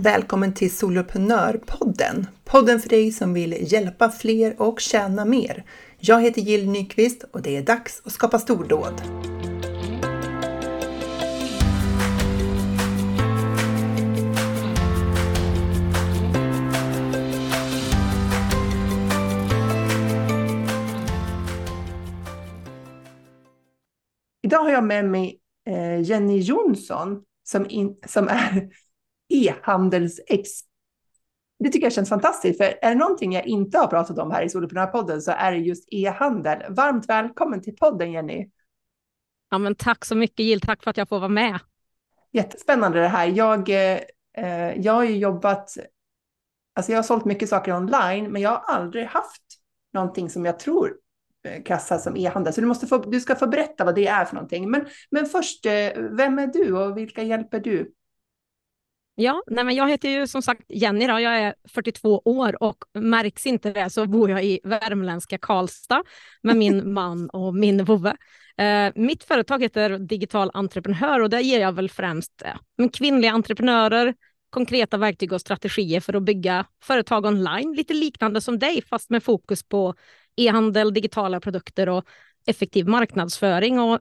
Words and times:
Välkommen 0.00 0.54
till 0.54 0.76
Soloprenörpodden! 0.76 2.26
Podden 2.44 2.80
för 2.80 2.88
dig 2.88 3.12
som 3.12 3.34
vill 3.34 3.72
hjälpa 3.72 4.10
fler 4.10 4.62
och 4.62 4.80
tjäna 4.80 5.24
mer. 5.24 5.64
Jag 5.98 6.22
heter 6.22 6.40
Jill 6.40 6.70
Nyqvist 6.70 7.24
och 7.32 7.42
det 7.42 7.56
är 7.56 7.62
dags 7.62 8.02
att 8.04 8.12
skapa 8.12 8.38
stordåd. 8.38 9.02
Idag 24.42 24.58
har 24.58 24.70
jag 24.70 24.84
med 24.84 25.04
mig 25.04 25.38
eh, 25.66 26.00
Jenny 26.00 26.38
Jonsson 26.38 27.22
som, 27.44 27.70
in, 27.70 27.96
som 28.06 28.28
är 28.28 28.68
e-handelsexpert. 29.28 30.68
Det 31.58 31.70
tycker 31.70 31.86
jag 31.86 31.92
känns 31.92 32.08
fantastiskt, 32.08 32.58
för 32.58 32.64
är 32.64 32.88
det 32.88 32.94
någonting 32.94 33.32
jag 33.32 33.46
inte 33.46 33.78
har 33.78 33.86
pratat 33.86 34.18
om 34.18 34.30
här 34.30 34.42
i 34.42 34.48
Soloprenörpodden 34.48 35.22
så 35.22 35.30
är 35.30 35.52
det 35.52 35.58
just 35.58 35.88
e-handel. 35.90 36.74
Varmt 36.74 37.08
välkommen 37.08 37.62
till 37.62 37.76
podden 37.76 38.12
Jenny. 38.12 38.50
Ja, 39.50 39.58
men 39.58 39.74
tack 39.74 40.04
så 40.04 40.14
mycket 40.14 40.40
Jill, 40.40 40.60
tack 40.60 40.82
för 40.82 40.90
att 40.90 40.96
jag 40.96 41.08
får 41.08 41.18
vara 41.18 41.28
med. 41.28 41.58
Jättespännande 42.32 43.00
det 43.00 43.08
här. 43.08 43.26
Jag, 43.26 43.68
eh, 43.68 44.00
jag 44.76 44.92
har 44.92 45.04
ju 45.04 45.16
jobbat, 45.16 45.76
alltså 46.74 46.92
jag 46.92 46.98
har 46.98 47.02
sålt 47.02 47.24
mycket 47.24 47.48
saker 47.48 47.76
online, 47.76 48.32
men 48.32 48.42
jag 48.42 48.50
har 48.50 48.74
aldrig 48.74 49.06
haft 49.06 49.42
någonting 49.92 50.30
som 50.30 50.44
jag 50.44 50.58
tror 50.58 50.94
eh, 51.44 51.62
klassas 51.62 52.04
som 52.04 52.16
e-handel. 52.16 52.52
Så 52.52 52.60
du, 52.60 52.66
måste 52.66 52.86
få, 52.86 52.98
du 52.98 53.20
ska 53.20 53.34
få 53.34 53.46
berätta 53.46 53.84
vad 53.84 53.94
det 53.94 54.06
är 54.06 54.24
för 54.24 54.34
någonting. 54.34 54.70
Men, 54.70 54.86
men 55.10 55.26
först, 55.26 55.66
eh, 55.66 55.90
vem 55.96 56.38
är 56.38 56.46
du 56.46 56.76
och 56.76 56.96
vilka 56.96 57.22
hjälper 57.22 57.60
du? 57.60 57.92
Ja, 59.20 59.42
nej 59.46 59.64
men 59.64 59.74
jag 59.74 59.88
heter 59.88 60.08
ju 60.08 60.26
som 60.26 60.42
sagt 60.42 60.62
Jenny, 60.68 61.06
då. 61.06 61.20
jag 61.20 61.38
är 61.38 61.54
42 61.68 62.22
år 62.24 62.62
och 62.62 62.84
märks 62.94 63.46
inte 63.46 63.72
det 63.72 63.90
så 63.90 64.06
bor 64.06 64.30
jag 64.30 64.44
i 64.44 64.60
värmländska 64.64 65.38
Karlstad 65.38 66.02
med 66.42 66.56
min 66.56 66.92
man 66.94 67.30
och 67.30 67.54
min 67.54 67.84
vovve. 67.84 68.16
Eh, 68.58 68.92
mitt 68.94 69.24
företag 69.24 69.62
heter 69.62 69.98
Digital 69.98 70.50
Entreprenör 70.54 71.20
och 71.20 71.30
där 71.30 71.40
ger 71.40 71.60
jag 71.60 71.72
väl 71.72 71.90
främst 71.90 72.42
eh, 72.44 72.88
kvinnliga 72.88 73.32
entreprenörer 73.32 74.14
konkreta 74.50 74.96
verktyg 74.96 75.32
och 75.32 75.40
strategier 75.40 76.00
för 76.00 76.16
att 76.16 76.22
bygga 76.22 76.66
företag 76.82 77.26
online, 77.26 77.74
lite 77.74 77.94
liknande 77.94 78.40
som 78.40 78.58
dig 78.58 78.82
fast 78.82 79.10
med 79.10 79.22
fokus 79.22 79.62
på 79.62 79.94
e-handel, 80.36 80.94
digitala 80.94 81.40
produkter 81.40 81.88
och 81.88 82.04
effektiv 82.46 82.88
marknadsföring. 82.88 83.80
Och 83.80 84.00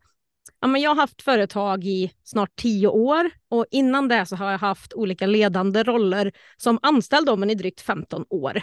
Ja, 0.59 0.67
men 0.67 0.81
jag 0.81 0.89
har 0.89 0.95
haft 0.95 1.21
företag 1.21 1.83
i 1.83 2.11
snart 2.23 2.55
tio 2.55 2.87
år 2.87 3.31
och 3.49 3.65
innan 3.71 4.07
det 4.07 4.25
så 4.25 4.35
har 4.35 4.51
jag 4.51 4.59
haft 4.59 4.93
olika 4.93 5.25
ledande 5.25 5.83
roller 5.83 6.31
som 6.57 6.79
anställd, 6.81 7.39
men 7.39 7.49
i 7.49 7.55
drygt 7.55 7.81
15 7.81 8.25
år. 8.29 8.61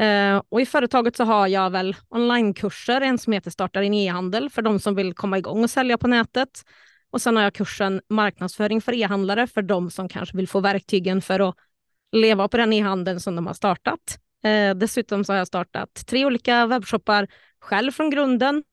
Eh, 0.00 0.42
och 0.48 0.60
I 0.60 0.66
företaget 0.66 1.16
så 1.16 1.24
har 1.24 1.46
jag 1.46 1.70
väl 1.70 1.96
onlinekurser, 2.08 3.00
en 3.00 3.18
som 3.18 3.32
heter 3.32 3.50
Starta 3.50 3.80
din 3.80 3.94
e-handel 3.94 4.50
för 4.50 4.62
de 4.62 4.80
som 4.80 4.94
vill 4.94 5.14
komma 5.14 5.38
igång 5.38 5.64
och 5.64 5.70
sälja 5.70 5.98
på 5.98 6.08
nätet. 6.08 6.62
Och 7.10 7.22
sen 7.22 7.36
har 7.36 7.42
jag 7.42 7.54
kursen 7.54 8.00
Marknadsföring 8.08 8.80
för 8.80 8.92
e-handlare 8.92 9.46
för 9.46 9.62
de 9.62 9.90
som 9.90 10.08
kanske 10.08 10.36
vill 10.36 10.48
få 10.48 10.60
verktygen 10.60 11.22
för 11.22 11.48
att 11.48 11.54
leva 12.12 12.48
på 12.48 12.56
den 12.56 12.72
e-handeln 12.72 13.20
som 13.20 13.36
de 13.36 13.46
har 13.46 13.54
startat. 13.54 14.18
Eh, 14.44 14.74
dessutom 14.74 15.24
så 15.24 15.32
har 15.32 15.38
jag 15.38 15.46
startat 15.46 16.06
tre 16.06 16.24
olika 16.24 16.66
webbshoppar 16.66 17.28
själv 17.60 17.92
från 17.92 18.10
grunden. 18.10 18.64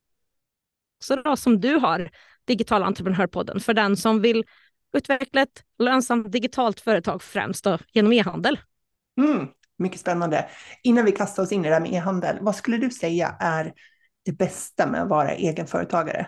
Så 0.99 1.15
då, 1.15 1.35
som 1.35 1.59
du 1.61 1.75
har, 1.75 2.09
Digital 2.45 2.83
entreprenörpodden 2.83 3.59
för 3.59 3.73
den 3.73 3.97
som 3.97 4.21
vill 4.21 4.43
utveckla 4.93 5.41
ett 5.41 5.63
lönsamt 5.79 6.31
digitalt 6.31 6.79
företag 6.79 7.23
främst 7.23 7.63
då, 7.63 7.77
genom 7.91 8.13
e-handel. 8.13 8.59
Mm, 9.21 9.47
mycket 9.77 9.99
spännande. 9.99 10.49
Innan 10.83 11.05
vi 11.05 11.11
kastar 11.11 11.43
oss 11.43 11.51
in 11.51 11.65
i 11.65 11.67
det 11.67 11.73
här 11.73 11.81
med 11.81 11.93
e-handel, 11.93 12.37
vad 12.41 12.55
skulle 12.55 12.77
du 12.77 12.89
säga 12.89 13.35
är 13.39 13.73
det 14.25 14.31
bästa 14.31 14.87
med 14.87 15.01
att 15.01 15.09
vara 15.09 15.31
egenföretagare? 15.31 16.27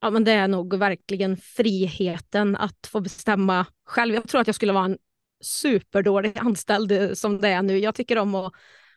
Ja, 0.00 0.10
men 0.10 0.24
det 0.24 0.32
är 0.32 0.48
nog 0.48 0.74
verkligen 0.78 1.36
friheten 1.36 2.56
att 2.56 2.86
få 2.86 3.00
bestämma 3.00 3.66
själv. 3.86 4.14
Jag 4.14 4.28
tror 4.28 4.40
att 4.40 4.46
jag 4.46 4.56
skulle 4.56 4.72
vara 4.72 4.84
en 4.84 4.98
superdålig 5.40 6.38
anställd 6.38 7.18
som 7.18 7.40
det 7.40 7.48
är 7.48 7.62
nu. 7.62 7.78
Jag 7.78 7.94
tycker 7.94 8.18
om 8.18 8.34
att 8.34 8.52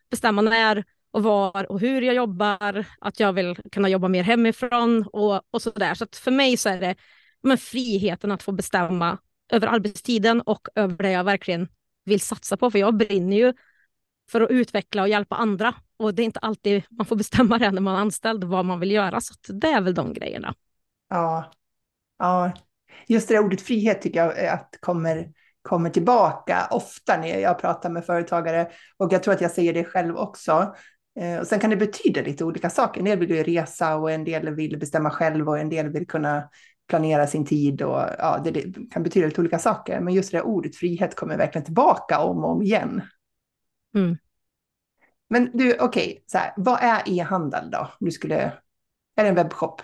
bestämma 0.10 0.42
när 0.42 0.84
och 1.16 1.24
var 1.24 1.72
och 1.72 1.80
hur 1.80 2.02
jag 2.02 2.16
jobbar, 2.16 2.86
att 3.00 3.20
jag 3.20 3.34
vill 3.34 3.56
kunna 3.72 3.90
jobba 3.90 4.08
mer 4.08 4.24
hemifrån 4.24 5.08
och, 5.14 5.42
och 5.52 5.62
så 5.62 5.70
där. 5.70 5.94
Så 5.94 6.06
för 6.16 6.32
mig 6.32 6.58
så 6.58 6.70
är 6.70 6.80
det 6.80 6.96
men, 7.44 7.58
friheten 7.58 8.32
att 8.32 8.44
få 8.44 8.52
bestämma 8.52 9.18
över 9.52 9.68
arbetstiden 9.68 10.42
och 10.42 10.68
över 10.76 10.98
det 10.98 11.12
jag 11.12 11.24
verkligen 11.24 11.68
vill 12.06 12.20
satsa 12.22 12.58
på. 12.58 12.72
För 12.72 12.80
jag 12.80 12.98
brinner 12.98 13.38
ju 13.38 13.54
för 14.32 14.42
att 14.42 14.52
utveckla 14.52 15.02
och 15.02 15.10
hjälpa 15.10 15.36
andra. 15.36 15.74
Och 15.98 16.14
det 16.14 16.22
är 16.22 16.26
inte 16.26 16.40
alltid 16.40 16.84
man 16.90 17.06
får 17.06 17.16
bestämma 17.16 17.58
det 17.58 17.72
när 17.72 17.82
man 17.82 17.96
är 17.96 18.00
anställd, 18.00 18.44
vad 18.44 18.66
man 18.66 18.80
vill 18.80 18.92
göra. 18.92 19.22
Så 19.22 19.34
det 19.48 19.68
är 19.68 19.82
väl 19.82 19.94
de 19.94 20.14
grejerna. 20.14 20.54
Ja, 21.10 21.52
ja. 22.20 22.52
just 23.08 23.28
det 23.28 23.34
där 23.34 23.44
ordet 23.44 23.62
frihet 23.62 24.02
tycker 24.02 24.20
jag 24.20 24.46
eh, 24.46 24.54
att 24.54 24.78
kommer, 24.80 25.32
kommer 25.62 25.90
tillbaka 25.90 26.68
ofta 26.72 27.18
när 27.18 27.40
jag 27.40 27.60
pratar 27.60 27.90
med 27.90 28.06
företagare. 28.06 28.72
Och 28.98 29.14
jag 29.14 29.24
tror 29.24 29.34
att 29.34 29.42
jag 29.42 29.52
säger 29.52 29.74
det 29.74 29.84
själv 29.84 30.18
också. 30.18 30.76
Eh, 31.20 31.40
och 31.40 31.48
sen 31.48 31.60
kan 31.60 31.70
det 31.70 31.76
betyda 31.76 32.22
lite 32.22 32.46
olika 32.46 32.70
saker. 32.70 33.00
En 33.00 33.06
del 33.06 33.20
vill 33.20 33.30
ju 33.30 33.44
resa 33.44 33.96
och 33.96 34.12
en 34.12 34.24
del 34.24 34.56
vill 34.56 34.80
bestämma 34.80 35.10
själv 35.10 35.50
och 35.50 35.60
en 35.60 35.70
del 35.70 35.90
vill 35.90 36.08
kunna 36.08 36.50
planera 36.88 37.28
sin 37.28 37.46
tid 37.46 37.82
och 37.82 38.02
ja, 38.18 38.42
det, 38.44 38.52
det 38.52 38.92
kan 38.92 39.04
betyda 39.04 39.26
lite 39.26 39.42
olika 39.42 39.60
saker. 39.60 40.00
Men 40.00 40.14
just 40.14 40.32
det 40.32 40.38
där 40.38 40.46
ordet 40.46 40.76
frihet 40.76 41.16
kommer 41.16 41.38
verkligen 41.38 41.66
tillbaka 41.66 42.20
om 42.20 42.44
och 42.44 42.52
om 42.52 42.62
igen. 42.62 43.02
Mm. 43.96 44.18
Men 45.30 45.52
du, 45.54 45.78
okej, 45.80 46.24
okay, 46.28 46.52
vad 46.58 46.80
är 46.82 47.02
e-handel 47.06 47.72
då? 47.72 47.90
Du 48.00 48.12
skulle, 48.12 48.38
är 49.16 49.24
det 49.24 49.30
en 49.30 49.36
webbshop? 49.36 49.82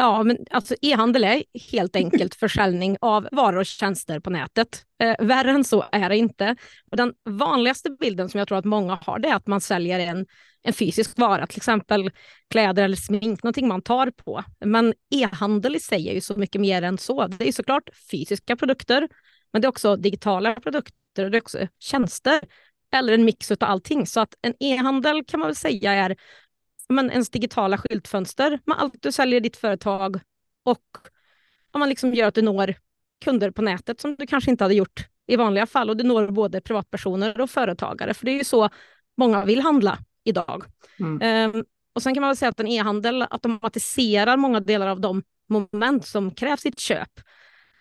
Ja, 0.00 0.22
men 0.22 0.38
alltså 0.50 0.74
e-handel 0.82 1.24
är 1.24 1.44
helt 1.72 1.96
enkelt 1.96 2.34
försäljning 2.40 2.96
av 3.00 3.28
varor 3.32 3.58
och 3.58 3.66
tjänster 3.66 4.20
på 4.20 4.30
nätet. 4.30 4.84
Eh, 5.02 5.26
värre 5.26 5.50
än 5.50 5.64
så 5.64 5.84
är 5.92 6.08
det 6.08 6.16
inte. 6.16 6.56
Och 6.90 6.96
den 6.96 7.12
vanligaste 7.24 7.90
bilden 7.90 8.28
som 8.28 8.38
jag 8.38 8.48
tror 8.48 8.58
att 8.58 8.64
många 8.64 8.98
har 9.02 9.18
det 9.18 9.28
är 9.28 9.34
att 9.34 9.46
man 9.46 9.60
säljer 9.60 9.98
en, 9.98 10.26
en 10.62 10.72
fysisk 10.72 11.18
vara, 11.18 11.46
till 11.46 11.56
exempel 11.56 12.10
kläder 12.50 12.82
eller 12.82 12.96
smink, 12.96 13.42
någonting 13.42 13.68
man 13.68 13.82
tar 13.82 14.10
på. 14.10 14.44
Men 14.64 14.94
e-handel 15.14 15.76
i 15.76 15.80
sig 15.80 16.08
är 16.08 16.14
ju 16.14 16.20
så 16.20 16.36
mycket 16.36 16.60
mer 16.60 16.82
än 16.82 16.98
så. 16.98 17.26
Det 17.26 17.48
är 17.48 17.52
såklart 17.52 17.90
fysiska 18.10 18.56
produkter, 18.56 19.08
men 19.52 19.62
det 19.62 19.66
är 19.66 19.70
också 19.70 19.96
digitala 19.96 20.54
produkter 20.54 21.24
och 21.24 21.30
det 21.30 21.36
är 21.36 21.42
också 21.42 21.58
tjänster 21.78 22.40
eller 22.92 23.12
en 23.12 23.24
mix 23.24 23.50
av 23.50 23.56
allting. 23.60 24.06
Så 24.06 24.20
att 24.20 24.34
en 24.42 24.54
e-handel 24.60 25.24
kan 25.24 25.40
man 25.40 25.48
väl 25.48 25.56
säga 25.56 25.92
är 25.92 26.16
men, 26.90 27.10
ens 27.10 27.30
digitala 27.30 27.78
skyltfönster 27.78 28.58
med 28.66 28.78
allt 28.78 28.94
du 29.02 29.12
säljer 29.12 29.36
i 29.36 29.40
ditt 29.40 29.56
företag 29.56 30.20
och 30.64 30.84
om 31.72 31.78
man 31.78 31.88
liksom 31.88 32.14
gör 32.14 32.28
att 32.28 32.34
du 32.34 32.42
når 32.42 32.74
kunder 33.24 33.50
på 33.50 33.62
nätet 33.62 34.00
som 34.00 34.16
du 34.18 34.26
kanske 34.26 34.50
inte 34.50 34.64
hade 34.64 34.74
gjort 34.74 35.06
i 35.26 35.36
vanliga 35.36 35.66
fall 35.66 35.90
och 35.90 35.96
du 35.96 36.04
når 36.04 36.28
både 36.28 36.60
privatpersoner 36.60 37.40
och 37.40 37.50
företagare 37.50 38.14
för 38.14 38.24
det 38.24 38.30
är 38.32 38.38
ju 38.38 38.44
så 38.44 38.68
många 39.16 39.44
vill 39.44 39.60
handla 39.60 39.98
idag. 40.24 40.64
Mm. 41.00 41.54
Um, 41.54 41.64
och 41.92 42.02
sen 42.02 42.14
kan 42.14 42.20
man 42.20 42.28
väl 42.28 42.36
säga 42.36 42.48
att 42.48 42.60
en 42.60 42.68
e-handel 42.68 43.24
automatiserar 43.30 44.36
många 44.36 44.60
delar 44.60 44.86
av 44.86 45.00
de 45.00 45.22
moment 45.48 46.06
som 46.06 46.30
krävs 46.30 46.66
i 46.66 46.68
ett 46.68 46.80
köp. 46.80 47.10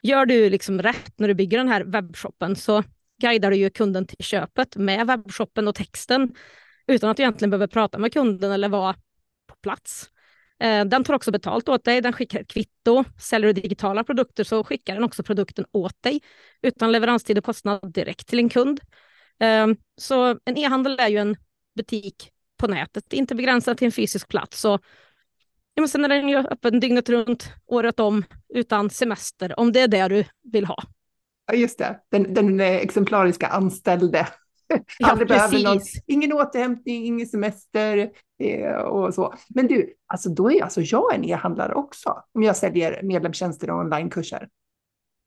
Gör 0.03 0.25
du 0.25 0.49
liksom 0.49 0.81
rätt 0.81 1.19
när 1.19 1.27
du 1.27 1.33
bygger 1.33 1.57
den 1.57 1.67
här 1.67 1.83
webbshoppen 1.83 2.55
så 2.55 2.83
guidar 3.21 3.51
du 3.51 3.57
ju 3.57 3.69
kunden 3.69 4.07
till 4.07 4.25
köpet 4.25 4.75
med 4.75 5.07
webbshoppen 5.07 5.67
och 5.67 5.75
texten 5.75 6.35
utan 6.89 7.09
att 7.09 7.17
du 7.17 7.23
egentligen 7.23 7.49
behöver 7.49 7.67
prata 7.67 7.97
med 7.97 8.13
kunden 8.13 8.51
eller 8.51 8.69
vara 8.69 8.93
på 9.47 9.55
plats. 9.63 10.09
Eh, 10.59 10.85
den 10.85 11.03
tar 11.03 11.13
också 11.13 11.31
betalt 11.31 11.69
åt 11.69 11.83
dig, 11.83 12.01
den 12.01 12.13
skickar 12.13 12.39
ett 12.39 12.47
kvitto. 12.47 13.03
Säljer 13.19 13.53
du 13.53 13.61
digitala 13.61 14.03
produkter 14.03 14.43
så 14.43 14.63
skickar 14.63 14.93
den 14.93 15.03
också 15.03 15.23
produkten 15.23 15.65
åt 15.71 16.03
dig 16.03 16.21
utan 16.61 16.91
leveranstid 16.91 17.37
och 17.37 17.43
kostnad 17.43 17.93
direkt 17.93 18.27
till 18.27 18.39
en 18.39 18.49
kund. 18.49 18.79
Eh, 19.39 19.67
så 19.97 20.39
en 20.45 20.57
e-handel 20.57 20.99
är 20.99 21.07
ju 21.07 21.17
en 21.17 21.35
butik 21.75 22.31
på 22.57 22.67
nätet, 22.67 23.13
inte 23.13 23.35
begränsad 23.35 23.77
till 23.77 23.85
en 23.85 23.91
fysisk 23.91 24.27
plats. 24.27 24.61
Så, 24.61 24.79
ja, 25.73 25.81
men 25.81 25.89
sen 25.89 26.05
är 26.05 26.09
den 26.09 26.29
ju 26.29 26.37
öppen 26.37 26.79
dygnet 26.79 27.09
runt, 27.09 27.51
året 27.65 27.99
om, 27.99 28.23
utan 28.53 28.89
semester, 28.89 29.59
om 29.59 29.71
det 29.71 29.81
är 29.81 29.87
det 29.87 30.07
du 30.07 30.25
vill 30.43 30.65
ha. 30.65 30.83
Ja, 31.47 31.53
just 31.53 31.79
det. 31.79 31.99
Den, 32.11 32.33
den 32.33 32.59
exemplariska 32.59 33.47
anställde 33.47 34.27
Ja, 34.99 35.15
behöver 35.15 35.63
någon, 35.63 35.79
ingen 36.07 36.33
återhämtning, 36.33 37.05
ingen 37.05 37.27
semester 37.27 38.09
eh, 38.43 38.71
och 38.71 39.13
så. 39.13 39.33
Men 39.49 39.67
du, 39.67 39.93
alltså 40.07 40.29
då 40.29 40.51
är 40.51 40.63
alltså 40.63 40.81
jag 40.81 41.15
en 41.15 41.25
e-handlare 41.25 41.73
också, 41.73 42.23
om 42.33 42.43
jag 42.43 42.55
säljer 42.55 43.03
medlemstjänster 43.03 43.69
och 43.69 43.79
onlinekurser. 43.79 44.47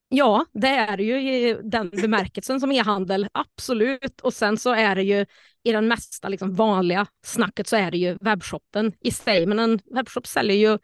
Ja, 0.09 0.47
det 0.53 0.69
är 0.69 0.99
ju 0.99 1.33
i 1.33 1.61
den 1.63 1.91
bemärkelsen 1.91 2.61
som 2.61 2.73
e-handel, 2.73 3.29
absolut. 3.33 4.21
Och 4.21 4.35
sen 4.35 4.57
så 4.57 4.75
är 4.75 4.95
det 4.95 5.03
ju 5.03 5.27
i 5.63 5.73
den 5.73 5.89
mesta 5.89 6.29
liksom 6.29 6.55
vanliga 6.55 7.07
snacket 7.27 7.69
så 7.69 7.77
är 7.77 7.91
det 7.91 7.99
ju 7.99 8.19
webbshoppen 8.21 8.93
i 9.01 9.11
sig. 9.11 9.47
Men 9.47 9.59
en 9.59 9.79
webbshop 9.95 10.27
säljer 10.27 10.57
ju 10.57 10.79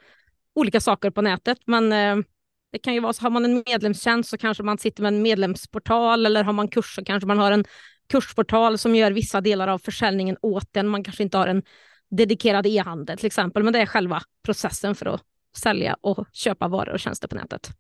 olika 0.54 0.80
saker 0.80 1.10
på 1.10 1.22
nätet. 1.22 1.58
Men 1.66 1.92
eh, 1.92 2.24
Det 2.72 2.78
kan 2.78 2.94
ju 2.94 3.00
vara 3.00 3.12
så, 3.12 3.22
har 3.22 3.30
man 3.30 3.44
en 3.44 3.62
medlemstjänst 3.66 4.30
så 4.30 4.38
kanske 4.38 4.62
man 4.62 4.78
sitter 4.78 5.02
med 5.02 5.14
en 5.14 5.22
medlemsportal 5.22 6.26
eller 6.26 6.44
har 6.44 6.52
man 6.52 6.68
kurser 6.68 7.04
kanske 7.04 7.26
man 7.26 7.38
har 7.38 7.52
en 7.52 7.64
kursportal 8.08 8.78
som 8.78 8.94
gör 8.94 9.12
vissa 9.12 9.40
delar 9.40 9.68
av 9.68 9.78
försäljningen 9.78 10.36
åt 10.42 10.76
en. 10.76 10.88
Man 10.88 11.04
kanske 11.04 11.22
inte 11.22 11.38
har 11.38 11.46
en 11.46 11.62
dedikerad 12.10 12.66
e-handel 12.66 13.18
till 13.18 13.26
exempel, 13.26 13.62
men 13.62 13.72
det 13.72 13.78
är 13.78 13.86
själva 13.86 14.22
processen 14.44 14.94
för 14.94 15.06
att 15.06 15.22
sälja 15.56 15.96
och 16.00 16.26
köpa 16.32 16.68
varor 16.68 16.92
och 16.92 17.00
tjänster 17.00 17.28
på 17.28 17.34
nätet. 17.34 17.70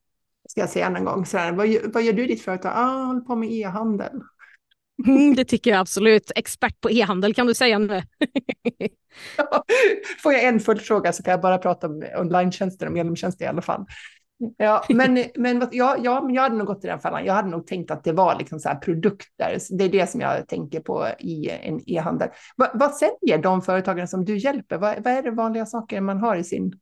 Ska 0.48 0.60
jag 0.60 0.70
säga 0.70 0.88
någon 0.88 1.04
gång, 1.04 1.26
så 1.26 1.38
här, 1.38 1.52
vad, 1.52 1.92
vad 1.92 2.02
gör 2.02 2.12
du 2.12 2.24
i 2.24 2.26
ditt 2.26 2.42
företag? 2.42 2.72
Ah, 2.76 2.98
jag 2.98 3.06
håller 3.06 3.20
på 3.20 3.36
med 3.36 3.52
e-handel. 3.52 4.20
Mm, 5.06 5.34
det 5.34 5.44
tycker 5.44 5.70
jag 5.70 5.80
absolut. 5.80 6.32
Expert 6.36 6.80
på 6.80 6.90
e-handel 6.90 7.34
kan 7.34 7.46
du 7.46 7.54
säga 7.54 7.78
nu. 7.78 8.02
Får 10.22 10.32
jag 10.32 10.44
en 10.44 10.60
följdfråga 10.60 11.12
så 11.12 11.22
kan 11.22 11.30
jag 11.30 11.40
bara 11.40 11.58
prata 11.58 11.86
om 11.86 12.04
online-tjänster 12.18 12.86
och 12.86 12.92
medlemstjänster 12.92 13.44
i 13.44 13.48
alla 13.48 13.62
fall. 13.62 13.86
Ja, 14.56 14.84
men, 14.88 15.24
men, 15.34 15.68
ja, 15.72 15.96
ja, 16.02 16.28
jag 16.30 16.42
hade 16.42 16.56
nog 16.56 16.66
gått 16.66 16.84
i 16.84 16.88
den 16.88 17.00
fällan. 17.00 17.24
Jag 17.24 17.34
hade 17.34 17.48
nog 17.48 17.66
tänkt 17.66 17.90
att 17.90 18.04
det 18.04 18.12
var 18.12 18.38
liksom 18.38 18.58
så 18.60 18.78
produkter. 18.82 19.58
Det 19.70 19.84
är 19.84 19.88
det 19.88 20.10
som 20.10 20.20
jag 20.20 20.48
tänker 20.48 20.80
på 20.80 21.06
i 21.18 21.50
en 21.50 21.80
e-handel. 21.86 22.28
Va, 22.56 22.70
vad 22.74 22.94
säljer 22.94 23.38
de 23.42 23.62
företagen 23.62 24.08
som 24.08 24.24
du 24.24 24.36
hjälper? 24.36 24.78
Va, 24.78 24.94
vad 25.04 25.12
är 25.12 25.22
det 25.22 25.30
vanliga 25.30 25.66
saker 25.66 26.00
man 26.00 26.18
har 26.18 26.36
i 26.36 26.44
sin 26.44 26.72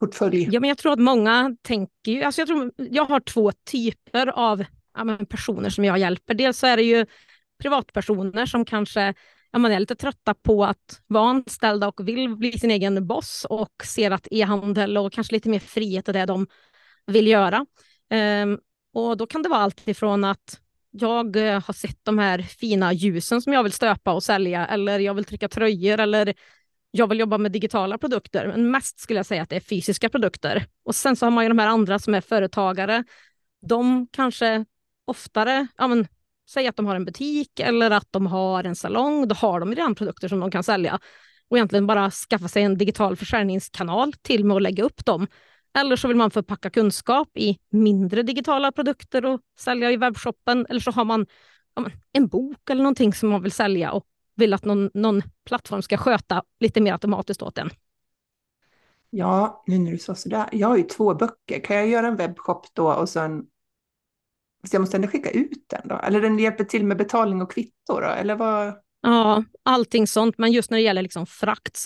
portfölj? 0.00 0.48
Ja, 0.52 0.60
men 0.60 0.68
jag 0.68 0.78
tror 0.78 0.92
att 0.92 0.98
många 0.98 1.56
tänker 1.62 2.12
ju... 2.12 2.22
Alltså 2.22 2.40
jag, 2.40 2.48
tror, 2.48 2.72
jag 2.76 3.04
har 3.04 3.20
två 3.20 3.52
typer 3.52 4.26
av 4.26 4.64
ja, 4.96 5.18
personer 5.28 5.70
som 5.70 5.84
jag 5.84 5.98
hjälper. 5.98 6.34
Dels 6.34 6.58
så 6.58 6.66
är 6.66 6.76
det 6.76 6.82
ju 6.82 7.06
privatpersoner 7.62 8.46
som 8.46 8.64
kanske 8.64 9.14
ja, 9.52 9.58
man 9.58 9.72
är 9.72 9.80
lite 9.80 9.94
trötta 9.94 10.34
på 10.34 10.64
att 10.64 11.00
vara 11.06 11.30
anställda 11.30 11.88
och 11.88 12.08
vill 12.08 12.36
bli 12.36 12.58
sin 12.58 12.70
egen 12.70 13.06
boss 13.06 13.46
och 13.50 13.72
ser 13.84 14.10
att 14.10 14.28
e-handel 14.30 14.98
och 14.98 15.12
kanske 15.12 15.34
lite 15.34 15.48
mer 15.48 15.58
frihet 15.58 16.08
är 16.08 16.12
det 16.12 16.26
de 16.26 16.46
vill 17.06 17.26
göra. 17.26 17.66
Um, 18.44 18.58
och 18.94 19.16
då 19.16 19.26
kan 19.26 19.42
det 19.42 19.48
vara 19.48 19.60
allt 19.60 19.88
ifrån 19.88 20.24
att 20.24 20.60
jag 20.90 21.36
eh, 21.36 21.62
har 21.64 21.74
sett 21.74 21.98
de 22.02 22.18
här 22.18 22.42
fina 22.42 22.92
ljusen 22.92 23.42
som 23.42 23.52
jag 23.52 23.62
vill 23.62 23.72
stöpa 23.72 24.12
och 24.12 24.22
sälja 24.22 24.66
eller 24.66 24.98
jag 24.98 25.14
vill 25.14 25.24
trycka 25.24 25.48
tröjor 25.48 26.00
eller 26.00 26.34
jag 26.90 27.06
vill 27.06 27.18
jobba 27.20 27.38
med 27.38 27.52
digitala 27.52 27.98
produkter. 27.98 28.46
Men 28.46 28.70
mest 28.70 29.00
skulle 29.00 29.18
jag 29.18 29.26
säga 29.26 29.42
att 29.42 29.48
det 29.48 29.56
är 29.56 29.60
fysiska 29.60 30.08
produkter. 30.08 30.66
Och 30.84 30.94
sen 30.94 31.16
så 31.16 31.26
har 31.26 31.30
man 31.30 31.44
ju 31.44 31.48
de 31.48 31.58
här 31.58 31.66
andra 31.68 31.98
som 31.98 32.14
är 32.14 32.20
företagare. 32.20 33.04
De 33.66 34.08
kanske 34.12 34.64
oftare 35.04 35.66
ja, 35.76 35.88
men, 35.88 36.08
Säg 36.52 36.66
att 36.66 36.76
de 36.76 36.86
har 36.86 36.96
en 36.96 37.04
butik 37.04 37.60
eller 37.60 37.90
att 37.90 38.08
de 38.10 38.26
har 38.26 38.64
en 38.64 38.76
salong. 38.76 39.28
Då 39.28 39.34
har 39.34 39.60
de 39.60 39.74
redan 39.74 39.94
produkter 39.94 40.28
som 40.28 40.40
de 40.40 40.50
kan 40.50 40.62
sälja. 40.62 41.00
Och 41.48 41.56
egentligen 41.56 41.86
bara 41.86 42.10
skaffa 42.10 42.48
sig 42.48 42.62
en 42.62 42.78
digital 42.78 43.16
försäljningskanal 43.16 44.12
till 44.12 44.44
med 44.44 44.56
att 44.56 44.62
lägga 44.62 44.84
upp 44.84 45.04
dem. 45.04 45.26
Eller 45.74 45.96
så 45.96 46.08
vill 46.08 46.16
man 46.16 46.30
förpacka 46.30 46.70
kunskap 46.70 47.28
i 47.36 47.58
mindre 47.70 48.22
digitala 48.22 48.72
produkter 48.72 49.26
och 49.26 49.40
sälja 49.58 49.90
i 49.90 49.96
webbshoppen. 49.96 50.66
Eller 50.68 50.80
så 50.80 50.90
har 50.90 51.04
man 51.04 51.26
en 52.12 52.28
bok 52.28 52.70
eller 52.70 52.82
någonting 52.82 53.14
som 53.14 53.28
man 53.28 53.42
vill 53.42 53.52
sälja 53.52 53.92
och 53.92 54.04
vill 54.34 54.54
att 54.54 54.64
någon, 54.64 54.90
någon 54.94 55.22
plattform 55.46 55.82
ska 55.82 55.96
sköta 55.96 56.42
lite 56.60 56.80
mer 56.80 56.92
automatiskt 56.92 57.42
åt 57.42 57.58
en. 57.58 57.70
Ja, 59.10 59.64
nu 59.66 59.78
när 59.78 59.92
du 59.92 59.98
sa 59.98 60.14
sådär. 60.14 60.48
Jag 60.52 60.68
har 60.68 60.76
ju 60.76 60.82
två 60.82 61.14
böcker. 61.14 61.60
Kan 61.64 61.76
jag 61.76 61.88
göra 61.88 62.06
en 62.06 62.16
webbshop 62.16 62.66
då 62.74 62.92
och 62.92 63.08
sen 63.08 63.46
så 64.68 64.74
jag 64.74 64.80
måste 64.80 64.96
ändå 64.96 65.08
skicka 65.08 65.30
ut 65.30 65.64
den 65.68 65.88
då? 65.88 66.00
Eller 66.04 66.20
den 66.20 66.38
hjälper 66.38 66.64
till 66.64 66.84
med 66.84 66.96
betalning 66.96 67.42
och 67.42 67.52
kvitto 67.52 68.00
då? 68.00 68.06
Eller 68.06 68.34
vad? 68.34 68.74
Ja, 69.02 69.44
allting 69.62 70.06
sånt. 70.06 70.38
Men 70.38 70.52
just 70.52 70.70
när 70.70 70.78
det 70.78 70.82
gäller 70.82 71.02
liksom 71.02 71.26
frakt 71.26 71.76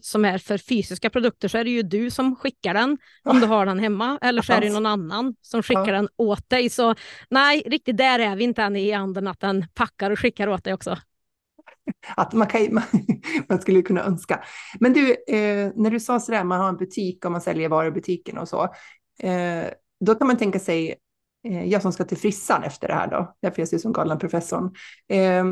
som 0.00 0.24
är 0.24 0.38
för 0.38 0.58
fysiska 0.58 1.10
produkter 1.10 1.48
så 1.48 1.58
är 1.58 1.64
det 1.64 1.70
ju 1.70 1.82
du 1.82 2.10
som 2.10 2.36
skickar 2.36 2.74
den 2.74 2.98
om 3.24 3.40
du 3.40 3.46
har 3.46 3.66
den 3.66 3.78
hemma. 3.78 4.18
Eller 4.22 4.42
så 4.42 4.52
är 4.52 4.60
det 4.60 4.72
någon 4.72 4.86
annan 4.86 5.34
som 5.42 5.62
skickar 5.62 5.88
ja. 5.88 5.92
den 5.92 6.08
åt 6.16 6.50
dig. 6.50 6.70
Så 6.70 6.94
nej, 7.30 7.62
riktigt 7.66 7.96
där 7.96 8.18
är 8.18 8.36
vi 8.36 8.44
inte 8.44 8.62
än 8.62 8.76
i 8.76 8.92
anden 8.92 9.26
att 9.26 9.40
den 9.40 9.64
packar 9.74 10.10
och 10.10 10.18
skickar 10.18 10.48
åt 10.48 10.64
dig 10.64 10.74
också. 10.74 10.98
Att 12.16 12.32
man, 12.32 12.46
kan, 12.46 12.74
man, 12.74 12.84
man 13.48 13.60
skulle 13.60 13.82
kunna 13.82 14.04
önska. 14.04 14.44
Men 14.80 14.92
du, 14.92 15.10
eh, 15.10 15.72
när 15.74 15.90
du 15.90 16.00
sa 16.00 16.20
sådär, 16.20 16.44
man 16.44 16.60
har 16.60 16.68
en 16.68 16.76
butik 16.76 17.24
och 17.24 17.32
man 17.32 17.40
säljer 17.40 17.68
varor 17.68 17.88
i 17.88 17.90
butiken 17.90 18.38
och 18.38 18.48
så. 18.48 18.62
Eh, 19.22 19.64
då 20.00 20.14
kan 20.14 20.26
man 20.26 20.36
tänka 20.36 20.58
sig 20.58 20.94
Eh, 21.46 21.64
jag 21.64 21.82
som 21.82 21.92
ska 21.92 22.04
till 22.04 22.18
frissan 22.18 22.62
efter 22.62 22.88
det 22.88 22.94
här 22.94 23.10
då, 23.10 23.34
därför 23.42 23.62
jag 23.62 23.68
ser 23.68 23.76
ut 23.76 23.82
som 23.82 23.92
galna 23.92 24.16
professorn. 24.16 24.74
Eh, 25.08 25.44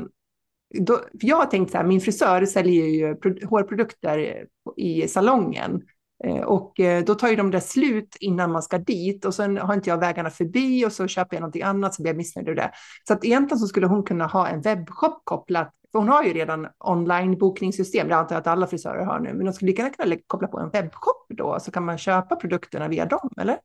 då, 0.81 1.00
jag 1.12 1.37
har 1.37 1.46
tänkt 1.46 1.70
så 1.73 1.76
här, 1.76 1.85
min 1.85 2.00
frisör 2.00 2.46
säljer 2.46 2.87
ju 2.87 3.17
hårprodukter 3.46 4.46
i 4.76 5.08
salongen. 5.08 5.82
Eh, 6.25 6.41
och 6.41 6.81
eh, 6.81 7.05
då 7.05 7.14
tar 7.14 7.29
ju 7.29 7.37
de 7.37 7.50
där 7.50 7.61
slut 7.61 8.17
innan 8.20 8.52
man 8.52 8.62
ska 8.62 8.79
dit 8.79 9.25
och 9.25 9.35
sen 9.35 9.58
har 9.58 9.75
inte 9.75 9.91
jag 9.91 9.99
vägarna 9.99 10.31
förbi 10.31 10.87
och 10.87 10.93
så 10.93 11.06
köper 11.06 11.37
jag 11.37 11.41
någonting 11.41 11.62
annat 11.62 11.94
så 11.94 12.02
blir 12.02 12.11
jag 12.11 12.17
missnöjd 12.17 12.46
med 12.46 12.56
det. 12.56 12.70
Så 13.08 13.12
att 13.12 13.25
egentligen 13.25 13.58
så 13.58 13.67
skulle 13.67 13.87
hon 13.87 14.02
kunna 14.02 14.26
ha 14.26 14.49
en 14.49 14.61
webbshop 14.61 15.20
kopplat, 15.25 15.73
för 15.93 15.99
hon 15.99 16.08
har 16.08 16.25
ju 16.25 16.32
redan 16.32 16.69
online 16.79 17.38
bokningssystem, 17.38 18.08
det 18.08 18.17
antar 18.17 18.35
jag 18.35 18.41
att 18.41 18.46
alla 18.46 18.67
frisörer 18.67 19.05
har 19.05 19.20
nu, 19.20 19.35
men 19.35 19.46
de 19.46 19.52
skulle 19.52 19.70
lika 19.70 19.82
gärna 19.82 19.94
kunna 19.94 20.17
koppla 20.26 20.49
på 20.49 20.58
en 20.58 20.70
webbshop 20.70 21.26
då 21.29 21.61
så 21.61 21.70
kan 21.70 21.85
man 21.85 21.99
köpa 21.99 22.37
produkterna 22.37 22.88
via 22.88 23.06
dem, 23.06 23.31
eller? 23.41 23.58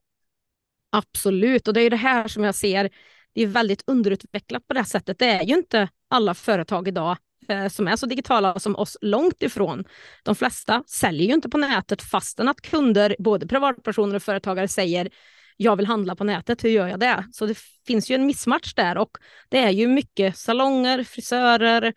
Absolut, 0.90 1.68
och 1.68 1.74
det 1.74 1.80
är 1.80 1.90
det 1.90 1.96
här 1.96 2.28
som 2.28 2.44
jag 2.44 2.54
ser, 2.54 2.90
det 3.34 3.42
är 3.42 3.46
väldigt 3.46 3.82
underutvecklat 3.86 4.66
på 4.68 4.74
det 4.74 4.80
här 4.80 4.86
sättet. 4.86 5.18
Det 5.18 5.26
är 5.26 5.44
ju 5.44 5.54
inte 5.54 5.88
alla 6.10 6.34
företag 6.34 6.88
idag 6.88 7.16
eh, 7.48 7.68
som 7.68 7.88
är 7.88 7.96
så 7.96 8.06
digitala 8.06 8.58
som 8.58 8.76
oss 8.76 8.96
långt 9.00 9.42
ifrån. 9.42 9.84
De 10.24 10.34
flesta 10.34 10.84
säljer 10.86 11.26
ju 11.26 11.34
inte 11.34 11.48
på 11.48 11.58
nätet 11.58 12.02
fastän 12.02 12.48
att 12.48 12.60
kunder, 12.60 13.16
både 13.18 13.46
privatpersoner 13.46 14.16
och 14.16 14.22
företagare 14.22 14.68
säger 14.68 15.08
jag 15.56 15.76
vill 15.76 15.86
handla 15.86 16.16
på 16.16 16.24
nätet, 16.24 16.64
hur 16.64 16.68
gör 16.70 16.88
jag 16.88 17.00
det? 17.00 17.24
Så 17.32 17.46
det 17.46 17.58
finns 17.86 18.10
ju 18.10 18.14
en 18.14 18.26
missmatch 18.26 18.74
där 18.74 18.98
och 18.98 19.10
det 19.48 19.58
är 19.58 19.70
ju 19.70 19.88
mycket 19.88 20.36
salonger, 20.36 21.04
frisörer, 21.04 21.92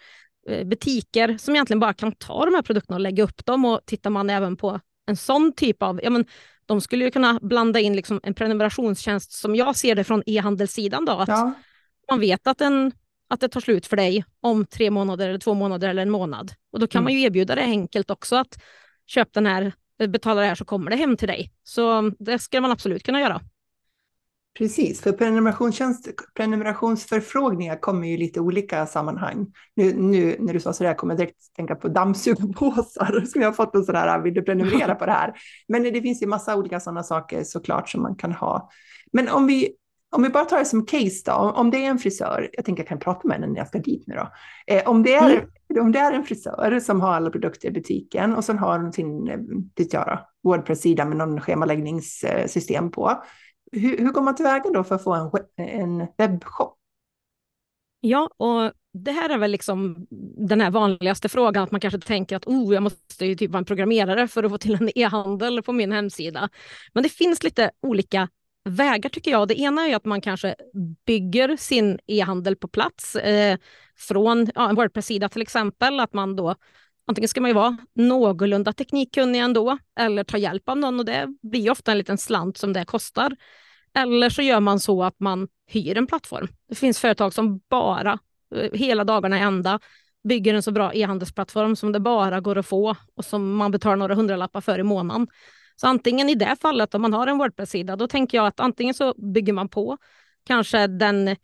eh, 0.49 0.67
butiker 0.67 1.37
som 1.37 1.55
egentligen 1.55 1.79
bara 1.79 1.93
kan 1.93 2.11
ta 2.11 2.45
de 2.45 2.55
här 2.55 2.61
produkterna 2.61 2.95
och 2.95 3.01
lägga 3.01 3.23
upp 3.23 3.45
dem 3.45 3.65
och 3.65 3.81
tittar 3.85 4.09
man 4.09 4.29
även 4.29 4.57
på 4.57 4.79
en 5.05 5.17
sån 5.17 5.53
typ 5.53 5.83
av, 5.83 5.99
ja 6.03 6.09
men 6.09 6.25
de 6.65 6.81
skulle 6.81 7.05
ju 7.05 7.11
kunna 7.11 7.39
blanda 7.41 7.79
in 7.79 7.95
liksom 7.95 8.19
en 8.23 8.33
prenumerationstjänst 8.33 9.31
som 9.31 9.55
jag 9.55 9.75
ser 9.75 9.95
det 9.95 10.03
från 10.03 10.23
e-handelssidan. 10.25 11.05
Då, 11.05 11.11
att 11.11 11.29
ja. 11.29 11.53
Man 12.11 12.19
vet 12.19 12.47
att, 12.47 12.61
en, 12.61 12.91
att 13.29 13.39
det 13.39 13.47
tar 13.47 13.61
slut 13.61 13.85
för 13.85 13.97
dig 13.97 14.25
om 14.41 14.65
tre 14.65 14.91
månader, 14.91 15.29
eller 15.29 15.39
två 15.39 15.53
månader 15.53 15.89
eller 15.89 16.01
en 16.01 16.09
månad. 16.09 16.53
Och 16.71 16.79
Då 16.79 16.87
kan 16.87 16.99
mm. 16.99 17.03
man 17.03 17.13
ju 17.13 17.21
erbjuda 17.21 17.55
det 17.55 17.61
enkelt 17.61 18.09
också 18.09 18.35
att 18.35 18.63
köp 19.05 19.33
den 19.33 19.45
här, 19.45 19.73
betala 20.07 20.41
det 20.41 20.47
här 20.47 20.55
så 20.55 20.65
kommer 20.65 20.91
det 20.91 20.97
hem 20.97 21.17
till 21.17 21.27
dig. 21.27 21.51
Så 21.63 22.11
det 22.19 22.39
ska 22.39 22.61
man 22.61 22.71
absolut 22.71 23.03
kunna 23.03 23.21
göra. 23.21 23.41
Precis, 24.57 25.01
för 25.01 25.11
prenumerationsförfrågningar 26.33 27.75
kommer 27.75 28.07
ju 28.07 28.13
i 28.13 28.17
lite 28.17 28.39
olika 28.39 28.85
sammanhang. 28.85 29.47
Nu, 29.75 29.93
nu 29.93 30.35
när 30.39 30.53
du 30.53 30.59
sa 30.59 30.73
sådär 30.73 30.93
kommer 30.93 31.13
jag 31.13 31.19
direkt 31.19 31.55
tänka 31.55 31.75
på 31.75 31.87
dammsugarpåsar 31.87 33.25
som 33.31 33.41
jag 33.41 33.47
har 33.47 33.53
fått 33.53 33.75
en 33.75 33.83
sån 33.83 33.95
här, 33.95 34.21
vill 34.21 34.33
du 34.33 34.41
prenumerera 34.41 34.95
på 34.95 35.05
det 35.05 35.11
här? 35.11 35.33
Men 35.67 35.83
det 35.83 36.01
finns 36.01 36.21
ju 36.21 36.27
massa 36.27 36.55
olika 36.55 36.79
sådana 36.79 37.03
saker 37.03 37.43
såklart 37.43 37.89
som 37.89 38.01
man 38.01 38.15
kan 38.15 38.31
ha. 38.31 38.69
Men 39.11 39.29
om 39.29 39.47
vi, 39.47 39.73
om 40.15 40.23
vi 40.23 40.29
bara 40.29 40.45
tar 40.45 40.59
det 40.59 40.65
som 40.65 40.85
case 40.85 41.21
då, 41.25 41.33
om 41.33 41.71
det 41.71 41.85
är 41.85 41.89
en 41.89 41.99
frisör, 41.99 42.49
jag 42.53 42.65
tänker 42.65 42.83
jag 42.83 42.87
kan 42.87 42.99
prata 42.99 43.27
med 43.27 43.41
den 43.41 43.49
när 43.49 43.57
jag 43.57 43.67
ska 43.67 43.79
dit 43.79 44.03
nu 44.07 44.15
då. 44.15 44.31
Eh, 44.67 44.89
om, 44.89 45.03
det 45.03 45.13
är, 45.13 45.31
mm. 45.31 45.83
om 45.85 45.91
det 45.91 45.99
är 45.99 46.11
en 46.11 46.23
frisör 46.23 46.79
som 46.79 47.01
har 47.01 47.13
alla 47.13 47.29
produkter 47.29 47.67
i 47.67 47.71
butiken 47.71 48.35
och 48.35 48.45
sen 48.45 48.57
har 48.57 48.91
sin, 48.91 49.25
vet 49.75 49.93
jag 49.93 50.07
då, 50.07 50.49
Wordpress-sida 50.49 51.05
med 51.05 51.17
någon 51.17 51.41
schemaläggningssystem 51.41 52.91
på 52.91 53.23
hur, 53.73 53.97
hur 53.97 54.11
går 54.11 54.21
man 54.21 54.35
tillväga 54.35 54.69
då 54.73 54.83
för 54.83 54.95
att 54.95 55.03
få 55.03 55.13
en, 55.13 55.29
en 55.57 56.07
webbshop? 56.17 56.77
Ja, 57.99 58.29
och 58.37 58.71
det 58.93 59.11
här 59.11 59.29
är 59.29 59.37
väl 59.37 59.51
liksom 59.51 60.07
den 60.47 60.61
här 60.61 60.71
vanligaste 60.71 61.29
frågan, 61.29 61.63
att 61.63 61.71
man 61.71 61.81
kanske 61.81 61.99
tänker 61.99 62.35
att 62.35 62.47
oh, 62.47 62.73
jag 62.73 62.83
måste 62.83 63.25
ju 63.25 63.35
typ 63.35 63.51
vara 63.51 63.57
en 63.57 63.65
programmerare 63.65 64.27
för 64.27 64.43
att 64.43 64.51
få 64.51 64.57
till 64.57 64.75
en 64.75 64.89
e-handel 64.95 65.61
på 65.61 65.71
min 65.71 65.91
hemsida. 65.91 66.49
Men 66.93 67.03
det 67.03 67.09
finns 67.09 67.43
lite 67.43 67.71
olika 67.81 68.29
vägar 68.63 69.09
tycker 69.09 69.31
jag. 69.31 69.47
Det 69.47 69.59
ena 69.59 69.87
är 69.87 69.95
att 69.95 70.05
man 70.05 70.21
kanske 70.21 70.55
bygger 71.05 71.57
sin 71.57 71.99
e-handel 72.07 72.55
på 72.55 72.67
plats 72.67 73.15
eh, 73.15 73.57
från 73.97 74.47
ja, 74.55 74.69
en 74.69 74.75
Wordpress-sida 74.75 75.29
till 75.29 75.41
exempel, 75.41 75.99
att 75.99 76.13
man 76.13 76.35
då 76.35 76.55
antingen 77.05 77.27
ska 77.27 77.41
man 77.41 77.49
ju 77.49 77.55
vara 77.55 77.77
någorlunda 77.95 78.73
teknikkunnig 78.73 79.39
ändå 79.39 79.77
eller 79.99 80.23
ta 80.23 80.37
hjälp 80.37 80.69
av 80.69 80.77
någon 80.77 80.99
och 80.99 81.05
det 81.05 81.27
blir 81.41 81.71
ofta 81.71 81.91
en 81.91 81.97
liten 81.97 82.17
slant 82.17 82.57
som 82.57 82.73
det 82.73 82.85
kostar. 82.85 83.35
Eller 83.93 84.29
så 84.29 84.41
gör 84.41 84.59
man 84.59 84.79
så 84.79 85.03
att 85.03 85.19
man 85.19 85.47
hyr 85.67 85.97
en 85.97 86.07
plattform. 86.07 86.47
Det 86.69 86.75
finns 86.75 86.99
företag 86.99 87.33
som 87.33 87.59
bara 87.69 88.19
eh, 88.55 88.71
hela 88.73 89.03
dagarna 89.03 89.39
ända 89.39 89.79
bygger 90.23 90.53
en 90.53 90.63
så 90.63 90.71
bra 90.71 90.93
e-handelsplattform 90.93 91.75
som 91.75 91.91
det 91.91 91.99
bara 91.99 92.39
går 92.39 92.57
att 92.57 92.65
få 92.65 92.95
och 93.15 93.25
som 93.25 93.55
man 93.55 93.71
betalar 93.71 93.95
några 93.95 94.15
hundralappar 94.15 94.61
för 94.61 94.79
i 94.79 94.83
månaden. 94.83 95.27
Så 95.75 95.87
antingen 95.87 96.29
i 96.29 96.35
det 96.35 96.55
fallet, 96.61 96.95
om 96.95 97.01
man 97.01 97.13
har 97.13 97.27
en 97.27 97.37
Wordpress-sida, 97.37 97.95
då 97.95 98.07
tänker 98.07 98.37
jag 98.37 98.47
att 98.47 98.59
antingen 98.59 98.93
så 98.93 99.13
bygger 99.33 99.53
man 99.53 99.69
på 99.69 99.97
kanske 100.43 100.87
den 100.87 101.35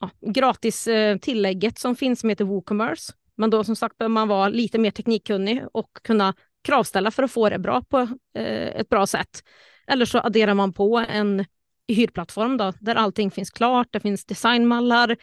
ja, 0.00 0.10
gratis 0.20 0.86
eh, 0.88 1.18
tillägget 1.18 1.78
som 1.78 1.96
finns 1.96 2.20
som 2.20 2.28
heter 2.30 2.44
WooCommerce. 2.44 3.12
Men 3.38 3.50
då 3.50 3.64
som 3.64 3.76
sagt 3.76 3.98
behöver 3.98 4.12
man 4.12 4.28
vara 4.28 4.48
lite 4.48 4.78
mer 4.78 4.90
teknikkunnig 4.90 5.64
och 5.72 5.90
kunna 6.04 6.34
kravställa 6.62 7.10
för 7.10 7.22
att 7.22 7.30
få 7.30 7.48
det 7.48 7.58
bra 7.58 7.82
på 7.82 7.98
eh, 8.34 8.68
ett 8.68 8.88
bra 8.88 9.06
sätt. 9.06 9.42
Eller 9.86 10.04
så 10.04 10.18
adderar 10.18 10.54
man 10.54 10.72
på 10.72 11.04
en 11.08 11.44
hyrplattform 11.88 12.56
då, 12.56 12.72
där 12.80 12.94
allting 12.94 13.30
finns 13.30 13.50
klart, 13.50 13.88
det 13.90 14.00
finns 14.00 14.24
designmallar, 14.24 15.16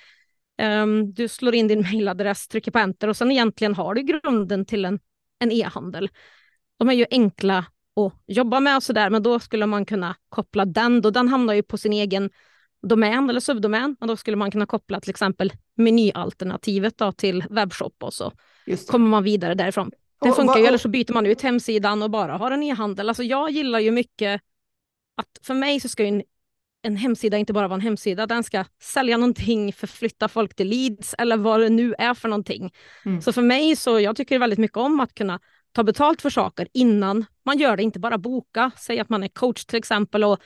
um, 0.61 1.13
du 1.13 1.27
slår 1.27 1.55
in 1.55 1.67
din 1.67 1.81
mailadress, 1.91 2.47
trycker 2.47 2.71
på 2.71 2.79
enter 2.79 3.07
och 3.07 3.17
sen 3.17 3.31
egentligen 3.31 3.75
har 3.75 3.95
du 3.95 4.01
grunden 4.01 4.65
till 4.65 4.85
en, 4.85 4.99
en 5.39 5.51
e-handel. 5.51 6.09
De 6.77 6.89
är 6.89 6.93
ju 6.93 7.05
enkla 7.11 7.57
att 7.95 8.13
jobba 8.27 8.59
med 8.59 8.75
och 8.75 8.83
sådär, 8.83 9.09
men 9.09 9.23
då 9.23 9.39
skulle 9.39 9.65
man 9.65 9.85
kunna 9.85 10.15
koppla 10.29 10.65
den, 10.65 11.01
då 11.01 11.09
den 11.09 11.27
hamnar 11.27 11.53
ju 11.53 11.63
på 11.63 11.77
sin 11.77 11.93
egen 11.93 12.29
domän 12.87 13.29
eller 13.29 13.39
subdomän, 13.39 13.95
men 13.99 14.07
då 14.07 14.17
skulle 14.17 14.37
man 14.37 14.51
kunna 14.51 14.65
koppla 14.65 14.99
till 14.99 15.09
exempel 15.09 15.53
menyalternativet 15.77 16.97
då 16.97 17.11
till 17.11 17.43
webbshop 17.49 18.03
och 18.03 18.13
så 18.13 18.31
kommer 18.87 19.07
man 19.07 19.23
vidare 19.23 19.53
därifrån. 19.53 19.91
Det 20.21 20.31
funkar 20.31 20.57
ju, 20.57 20.65
eller 20.65 20.77
så 20.77 20.89
byter 20.89 21.13
man 21.13 21.25
ut 21.25 21.41
hemsidan 21.41 22.03
och 22.03 22.11
bara 22.11 22.37
har 22.37 22.51
en 22.51 22.63
e-handel. 22.63 23.09
Alltså 23.09 23.23
jag 23.23 23.51
gillar 23.51 23.79
ju 23.79 23.91
mycket 23.91 24.41
att 25.17 25.39
för 25.43 25.53
mig 25.53 25.79
så 25.79 25.89
ska 25.89 26.03
en, 26.03 26.23
en 26.81 26.95
hemsida 26.95 27.37
inte 27.37 27.53
bara 27.53 27.67
vara 27.67 27.75
en 27.75 27.81
hemsida, 27.81 28.25
den 28.25 28.43
ska 28.43 28.65
sälja 28.81 29.17
någonting, 29.17 29.73
förflytta 29.73 30.27
folk 30.27 30.55
till 30.55 30.67
leads 30.67 31.15
eller 31.17 31.37
vad 31.37 31.59
det 31.59 31.69
nu 31.69 31.95
är 31.97 32.13
för 32.13 32.29
någonting. 32.29 32.73
Mm. 33.05 33.21
Så 33.21 33.33
för 33.33 33.41
mig 33.41 33.75
så, 33.75 33.99
jag 33.99 34.15
tycker 34.15 34.39
väldigt 34.39 34.59
mycket 34.59 34.77
om 34.77 34.99
att 34.99 35.13
kunna 35.13 35.39
ta 35.71 35.83
betalt 35.83 36.21
för 36.21 36.29
saker 36.29 36.67
innan 36.73 37.25
man 37.45 37.57
gör 37.57 37.77
det, 37.77 37.83
inte 37.83 37.99
bara 37.99 38.17
boka. 38.17 38.71
Säg 38.77 38.99
att 38.99 39.09
man 39.09 39.23
är 39.23 39.27
coach 39.27 39.65
till 39.65 39.77
exempel 39.77 40.23
och 40.23 40.39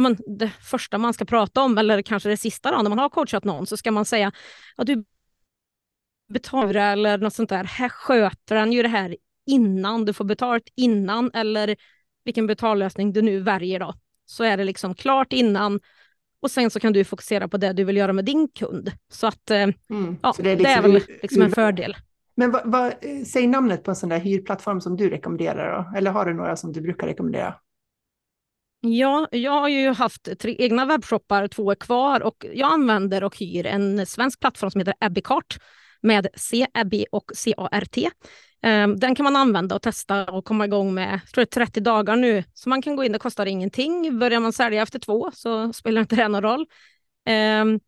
men 0.00 0.16
det 0.38 0.48
första 0.48 0.98
man 0.98 1.14
ska 1.14 1.24
prata 1.24 1.62
om, 1.62 1.78
eller 1.78 2.02
kanske 2.02 2.28
det 2.28 2.36
sista 2.36 2.70
då, 2.70 2.82
när 2.82 2.88
man 2.88 2.98
har 2.98 3.08
coachat 3.08 3.44
någon, 3.44 3.66
så 3.66 3.76
ska 3.76 3.90
man 3.90 4.04
säga 4.04 4.32
att 4.76 4.86
du 4.86 5.04
betalar 6.28 6.92
eller 6.92 7.18
något 7.18 7.34
sånt 7.34 7.48
där. 7.48 7.64
Här 7.64 7.88
sköter 7.88 8.54
den 8.54 8.72
ju 8.72 8.82
det 8.82 8.88
här 8.88 9.16
innan 9.46 10.04
du 10.04 10.12
får 10.12 10.24
betalt 10.24 10.68
innan 10.76 11.30
eller 11.34 11.76
vilken 12.24 12.46
betallösning 12.46 13.12
du 13.12 13.22
nu 13.22 13.40
väljer 13.40 13.80
då. 13.80 13.94
Så 14.24 14.44
är 14.44 14.56
det 14.56 14.64
liksom 14.64 14.94
klart 14.94 15.32
innan 15.32 15.80
och 16.42 16.50
sen 16.50 16.70
så 16.70 16.80
kan 16.80 16.92
du 16.92 17.04
fokusera 17.04 17.48
på 17.48 17.56
det 17.56 17.72
du 17.72 17.84
vill 17.84 17.96
göra 17.96 18.12
med 18.12 18.24
din 18.24 18.48
kund. 18.48 18.92
Så 19.12 19.26
att 19.26 19.50
eh, 19.50 19.62
mm, 19.90 20.16
ja, 20.22 20.32
så 20.32 20.42
det, 20.42 20.50
är 20.50 20.56
liksom, 20.56 20.72
det, 20.72 20.78
är 20.78 20.82
väl 20.82 21.02
liksom 21.22 21.42
en 21.42 21.50
fördel. 21.50 21.96
Men 22.34 22.50
vad, 22.50 22.62
vad, 22.64 22.92
säg 23.26 23.46
namnet 23.46 23.84
på 23.84 23.90
en 23.90 23.96
sån 23.96 24.08
där 24.08 24.18
hyrplattform 24.18 24.80
som 24.80 24.96
du 24.96 25.10
rekommenderar 25.10 25.76
då? 25.76 25.98
Eller 25.98 26.10
har 26.10 26.26
du 26.26 26.34
några 26.34 26.56
som 26.56 26.72
du 26.72 26.80
brukar 26.80 27.06
rekommendera? 27.06 27.54
Ja, 28.80 29.28
jag 29.30 29.52
har 29.52 29.68
ju 29.68 29.90
haft 29.92 30.38
tre 30.38 30.56
egna 30.58 30.84
webbshoppar, 30.84 31.48
två 31.48 31.70
är 31.70 31.74
kvar 31.74 32.22
och 32.22 32.46
jag 32.52 32.72
använder 32.72 33.24
och 33.24 33.36
hyr 33.36 33.66
en 33.66 34.06
svensk 34.06 34.40
plattform 34.40 34.70
som 34.70 34.78
heter 34.78 34.94
Abbeycart 35.00 35.58
med 36.00 36.26
C, 36.34 36.66
Abby 36.74 37.06
och 37.12 37.30
C-A-R-T. 37.34 38.10
Ehm, 38.62 39.00
den 39.00 39.14
kan 39.14 39.24
man 39.24 39.36
använda 39.36 39.74
och 39.74 39.82
testa 39.82 40.24
och 40.24 40.44
komma 40.44 40.64
igång 40.64 40.94
med 40.94 41.12
jag 41.12 41.32
tror 41.32 41.44
det 41.44 41.60
är 41.60 41.64
30 41.64 41.80
dagar 41.80 42.16
nu. 42.16 42.44
Så 42.54 42.68
man 42.68 42.82
kan 42.82 42.96
gå 42.96 43.04
in, 43.04 43.12
det 43.12 43.18
kostar 43.18 43.46
ingenting. 43.46 44.18
Börjar 44.18 44.40
man 44.40 44.52
sälja 44.52 44.82
efter 44.82 44.98
två 44.98 45.30
så 45.34 45.72
spelar 45.72 46.00
inte 46.00 46.16
det 46.16 46.28
någon 46.28 46.42
roll. 46.42 46.66
Ehm, 47.26 47.80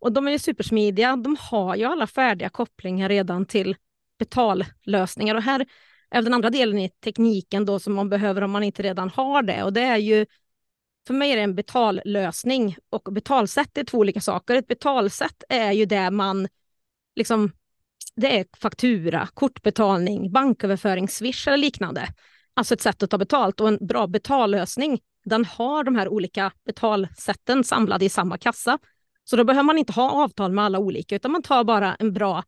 och 0.00 0.12
de 0.12 0.28
är 0.28 0.32
ju 0.32 0.38
supersmidiga. 0.38 1.16
De 1.16 1.36
har 1.40 1.76
ju 1.76 1.84
alla 1.84 2.06
färdiga 2.06 2.48
kopplingar 2.48 3.08
redan 3.08 3.46
till 3.46 3.76
betallösningar. 4.18 5.34
Och 5.34 5.42
här 5.42 5.66
Även 6.10 6.24
den 6.24 6.34
andra 6.34 6.50
delen 6.50 6.78
i 6.78 6.90
tekniken 7.04 7.64
då 7.64 7.78
som 7.78 7.94
man 7.94 8.08
behöver 8.08 8.42
om 8.42 8.50
man 8.50 8.62
inte 8.62 8.82
redan 8.82 9.10
har 9.10 9.42
det. 9.42 9.62
Och 9.62 9.72
det 9.72 9.80
är 9.80 9.96
ju, 9.96 10.26
för 11.06 11.14
mig 11.14 11.32
är 11.32 11.36
det 11.36 11.42
en 11.42 11.54
betallösning 11.54 12.76
och 12.90 13.12
betalsätt 13.12 13.78
är 13.78 13.84
två 13.84 13.98
olika 13.98 14.20
saker. 14.20 14.54
Ett 14.54 14.66
betalsätt 14.66 15.44
är 15.48 15.72
ju 15.72 15.84
det 15.86 16.10
man 16.10 16.48
liksom, 17.16 17.52
det 18.16 18.38
är 18.38 18.46
faktura, 18.56 19.28
kortbetalning, 19.34 20.32
banköverföring, 20.32 21.08
swish 21.08 21.48
eller 21.48 21.56
liknande. 21.56 22.08
Alltså 22.54 22.74
ett 22.74 22.82
sätt 22.82 23.02
att 23.02 23.10
ta 23.10 23.18
betalt 23.18 23.60
och 23.60 23.68
en 23.68 23.86
bra 23.86 24.06
betallösning, 24.06 25.00
den 25.24 25.44
har 25.44 25.84
de 25.84 25.96
här 25.96 26.08
olika 26.08 26.52
betalsätten 26.64 27.64
samlade 27.64 28.04
i 28.04 28.08
samma 28.08 28.38
kassa. 28.38 28.78
Så 29.24 29.36
då 29.36 29.44
behöver 29.44 29.62
man 29.62 29.78
inte 29.78 29.92
ha 29.92 30.10
avtal 30.10 30.52
med 30.52 30.64
alla 30.64 30.78
olika, 30.78 31.16
utan 31.16 31.32
man 31.32 31.42
tar 31.42 31.64
bara 31.64 31.94
en 31.94 32.12
bra 32.12 32.44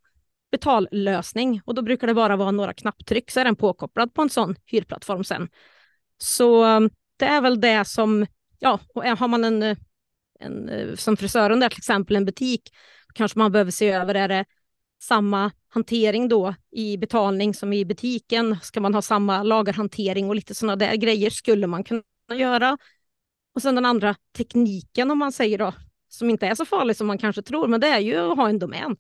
betallösning 0.53 1.61
och 1.65 1.75
då 1.75 1.83
brukar 1.83 2.07
det 2.07 2.15
bara 2.15 2.37
vara 2.37 2.51
några 2.51 2.73
knapptryck 2.75 3.31
så 3.31 3.41
är 3.41 3.45
den 3.45 3.57
påkopplad 3.57 4.15
på 4.15 4.23
en 4.23 4.31
sån 4.31 4.57
hyrplattform 4.67 5.25
sen. 5.25 5.49
Så 6.19 6.65
um, 6.65 6.91
det 7.17 7.25
är 7.25 7.41
väl 7.41 7.61
det 7.61 7.85
som, 7.85 8.27
ja, 8.59 8.81
och 8.95 9.05
har 9.05 9.29
man 9.29 9.45
en, 9.45 9.63
eh, 9.63 9.77
en 10.41 10.69
eh, 10.69 10.95
som 10.95 11.17
frisören 11.17 11.61
där 11.61 11.69
till 11.69 11.79
exempel 11.79 12.17
en 12.17 12.25
butik, 12.25 12.63
kanske 13.15 13.39
man 13.39 13.53
behöver 13.53 13.71
se 13.71 13.91
över, 13.91 14.15
är 14.15 14.29
det 14.29 14.45
samma 15.03 15.51
hantering 15.69 16.29
då 16.29 16.55
i 16.71 16.97
betalning 16.97 17.55
som 17.55 17.73
i 17.73 17.85
butiken? 17.85 18.57
Ska 18.63 18.81
man 18.81 18.95
ha 18.95 19.03
samma 19.03 19.43
lagerhantering 19.43 20.29
och 20.29 20.35
lite 20.35 20.55
sådana 20.55 20.77
där 20.77 20.95
grejer 20.95 21.31
skulle 21.31 21.67
man 21.67 21.85
kunna 21.85 22.03
göra. 22.35 22.79
Och 23.55 23.63
sen 23.63 23.75
den 23.75 23.87
andra 23.87 24.17
tekniken 24.37 25.11
om 25.11 25.19
man 25.19 25.33
säger 25.33 25.59
då, 25.59 25.73
som 26.09 26.31
inte 26.31 26.47
är 26.47 26.55
så 26.55 26.65
farlig 26.65 26.97
som 26.97 27.07
man 27.07 27.19
kanske 27.19 27.43
tror, 27.43 27.69
men 27.69 27.81
det 27.81 27.87
är 27.87 27.99
ju 27.99 28.17
att 28.17 28.37
ha 28.37 28.49
en 28.49 28.59
domän. 28.59 28.97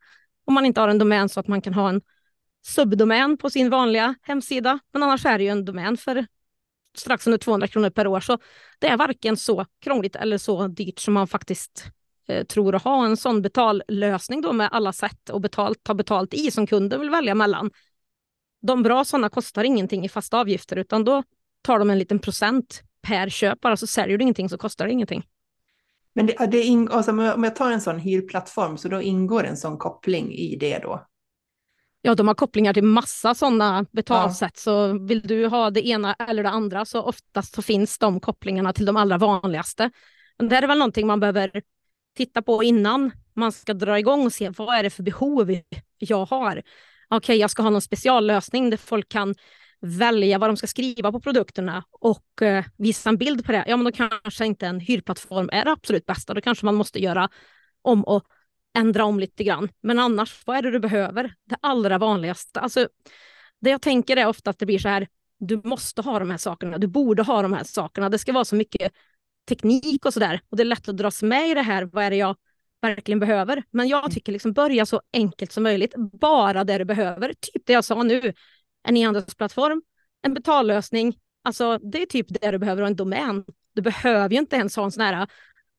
Om 0.52 0.54
man 0.54 0.66
inte 0.66 0.80
har 0.80 0.88
en 0.88 0.98
domän 0.98 1.28
så 1.28 1.40
att 1.40 1.48
man 1.48 1.60
kan 1.60 1.74
ha 1.74 1.88
en 1.88 2.00
subdomän 2.64 3.36
på 3.36 3.50
sin 3.50 3.70
vanliga 3.70 4.14
hemsida. 4.22 4.78
Men 4.92 5.02
annars 5.02 5.26
är 5.26 5.38
det 5.38 5.44
ju 5.44 5.50
en 5.50 5.64
domän 5.64 5.96
för 5.96 6.26
strax 6.96 7.26
under 7.26 7.38
200 7.38 7.68
kronor 7.68 7.90
per 7.90 8.06
år. 8.06 8.20
Så 8.20 8.38
det 8.78 8.86
är 8.86 8.96
varken 8.96 9.36
så 9.36 9.66
krångligt 9.80 10.16
eller 10.16 10.38
så 10.38 10.68
dyrt 10.68 10.98
som 10.98 11.14
man 11.14 11.28
faktiskt 11.28 11.84
eh, 12.28 12.46
tror 12.46 12.74
att 12.74 12.82
ha 12.82 13.04
en 13.04 13.16
sån 13.16 13.42
betallösning 13.42 14.42
då 14.42 14.52
med 14.52 14.68
alla 14.72 14.92
sätt 14.92 15.30
att 15.30 15.42
betalt, 15.42 15.82
ta 15.82 15.94
betalt 15.94 16.34
i 16.34 16.50
som 16.50 16.66
kunden 16.66 17.00
vill 17.00 17.10
välja 17.10 17.34
mellan. 17.34 17.70
De 18.62 18.82
bra 18.82 19.04
sådana 19.04 19.28
kostar 19.28 19.64
ingenting 19.64 20.04
i 20.04 20.08
fasta 20.08 20.40
avgifter 20.40 20.76
utan 20.76 21.04
då 21.04 21.22
tar 21.62 21.78
de 21.78 21.90
en 21.90 21.98
liten 21.98 22.18
procent 22.18 22.82
per 23.02 23.28
köp. 23.28 23.60
Bara 23.60 23.76
så 23.76 23.86
säljer 23.86 24.18
du 24.18 24.22
ingenting 24.22 24.48
så 24.48 24.58
kostar 24.58 24.86
det 24.86 24.92
ingenting. 24.92 25.26
Men 26.14 26.26
det, 26.26 26.46
det 26.50 26.62
in, 26.62 26.88
alltså, 26.88 27.10
om 27.10 27.44
jag 27.44 27.56
tar 27.56 27.70
en 27.70 27.80
sån 27.80 27.98
hyrplattform 27.98 28.78
så 28.78 28.88
då 28.88 29.02
ingår 29.02 29.44
en 29.44 29.56
sån 29.56 29.78
koppling 29.78 30.32
i 30.32 30.56
det 30.56 30.78
då? 30.78 31.06
Ja, 32.02 32.14
de 32.14 32.28
har 32.28 32.34
kopplingar 32.34 32.74
till 32.74 32.84
massa 32.84 33.34
sådana 33.34 33.86
betalsätt. 33.92 34.52
Ja. 34.54 34.60
Så 34.60 35.06
vill 35.06 35.20
du 35.20 35.46
ha 35.46 35.70
det 35.70 35.88
ena 35.88 36.14
eller 36.14 36.42
det 36.42 36.48
andra 36.48 36.84
så 36.84 37.02
oftast 37.02 37.54
så 37.54 37.62
finns 37.62 37.98
de 37.98 38.20
kopplingarna 38.20 38.72
till 38.72 38.86
de 38.86 38.96
allra 38.96 39.18
vanligaste. 39.18 39.90
Men 40.38 40.48
det 40.48 40.56
är 40.56 40.66
väl 40.66 40.78
någonting 40.78 41.06
man 41.06 41.20
behöver 41.20 41.62
titta 42.16 42.42
på 42.42 42.64
innan 42.64 43.10
man 43.34 43.52
ska 43.52 43.74
dra 43.74 43.98
igång 43.98 44.26
och 44.26 44.32
se 44.32 44.50
vad 44.50 44.74
är 44.74 44.82
det 44.82 44.90
för 44.90 45.02
behov 45.02 45.56
jag 45.98 46.24
har. 46.24 46.52
Okej, 46.52 47.16
okay, 47.16 47.36
jag 47.36 47.50
ska 47.50 47.62
ha 47.62 47.70
någon 47.70 47.82
speciallösning 47.82 48.70
där 48.70 48.76
folk 48.76 49.08
kan 49.08 49.34
välja 49.82 50.38
vad 50.38 50.50
de 50.50 50.56
ska 50.56 50.66
skriva 50.66 51.12
på 51.12 51.20
produkterna 51.20 51.84
och 51.90 52.42
eh, 52.42 52.64
visa 52.76 53.08
en 53.08 53.16
bild 53.16 53.46
på 53.46 53.52
det, 53.52 53.64
ja 53.66 53.76
men 53.76 53.84
då 53.84 53.92
kanske 53.92 54.46
inte 54.46 54.66
en 54.66 54.80
hyrplattform 54.80 55.48
är 55.52 55.64
det 55.64 55.72
absolut 55.72 56.06
bästa. 56.06 56.34
Då 56.34 56.40
kanske 56.40 56.64
man 56.64 56.74
måste 56.74 57.02
göra 57.02 57.28
om 57.82 58.04
och 58.04 58.24
ändra 58.78 59.04
om 59.04 59.20
lite 59.20 59.44
grann. 59.44 59.68
Men 59.82 59.98
annars, 59.98 60.42
vad 60.46 60.56
är 60.56 60.62
det 60.62 60.70
du 60.70 60.80
behöver? 60.80 61.34
Det 61.44 61.56
allra 61.62 61.98
vanligaste. 61.98 62.60
Alltså, 62.60 62.88
det 63.60 63.70
jag 63.70 63.82
tänker 63.82 64.16
är 64.16 64.26
ofta 64.26 64.50
att 64.50 64.58
det 64.58 64.66
blir 64.66 64.78
så 64.78 64.88
här, 64.88 65.08
du 65.38 65.60
måste 65.64 66.02
ha 66.02 66.18
de 66.18 66.30
här 66.30 66.38
sakerna, 66.38 66.78
du 66.78 66.86
borde 66.86 67.22
ha 67.22 67.42
de 67.42 67.52
här 67.52 67.64
sakerna. 67.64 68.08
Det 68.08 68.18
ska 68.18 68.32
vara 68.32 68.44
så 68.44 68.56
mycket 68.56 68.92
teknik 69.48 70.06
och 70.06 70.14
så 70.14 70.20
där. 70.20 70.40
Och 70.48 70.56
det 70.56 70.62
är 70.62 70.64
lätt 70.64 70.88
att 70.88 70.96
dras 70.96 71.22
med 71.22 71.50
i 71.50 71.54
det 71.54 71.62
här, 71.62 71.82
vad 71.84 72.04
är 72.04 72.10
det 72.10 72.16
jag 72.16 72.36
verkligen 72.82 73.18
behöver? 73.18 73.62
Men 73.70 73.88
jag 73.88 74.12
tycker 74.12 74.32
liksom 74.32 74.52
börja 74.52 74.86
så 74.86 75.00
enkelt 75.12 75.52
som 75.52 75.62
möjligt, 75.62 75.94
bara 75.96 76.64
det 76.64 76.78
du 76.78 76.84
behöver. 76.84 77.34
Typ 77.40 77.66
det 77.66 77.72
jag 77.72 77.84
sa 77.84 78.02
nu, 78.02 78.32
en 78.82 78.96
e-handelsplattform, 78.96 79.82
en 80.22 80.34
betallösning. 80.34 81.18
Alltså 81.44 81.78
det 81.78 82.02
är 82.02 82.06
typ 82.06 82.26
det 82.28 82.50
du 82.50 82.58
behöver 82.58 82.82
ha 82.82 82.86
en 82.86 82.96
domän. 82.96 83.44
Du 83.74 83.82
behöver 83.82 84.30
ju 84.30 84.38
inte 84.38 84.56
ens 84.56 84.76
ha 84.76 84.84
en 84.84 84.92
sån 84.92 85.04
här 85.04 85.26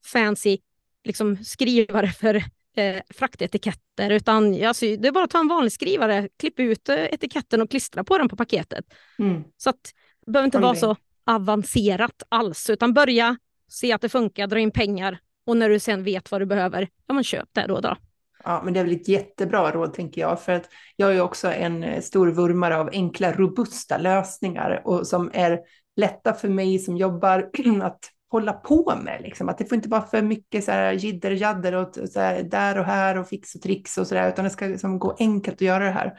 fancy 0.06 0.58
liksom, 1.04 1.44
skrivare 1.44 2.08
för 2.08 2.36
eh, 2.76 3.02
fraktetiketter, 3.10 4.10
utan 4.10 4.66
alltså, 4.66 4.86
det 4.86 5.08
är 5.08 5.12
bara 5.12 5.24
att 5.24 5.30
ta 5.30 5.40
en 5.40 5.48
vanlig 5.48 5.72
skrivare, 5.72 6.30
klippa 6.40 6.62
ut 6.62 6.90
eh, 6.90 7.04
etiketten 7.04 7.62
och 7.62 7.70
klistra 7.70 8.04
på 8.04 8.18
den 8.18 8.30
på 8.30 8.36
paketet. 8.36 8.86
Mm. 9.20 9.44
Så 9.58 9.70
att 9.70 9.94
det 10.26 10.32
behöver 10.32 10.46
inte 10.46 10.60
vara 10.60 10.76
så 10.76 10.96
avancerat 11.26 12.24
alls, 12.30 12.70
utan 12.70 12.94
börja 12.94 13.38
se 13.68 13.94
att 13.94 14.02
det 14.02 14.10
funkar, 14.10 14.48
dra 14.48 14.60
in 14.60 14.72
pengar 14.72 15.20
och 15.46 15.58
när 15.58 15.70
du 15.70 15.80
sen 15.80 16.04
vet 16.04 16.32
vad 16.32 16.42
du 16.42 16.46
behöver, 16.46 16.90
ja 17.08 17.14
men 17.14 17.24
köp 17.24 17.50
det 17.52 17.66
då. 17.68 17.80
då. 17.80 17.98
Ja, 18.44 18.62
men 18.64 18.74
det 18.74 18.80
är 18.80 18.84
väl 18.84 18.96
ett 18.96 19.08
jättebra 19.08 19.72
råd 19.72 19.94
tänker 19.94 20.22
jag, 20.22 20.42
för 20.42 20.52
att 20.52 20.70
jag 20.96 21.16
är 21.16 21.22
också 21.22 21.52
en 21.52 21.84
eh, 21.84 22.02
stor 22.02 22.28
vurmare 22.28 22.78
av 22.78 22.90
enkla, 22.92 23.32
robusta 23.32 23.98
lösningar 23.98 24.82
och 24.86 25.08
som 25.08 25.32
är 25.34 25.60
lätta 25.96 26.34
för 26.34 26.50
mig 26.50 26.80
som 26.80 26.98
jobbar 26.98 27.50
att 27.84 28.00
hålla 28.30 28.54
på 28.54 28.94
med. 29.04 29.22
Liksom. 29.22 29.50
Att 29.50 29.58
det 29.58 29.66
får 29.66 29.76
inte 29.76 29.90
vara 29.90 30.02
för 30.02 30.22
mycket 30.22 30.64
så 30.64 30.72
här 30.72 30.92
jidder 30.92 31.32
jadder 31.32 31.74
och 31.74 31.96
så 32.10 32.20
här, 32.20 32.44
där 32.44 32.80
och 32.80 32.86
här 32.86 33.18
och 33.18 33.28
fix 33.28 33.56
och 33.56 33.62
tricks 33.62 33.98
och 33.98 34.08
så 34.08 34.16
där, 34.16 34.30
utan 34.30 34.46
det 34.46 34.52
ska 34.52 34.66
liksom 34.66 35.00
gå 35.00 35.16
enkelt 35.20 35.56
att 35.56 35.62
göra 35.62 35.84
det 35.84 35.92
här. 35.92 36.14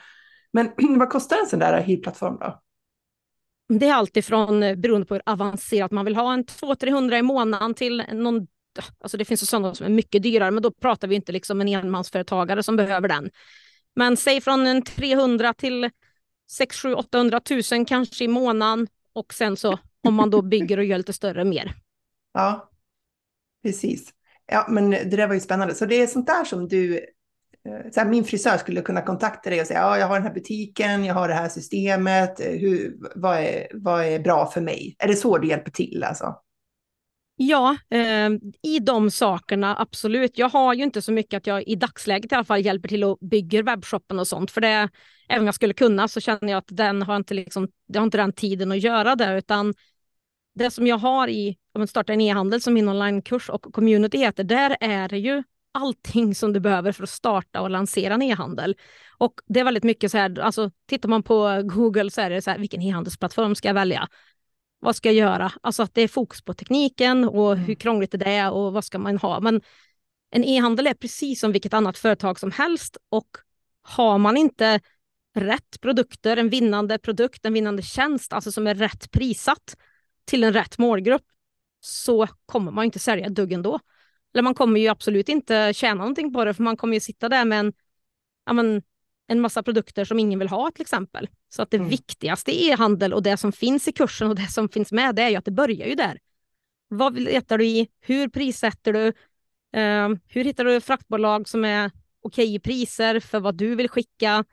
Men 0.52 0.70
vad 0.98 1.10
kostar 1.10 1.36
en 1.36 1.46
sån 1.46 1.58
där 1.58 1.82
hyrplattform 1.82 2.36
då? 2.40 2.60
Det 3.68 3.88
är 3.88 3.94
alltifrån, 3.94 4.62
eh, 4.62 4.76
beroende 4.76 5.06
på 5.06 5.14
hur 5.14 5.22
avancerat 5.26 5.90
man 5.90 6.04
vill 6.04 6.16
ha, 6.16 6.32
en 6.32 6.44
200-300 6.44 7.18
i 7.18 7.22
månaden 7.22 7.74
till 7.74 8.02
någon 8.12 8.46
Alltså 8.98 9.16
det 9.16 9.24
finns 9.24 9.50
sådana 9.50 9.74
som 9.74 9.86
är 9.86 9.90
mycket 9.90 10.22
dyrare, 10.22 10.50
men 10.50 10.62
då 10.62 10.70
pratar 10.70 11.08
vi 11.08 11.14
inte 11.14 11.32
liksom 11.32 11.60
en 11.60 11.68
enmansföretagare 11.68 12.62
som 12.62 12.76
behöver 12.76 13.08
den. 13.08 13.30
Men 13.96 14.16
säg 14.16 14.40
från 14.40 14.66
en 14.66 14.82
300 14.82 15.54
till 15.54 15.90
6 16.50 16.76
7 16.76 16.94
800 16.94 17.40
000 17.72 17.86
kanske 17.86 18.24
i 18.24 18.28
månaden 18.28 18.86
och 19.12 19.34
sen 19.34 19.56
så 19.56 19.78
om 20.02 20.14
man 20.14 20.30
då 20.30 20.42
bygger 20.42 20.78
och 20.78 20.84
gör 20.84 20.98
lite 20.98 21.12
större 21.12 21.44
mer. 21.44 21.74
Ja, 22.36 22.70
precis. 23.62 24.10
Ja, 24.46 24.66
men 24.68 24.90
det 24.90 25.04
där 25.04 25.26
var 25.26 25.34
ju 25.34 25.40
spännande. 25.40 25.74
Så 25.74 25.86
det 25.86 26.02
är 26.02 26.06
sånt 26.06 26.26
där 26.26 26.44
som 26.44 26.68
du, 26.68 26.96
eh, 26.98 27.90
så 27.92 28.00
här, 28.00 28.08
min 28.08 28.24
frisör 28.24 28.56
skulle 28.56 28.80
kunna 28.80 29.02
kontakta 29.02 29.50
dig 29.50 29.60
och 29.60 29.66
säga, 29.66 29.80
ja, 29.80 29.98
jag 29.98 30.06
har 30.06 30.14
den 30.14 30.26
här 30.26 30.34
butiken, 30.34 31.04
jag 31.04 31.14
har 31.14 31.28
det 31.28 31.34
här 31.34 31.48
systemet, 31.48 32.40
hur, 32.40 32.96
vad, 33.14 33.38
är, 33.38 33.66
vad 33.74 34.04
är 34.04 34.18
bra 34.18 34.46
för 34.46 34.60
mig? 34.60 34.96
Är 34.98 35.08
det 35.08 35.16
så 35.16 35.38
du 35.38 35.48
hjälper 35.48 35.70
till 35.70 36.04
alltså? 36.04 36.34
Ja, 37.36 37.76
eh, 37.90 38.30
i 38.62 38.78
de 38.82 39.10
sakerna 39.10 39.76
absolut. 39.76 40.38
Jag 40.38 40.48
har 40.48 40.74
ju 40.74 40.82
inte 40.82 41.02
så 41.02 41.12
mycket 41.12 41.36
att 41.36 41.46
jag 41.46 41.68
i 41.68 41.74
dagsläget 41.74 42.32
i 42.32 42.34
alla 42.34 42.44
fall 42.44 42.64
hjälper 42.64 42.88
till 42.88 43.04
och 43.04 43.18
bygger 43.20 43.62
webbshoppen 43.62 44.18
och 44.18 44.28
sånt. 44.28 44.50
För 44.50 44.60
det, 44.60 44.88
även 45.28 45.40
om 45.40 45.46
jag 45.46 45.54
skulle 45.54 45.74
kunna 45.74 46.08
så 46.08 46.20
känner 46.20 46.48
jag 46.48 46.58
att 46.58 46.68
den 46.68 47.02
har 47.02 47.16
inte, 47.16 47.34
liksom, 47.34 47.68
det 47.88 47.98
har 47.98 48.04
inte 48.04 48.18
den 48.18 48.32
tiden 48.32 48.72
att 48.72 48.80
göra 48.80 49.16
det. 49.16 49.38
Utan 49.38 49.74
det 50.54 50.70
som 50.70 50.86
jag 50.86 50.98
har 50.98 51.28
i 51.28 51.56
om 51.72 51.80
man 51.80 51.88
startar 51.88 52.14
en 52.14 52.20
e-handel 52.20 52.60
som 52.60 52.74
min 52.74 52.88
onlinekurs 52.88 53.50
och 53.50 53.62
community 53.62 54.18
heter, 54.18 54.44
där 54.44 54.76
är 54.80 55.08
det 55.08 55.18
ju 55.18 55.42
allting 55.72 56.34
som 56.34 56.52
du 56.52 56.60
behöver 56.60 56.92
för 56.92 57.02
att 57.02 57.10
starta 57.10 57.60
och 57.60 57.70
lansera 57.70 58.14
en 58.14 58.22
e-handel. 58.22 58.76
Och 59.18 59.34
det 59.46 59.60
är 59.60 59.64
väldigt 59.64 59.84
mycket 59.84 60.10
så 60.10 60.18
här, 60.18 60.40
alltså 60.40 60.70
tittar 60.86 61.08
man 61.08 61.22
på 61.22 61.62
Google 61.64 62.10
så 62.10 62.20
är 62.20 62.30
det 62.30 62.42
så 62.42 62.50
här, 62.50 62.58
vilken 62.58 62.82
e-handelsplattform 62.82 63.54
ska 63.54 63.68
jag 63.68 63.74
välja? 63.74 64.08
Vad 64.84 64.96
ska 64.96 65.08
jag 65.08 65.16
göra? 65.16 65.52
Alltså 65.60 65.82
att 65.82 65.94
det 65.94 66.02
är 66.02 66.08
fokus 66.08 66.42
på 66.42 66.54
tekniken 66.54 67.24
och 67.24 67.52
mm. 67.52 67.64
hur 67.64 67.74
krångligt 67.74 68.10
det 68.10 68.24
är 68.24 68.50
och 68.50 68.72
vad 68.72 68.84
ska 68.84 68.98
man 68.98 69.18
ha? 69.18 69.40
Men 69.40 69.60
en 70.30 70.44
e-handel 70.44 70.86
är 70.86 70.94
precis 70.94 71.40
som 71.40 71.52
vilket 71.52 71.74
annat 71.74 71.98
företag 71.98 72.40
som 72.40 72.50
helst 72.50 72.96
och 73.08 73.28
har 73.82 74.18
man 74.18 74.36
inte 74.36 74.80
rätt 75.34 75.80
produkter, 75.80 76.36
en 76.36 76.48
vinnande 76.48 76.98
produkt, 76.98 77.44
en 77.44 77.52
vinnande 77.52 77.82
tjänst, 77.82 78.32
alltså 78.32 78.52
som 78.52 78.66
är 78.66 78.74
rätt 78.74 79.10
prissatt 79.10 79.76
till 80.24 80.44
en 80.44 80.52
rätt 80.52 80.78
målgrupp, 80.78 81.24
så 81.80 82.26
kommer 82.46 82.72
man 82.72 82.84
inte 82.84 82.98
sälja 82.98 83.26
ett 83.26 83.34
dugg 83.34 83.52
ändå. 83.52 83.80
Eller 84.34 84.42
man 84.42 84.54
kommer 84.54 84.80
ju 84.80 84.88
absolut 84.88 85.28
inte 85.28 85.72
tjäna 85.74 85.94
någonting 85.94 86.32
på 86.32 86.44
det, 86.44 86.54
för 86.54 86.62
man 86.62 86.76
kommer 86.76 86.94
ju 86.94 87.00
sitta 87.00 87.28
där 87.28 87.44
med 87.44 87.60
en, 87.60 87.72
ja, 88.46 88.52
men, 88.52 88.82
en 89.26 89.40
massa 89.40 89.62
produkter 89.62 90.04
som 90.04 90.18
ingen 90.18 90.38
vill 90.38 90.48
ha 90.48 90.70
till 90.70 90.82
exempel. 90.82 91.28
Så 91.48 91.62
att 91.62 91.70
det 91.70 91.76
mm. 91.76 91.88
viktigaste 91.88 92.52
i 92.52 92.68
e-handel 92.70 93.12
och 93.12 93.22
det 93.22 93.36
som 93.36 93.52
finns 93.52 93.88
i 93.88 93.92
kursen 93.92 94.28
och 94.28 94.36
det 94.36 94.46
som 94.46 94.68
finns 94.68 94.92
med, 94.92 95.14
det 95.14 95.22
är 95.22 95.28
ju 95.28 95.36
att 95.36 95.44
det 95.44 95.50
börjar 95.50 95.86
ju 95.86 95.94
där. 95.94 96.18
Vad 96.88 97.18
letar 97.18 97.58
du 97.58 97.64
i? 97.64 97.88
Hur 98.00 98.28
prissätter 98.28 98.92
du? 98.92 99.06
Uh, 99.80 100.18
hur 100.28 100.44
hittar 100.44 100.64
du 100.64 100.80
fraktbolag 100.80 101.48
som 101.48 101.64
är 101.64 101.90
okej 102.22 102.44
okay 102.44 102.54
i 102.54 102.58
priser 102.58 103.20
för 103.20 103.40
vad 103.40 103.54
du 103.54 103.74
vill 103.74 103.88
skicka? 103.88 104.44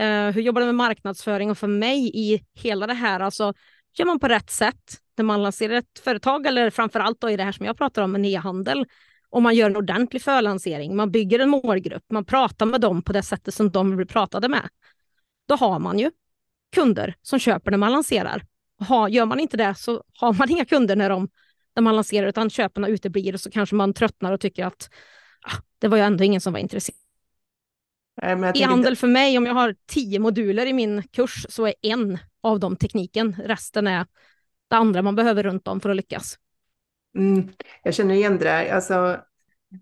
Uh, 0.00 0.30
hur 0.30 0.40
jobbar 0.42 0.60
du 0.60 0.66
med 0.66 0.74
marknadsföring? 0.74 1.50
Och 1.50 1.58
för 1.58 1.66
mig 1.66 2.10
i 2.14 2.44
hela 2.54 2.86
det 2.86 2.94
här, 2.94 3.20
alltså 3.20 3.54
gör 3.94 4.06
man 4.06 4.20
på 4.20 4.28
rätt 4.28 4.50
sätt 4.50 4.98
när 5.16 5.24
man 5.24 5.42
lanserar 5.42 5.74
ett 5.74 5.98
företag 6.04 6.46
eller 6.46 6.70
framför 6.70 7.00
allt 7.00 7.24
i 7.24 7.36
det 7.36 7.44
här 7.44 7.52
som 7.52 7.66
jag 7.66 7.76
pratar 7.76 8.02
om, 8.02 8.14
en 8.14 8.24
e-handel, 8.24 8.86
och 9.32 9.42
man 9.42 9.54
gör 9.54 9.70
en 9.70 9.76
ordentlig 9.76 10.22
förlansering, 10.22 10.96
man 10.96 11.10
bygger 11.10 11.38
en 11.38 11.50
målgrupp, 11.50 12.04
man 12.10 12.24
pratar 12.24 12.66
med 12.66 12.80
dem 12.80 13.02
på 13.02 13.12
det 13.12 13.22
sättet 13.22 13.54
som 13.54 13.70
de 13.70 13.96
blir 13.96 14.06
pratade 14.06 14.48
med, 14.48 14.68
då 15.48 15.54
har 15.54 15.78
man 15.78 15.98
ju 15.98 16.10
kunder 16.74 17.14
som 17.22 17.38
köper 17.38 17.70
när 17.70 17.78
man 17.78 17.92
lanserar. 17.92 18.44
Ha, 18.88 19.08
gör 19.08 19.26
man 19.26 19.40
inte 19.40 19.56
det 19.56 19.74
så 19.74 20.04
har 20.18 20.32
man 20.32 20.50
inga 20.50 20.64
kunder 20.64 20.96
när, 20.96 21.10
de, 21.10 21.28
när 21.76 21.82
man 21.82 21.96
lanserar, 21.96 22.26
utan 22.26 22.50
köparna 22.50 22.88
uteblir 22.88 23.34
och 23.34 23.40
så 23.40 23.50
kanske 23.50 23.74
man 23.74 23.94
tröttnar 23.94 24.32
och 24.32 24.40
tycker 24.40 24.64
att 24.64 24.90
ah, 25.42 25.56
det 25.78 25.88
var 25.88 25.96
ju 25.96 26.02
ändå 26.02 26.24
ingen 26.24 26.40
som 26.40 26.52
var 26.52 26.60
intresserad. 26.60 26.98
E-handel 28.54 28.96
för 28.96 29.06
mig, 29.06 29.38
om 29.38 29.46
jag 29.46 29.54
har 29.54 29.74
tio 29.86 30.18
moduler 30.18 30.66
i 30.66 30.72
min 30.72 31.02
kurs 31.02 31.46
så 31.48 31.66
är 31.66 31.74
en 31.82 32.18
av 32.42 32.60
dem 32.60 32.76
tekniken. 32.76 33.36
Resten 33.44 33.86
är 33.86 34.06
det 34.70 34.76
andra 34.76 35.02
man 35.02 35.14
behöver 35.14 35.42
runt 35.42 35.68
om 35.68 35.80
för 35.80 35.90
att 35.90 35.96
lyckas. 35.96 36.38
Mm, 37.18 37.48
jag 37.82 37.94
känner 37.94 38.14
igen 38.14 38.38
det 38.38 38.44
där. 38.44 38.74
Alltså, 38.74 39.20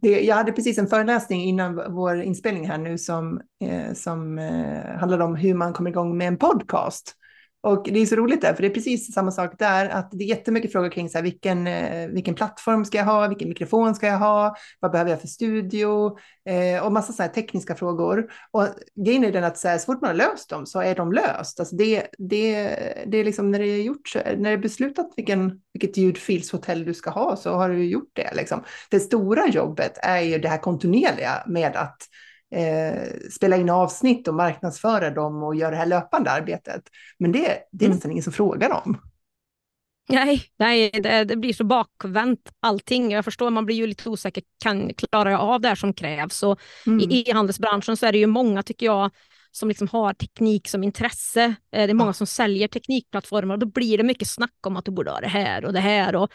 det, 0.02 0.20
jag 0.20 0.36
hade 0.36 0.52
precis 0.52 0.78
en 0.78 0.86
föreläsning 0.86 1.42
innan 1.44 1.94
vår 1.94 2.22
inspelning 2.22 2.68
här 2.68 2.78
nu 2.78 2.98
som, 2.98 3.40
eh, 3.64 3.94
som 3.94 4.38
eh, 4.38 4.98
handlade 4.98 5.24
om 5.24 5.34
hur 5.34 5.54
man 5.54 5.72
kommer 5.72 5.90
igång 5.90 6.16
med 6.16 6.28
en 6.28 6.36
podcast. 6.36 7.16
Och 7.62 7.88
det 7.92 8.00
är 8.00 8.06
så 8.06 8.16
roligt 8.16 8.40
där, 8.40 8.54
för 8.54 8.62
det 8.62 8.68
är 8.68 8.74
precis 8.74 9.14
samma 9.14 9.30
sak 9.30 9.58
där, 9.58 9.88
att 9.88 10.10
det 10.10 10.24
är 10.24 10.28
jättemycket 10.28 10.72
frågor 10.72 10.90
kring 10.90 11.10
så 11.10 11.18
här, 11.18 11.22
vilken, 11.22 11.66
eh, 11.66 12.08
vilken 12.08 12.34
plattform 12.34 12.84
ska 12.84 12.98
jag 12.98 13.04
ha, 13.04 13.28
vilken 13.28 13.48
mikrofon 13.48 13.94
ska 13.94 14.06
jag 14.06 14.18
ha, 14.18 14.56
vad 14.80 14.92
behöver 14.92 15.10
jag 15.10 15.20
för 15.20 15.28
studio 15.28 16.18
eh, 16.48 16.84
och 16.84 16.92
massa 16.92 17.12
så 17.12 17.22
här 17.22 17.30
tekniska 17.30 17.74
frågor. 17.74 18.32
Och 18.50 18.66
grejen 19.04 19.24
är 19.24 19.32
den 19.32 19.44
att 19.44 19.58
så, 19.58 19.68
här, 19.68 19.78
så 19.78 19.84
fort 19.84 20.00
man 20.00 20.10
har 20.10 20.16
löst 20.16 20.50
dem 20.50 20.66
så 20.66 20.80
är 20.80 20.94
de 20.94 21.12
löst. 21.12 21.60
Alltså 21.60 21.76
det, 21.76 22.06
det, 22.18 22.62
det 23.06 23.18
är 23.18 23.24
liksom 23.24 23.50
när 23.50 23.58
det 23.58 23.66
är 23.66 23.82
gjort, 23.82 24.14
när 24.14 24.50
det 24.50 24.50
är 24.50 24.58
beslutat 24.58 25.12
vilken, 25.16 25.60
vilket 25.72 25.96
ljudfilshotell 25.96 26.84
du 26.84 26.94
ska 26.94 27.10
ha 27.10 27.36
så 27.36 27.52
har 27.52 27.68
du 27.68 27.84
gjort 27.84 28.10
det. 28.12 28.34
Liksom. 28.34 28.64
Det 28.90 29.00
stora 29.00 29.48
jobbet 29.48 29.98
är 30.02 30.20
ju 30.20 30.38
det 30.38 30.48
här 30.48 30.58
kontinuerliga 30.58 31.42
med 31.46 31.76
att 31.76 32.02
eh, 32.54 33.30
spela 33.30 33.56
in 33.56 33.70
avsnitt 33.70 34.28
och 34.28 34.34
marknadsföra 34.34 35.10
dem 35.10 35.42
och 35.42 35.54
göra 35.54 35.70
det 35.70 35.76
här 35.76 35.86
löpande 35.86 36.30
arbetet. 36.30 36.82
Men 37.18 37.32
det, 37.32 37.58
det 37.72 37.84
är 37.84 37.86
mm. 37.86 37.94
nästan 37.94 38.10
ingen 38.10 38.24
som 38.24 38.32
frågar 38.32 38.82
om. 38.84 39.00
Nej, 40.08 40.42
nej 40.58 40.90
det, 40.90 41.24
det, 41.24 41.36
blir 41.36 41.52
så 41.52 41.64
bakvänt 41.64 42.52
allting. 42.60 43.10
Jag 43.10 43.24
förstår, 43.24 43.50
man 43.50 43.66
blir 43.66 43.76
ju 43.76 43.86
lite 43.86 44.08
osäker. 44.08 44.42
Kan, 44.62 44.94
klarar 44.94 45.30
jag 45.30 45.40
av 45.40 45.60
det 45.60 45.68
här 45.68 45.74
som 45.74 45.94
krävs? 45.94 46.42
Och 46.42 46.60
mm. 46.86 47.00
I 47.00 47.24
e-handelsbranschen 47.26 47.96
så 47.96 48.06
är 48.06 48.12
det 48.12 48.18
ju 48.18 48.26
många, 48.26 48.62
tycker 48.62 48.86
jag, 48.86 49.10
som 49.50 49.68
liksom 49.68 49.88
har 49.88 50.12
teknik 50.12 50.68
som 50.68 50.84
intresse. 50.84 51.44
Eh, 51.44 51.54
det 51.86 51.90
är 51.90 51.94
många 51.94 52.12
som 52.12 52.26
säljer 52.26 52.68
teknikplattformar 52.68 53.54
och 53.54 53.60
då 53.60 53.66
blir 53.66 53.98
det 53.98 54.04
mycket 54.04 54.28
snack 54.28 54.66
om 54.66 54.76
att 54.76 54.84
du 54.84 54.90
borde 54.90 55.10
ha 55.10 55.20
det 55.20 55.28
här 55.28 55.64
och 55.64 55.72
det 55.72 55.80
här. 55.80 56.16
Och 56.16 56.30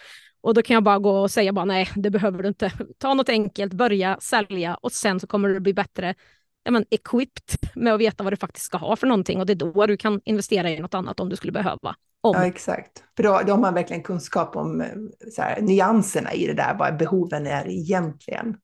och 0.45 0.53
då 0.53 0.61
kan 0.61 0.73
jag 0.73 0.83
bara 0.83 0.99
gå 0.99 1.11
och 1.11 1.31
säga 1.31 1.53
bara 1.53 1.65
nej, 1.65 1.89
det 1.95 2.09
behöver 2.09 2.43
du 2.43 2.47
inte. 2.47 2.71
Ta 2.97 3.13
något 3.13 3.29
enkelt, 3.29 3.73
börja 3.73 4.17
sälja 4.21 4.75
och 4.75 4.91
sen 4.91 5.19
så 5.19 5.27
kommer 5.27 5.49
du 5.49 5.59
bli 5.59 5.73
bättre 5.73 6.15
ja, 6.63 6.71
men, 6.71 6.85
equipped 6.89 7.71
med 7.75 7.93
att 7.93 7.99
veta 7.99 8.23
vad 8.23 8.33
du 8.33 8.37
faktiskt 8.37 8.65
ska 8.65 8.77
ha 8.77 8.95
för 8.95 9.07
någonting 9.07 9.39
och 9.39 9.45
det 9.45 9.53
är 9.53 9.55
då 9.55 9.85
du 9.85 9.97
kan 9.97 10.21
investera 10.25 10.69
i 10.69 10.79
något 10.79 10.93
annat 10.93 11.19
om 11.19 11.29
du 11.29 11.35
skulle 11.35 11.51
behöva. 11.51 11.95
Om. 12.21 12.35
Ja, 12.35 12.45
exakt. 12.45 13.03
För 13.15 13.23
då, 13.23 13.41
då 13.45 13.53
har 13.53 13.59
man 13.59 13.73
verkligen 13.73 14.03
kunskap 14.03 14.55
om 14.55 14.83
så 15.31 15.41
här, 15.41 15.61
nyanserna 15.61 16.33
i 16.33 16.47
det 16.47 16.53
där, 16.53 16.75
vad 16.79 16.97
behoven 16.97 17.47
är 17.47 17.67
egentligen. 17.67 18.57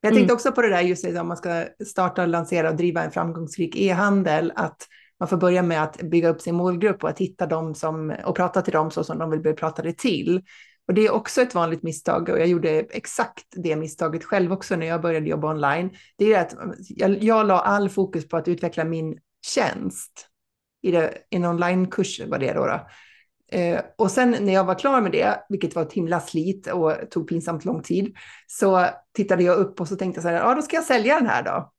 Jag 0.00 0.12
tänkte 0.12 0.32
mm. 0.32 0.34
också 0.34 0.52
på 0.52 0.62
det 0.62 0.68
där 0.68 0.80
just 0.80 1.06
om 1.06 1.28
man 1.28 1.36
ska 1.36 1.64
starta, 1.86 2.26
lansera 2.26 2.70
och 2.70 2.76
driva 2.76 3.04
en 3.04 3.10
framgångsrik 3.10 3.76
e-handel, 3.76 4.52
att 4.56 4.86
man 5.20 5.28
får 5.28 5.36
börja 5.36 5.62
med 5.62 5.82
att 5.82 6.02
bygga 6.02 6.28
upp 6.28 6.40
sin 6.40 6.54
målgrupp 6.54 7.04
och 7.04 7.10
att 7.10 7.18
hitta 7.18 7.46
dem 7.46 7.74
som, 7.74 8.14
och 8.24 8.36
prata 8.36 8.62
till 8.62 8.72
dem 8.72 8.90
så 8.90 9.04
som 9.04 9.18
de 9.18 9.30
vill 9.30 9.40
bli 9.40 9.52
pratade 9.52 9.92
till. 9.92 10.42
Och 10.86 10.94
det 10.94 11.06
är 11.06 11.10
också 11.10 11.42
ett 11.42 11.54
vanligt 11.54 11.82
misstag 11.82 12.28
och 12.28 12.38
jag 12.38 12.46
gjorde 12.46 12.70
exakt 12.70 13.46
det 13.50 13.76
misstaget 13.76 14.24
själv 14.24 14.52
också 14.52 14.76
när 14.76 14.86
jag 14.86 15.02
började 15.02 15.28
jobba 15.28 15.50
online. 15.50 15.90
Det 16.18 16.32
är 16.32 16.40
att 16.40 16.54
jag, 16.88 17.22
jag 17.22 17.46
la 17.46 17.60
all 17.60 17.88
fokus 17.88 18.28
på 18.28 18.36
att 18.36 18.48
utveckla 18.48 18.84
min 18.84 19.18
tjänst 19.46 20.28
i 20.82 20.90
det, 20.90 21.18
en 21.30 21.44
onlinekurs 21.44 22.20
var 22.20 22.38
det 22.38 22.52
då. 22.52 22.66
då. 22.66 22.86
Eh, 23.58 23.80
och 23.98 24.10
sen 24.10 24.36
när 24.40 24.52
jag 24.52 24.64
var 24.64 24.74
klar 24.74 25.00
med 25.00 25.12
det, 25.12 25.44
vilket 25.48 25.74
var 25.74 25.82
ett 25.82 25.92
himla 25.92 26.20
slit 26.20 26.66
och 26.66 26.92
tog 27.10 27.28
pinsamt 27.28 27.64
lång 27.64 27.82
tid, 27.82 28.16
så 28.46 28.86
tittade 29.12 29.42
jag 29.42 29.58
upp 29.58 29.80
och 29.80 29.88
så 29.88 29.96
tänkte 29.96 30.18
jag 30.18 30.22
så 30.22 30.28
här, 30.28 30.36
ja 30.36 30.54
då 30.54 30.62
ska 30.62 30.76
jag 30.76 30.84
sälja 30.84 31.14
den 31.14 31.26
här 31.26 31.42
då. 31.42 31.72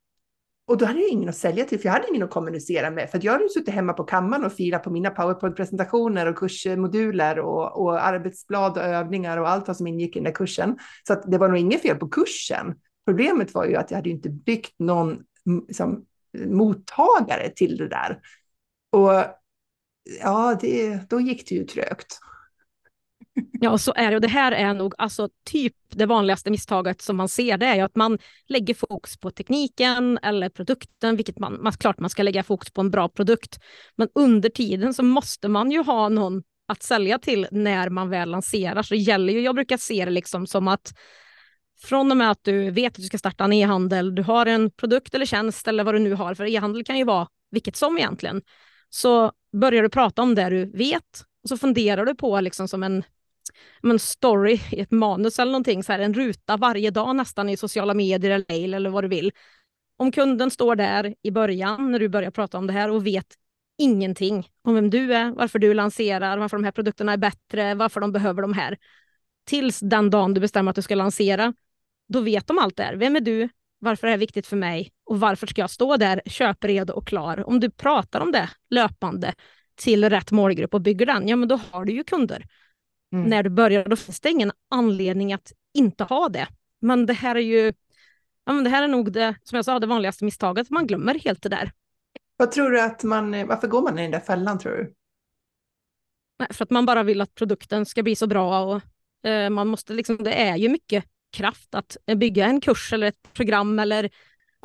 Och 0.67 0.77
då 0.77 0.85
hade 0.85 0.99
jag 0.99 1.09
ingen 1.09 1.29
att 1.29 1.37
sälja 1.37 1.65
till, 1.65 1.79
för 1.79 1.85
jag 1.85 1.93
hade 1.93 2.09
ingen 2.09 2.23
att 2.23 2.29
kommunicera 2.29 2.89
med. 2.89 3.09
För 3.09 3.19
jag 3.23 3.31
hade 3.31 3.49
suttit 3.49 3.73
hemma 3.73 3.93
på 3.93 4.03
kammaren 4.03 4.45
och 4.45 4.53
filat 4.53 4.83
på 4.83 4.89
mina 4.89 5.09
powerpoint-presentationer 5.09 6.25
och 6.25 6.35
kursmoduler 6.35 7.39
och, 7.39 7.81
och 7.81 8.05
arbetsblad 8.05 8.77
och 8.77 8.83
övningar 8.83 9.37
och 9.37 9.49
allt 9.49 9.67
vad 9.67 9.77
som 9.77 9.87
ingick 9.87 10.15
i 10.15 10.19
den 10.19 10.23
där 10.23 10.31
kursen. 10.31 10.77
Så 11.07 11.13
att 11.13 11.31
det 11.31 11.37
var 11.37 11.47
nog 11.47 11.57
inget 11.57 11.81
fel 11.81 11.97
på 11.97 12.09
kursen. 12.09 12.75
Problemet 13.05 13.53
var 13.53 13.65
ju 13.65 13.75
att 13.75 13.91
jag 13.91 13.97
hade 13.97 14.09
inte 14.09 14.29
byggt 14.29 14.79
någon 14.79 15.23
liksom, 15.67 16.05
mottagare 16.45 17.49
till 17.49 17.77
det 17.77 17.87
där. 17.87 18.19
Och 18.91 19.25
ja, 20.21 20.57
det, 20.61 21.09
då 21.09 21.19
gick 21.19 21.49
det 21.49 21.55
ju 21.55 21.63
trögt. 21.63 22.19
Ja, 23.61 23.77
så 23.77 23.93
är 23.95 24.09
det. 24.09 24.15
Och 24.15 24.21
det 24.21 24.27
här 24.27 24.51
är 24.51 24.73
nog 24.73 24.93
alltså, 24.97 25.29
typ 25.45 25.75
det 25.89 26.05
vanligaste 26.05 26.51
misstaget 26.51 27.01
som 27.01 27.17
man 27.17 27.29
ser. 27.29 27.57
Det 27.57 27.65
är 27.65 27.83
att 27.83 27.95
man 27.95 28.17
lägger 28.47 28.73
fokus 28.73 29.17
på 29.17 29.31
tekniken 29.31 30.19
eller 30.23 30.49
produkten, 30.49 31.15
vilket 31.15 31.39
man, 31.39 31.63
man 31.63 31.73
klart 31.73 31.99
man 31.99 32.09
ska 32.09 32.23
lägga 32.23 32.43
fokus 32.43 32.71
på 32.71 32.81
en 32.81 32.91
bra 32.91 33.09
produkt. 33.09 33.59
Men 33.95 34.07
under 34.15 34.49
tiden 34.49 34.93
så 34.93 35.03
måste 35.03 35.47
man 35.47 35.71
ju 35.71 35.83
ha 35.83 36.09
någon 36.09 36.43
att 36.67 36.83
sälja 36.83 37.19
till 37.19 37.47
när 37.51 37.89
man 37.89 38.09
väl 38.09 38.29
lanserar. 38.29 38.81
Så 38.81 38.93
det 38.93 38.99
gäller 38.99 39.33
ju, 39.33 39.41
jag 39.41 39.55
brukar 39.55 39.77
se 39.77 40.05
det 40.05 40.11
liksom 40.11 40.47
som 40.47 40.67
att 40.67 40.93
från 41.81 42.11
och 42.11 42.17
med 42.17 42.31
att 42.31 42.43
du 42.43 42.71
vet 42.71 42.93
att 42.93 43.01
du 43.01 43.03
ska 43.03 43.17
starta 43.17 43.43
en 43.43 43.53
e-handel, 43.53 44.15
du 44.15 44.23
har 44.23 44.45
en 44.45 44.71
produkt 44.71 45.15
eller 45.15 45.25
tjänst 45.25 45.67
eller 45.67 45.83
vad 45.83 45.95
du 45.95 45.99
nu 45.99 46.13
har, 46.13 46.33
för 46.33 46.45
e-handel 46.45 46.83
kan 46.83 46.97
ju 46.97 47.03
vara 47.03 47.27
vilket 47.51 47.75
som 47.75 47.97
egentligen, 47.97 48.41
så 48.89 49.31
börjar 49.61 49.83
du 49.83 49.89
prata 49.89 50.21
om 50.21 50.35
det 50.35 50.49
du 50.49 50.65
vet 50.77 51.23
och 51.43 51.49
så 51.49 51.57
funderar 51.57 52.05
du 52.05 52.15
på 52.15 52.41
liksom 52.41 52.67
som 52.67 52.83
en 52.83 53.03
en 53.83 53.99
story 53.99 54.59
i 54.71 54.79
ett 54.79 54.91
manus 54.91 55.39
eller 55.39 55.51
någonting, 55.51 55.83
så 55.83 55.91
här, 55.91 55.99
en 55.99 56.13
ruta 56.13 56.57
varje 56.57 56.91
dag 56.91 57.15
nästan 57.15 57.49
i 57.49 57.57
sociala 57.57 57.93
medier 57.93 58.31
eller 58.31 58.45
mail 58.49 58.73
eller 58.73 58.89
vad 58.89 59.03
du 59.03 59.07
vill. 59.07 59.31
Om 59.97 60.11
kunden 60.11 60.51
står 60.51 60.75
där 60.75 61.15
i 61.21 61.31
början 61.31 61.91
när 61.91 61.99
du 61.99 62.09
börjar 62.09 62.31
prata 62.31 62.57
om 62.57 62.67
det 62.67 62.73
här 62.73 62.89
och 62.89 63.05
vet 63.05 63.27
ingenting 63.77 64.49
om 64.61 64.75
vem 64.75 64.89
du 64.89 65.13
är, 65.13 65.31
varför 65.31 65.59
du 65.59 65.73
lanserar, 65.73 66.37
varför 66.37 66.57
de 66.57 66.63
här 66.63 66.71
produkterna 66.71 67.13
är 67.13 67.17
bättre, 67.17 67.75
varför 67.75 68.01
de 68.01 68.11
behöver 68.11 68.41
de 68.41 68.53
här. 68.53 68.77
Tills 69.45 69.79
den 69.79 70.09
dagen 70.09 70.33
du 70.33 70.41
bestämmer 70.41 70.69
att 70.69 70.75
du 70.75 70.81
ska 70.81 70.95
lansera, 70.95 71.53
då 72.07 72.21
vet 72.21 72.47
de 72.47 72.57
allt 72.57 72.77
det 72.77 72.83
här. 72.83 72.95
Vem 72.95 73.15
är 73.15 73.19
du? 73.19 73.49
Varför 73.79 74.07
är 74.07 74.11
det 74.11 74.17
viktigt 74.17 74.47
för 74.47 74.57
mig? 74.57 74.91
Och 75.05 75.19
varför 75.19 75.47
ska 75.47 75.61
jag 75.61 75.69
stå 75.69 75.97
där 75.97 76.21
köpredo 76.25 76.93
och 76.93 77.07
klar? 77.07 77.47
Om 77.47 77.59
du 77.59 77.69
pratar 77.69 78.19
om 78.21 78.31
det 78.31 78.49
löpande 78.69 79.33
till 79.75 80.09
rätt 80.09 80.31
målgrupp 80.31 80.73
och 80.73 80.81
bygger 80.81 81.05
den, 81.05 81.27
ja 81.27 81.35
men 81.35 81.49
då 81.49 81.59
har 81.71 81.85
du 81.85 81.93
ju 81.93 82.03
kunder. 82.03 82.45
Mm. 83.17 83.29
När 83.29 83.43
du 83.43 83.49
börjar, 83.49 83.85
då 83.85 83.95
finns 83.95 84.19
det 84.19 84.29
ingen 84.29 84.51
anledning 84.69 85.33
att 85.33 85.51
inte 85.73 86.03
ha 86.03 86.29
det. 86.29 86.47
Men 86.81 87.05
det 87.05 87.13
här 87.13 87.35
är 87.35 87.39
ju, 87.39 87.73
ja 88.45 88.53
men 88.53 88.63
det 88.63 88.69
här 88.69 88.83
är 88.83 88.87
nog 88.87 89.11
det, 89.11 89.35
som 89.43 89.55
jag 89.55 89.65
sa, 89.65 89.79
det 89.79 89.87
vanligaste 89.87 90.25
misstaget. 90.25 90.69
Man 90.69 90.87
glömmer 90.87 91.19
helt 91.19 91.43
det 91.43 91.49
där. 91.49 91.71
Vad 92.37 92.51
tror 92.51 92.69
du 92.69 92.81
att 92.81 93.03
man, 93.03 93.47
varför 93.47 93.67
går 93.67 93.81
man 93.81 93.99
i 93.99 94.01
den 94.01 94.11
där 94.11 94.19
fällan 94.19 94.59
tror 94.59 94.71
du? 94.71 94.93
Nej, 96.39 96.47
för 96.51 96.63
att 96.63 96.69
man 96.69 96.85
bara 96.85 97.03
vill 97.03 97.21
att 97.21 97.35
produkten 97.35 97.85
ska 97.85 98.03
bli 98.03 98.15
så 98.15 98.27
bra 98.27 98.63
och 98.63 99.29
eh, 99.29 99.49
man 99.49 99.67
måste 99.67 99.93
liksom, 99.93 100.17
det 100.17 100.33
är 100.33 100.55
ju 100.55 100.69
mycket 100.69 101.05
kraft 101.31 101.75
att 101.75 101.97
bygga 102.15 102.45
en 102.45 102.61
kurs 102.61 102.93
eller 102.93 103.07
ett 103.07 103.33
program 103.33 103.79
eller 103.79 104.09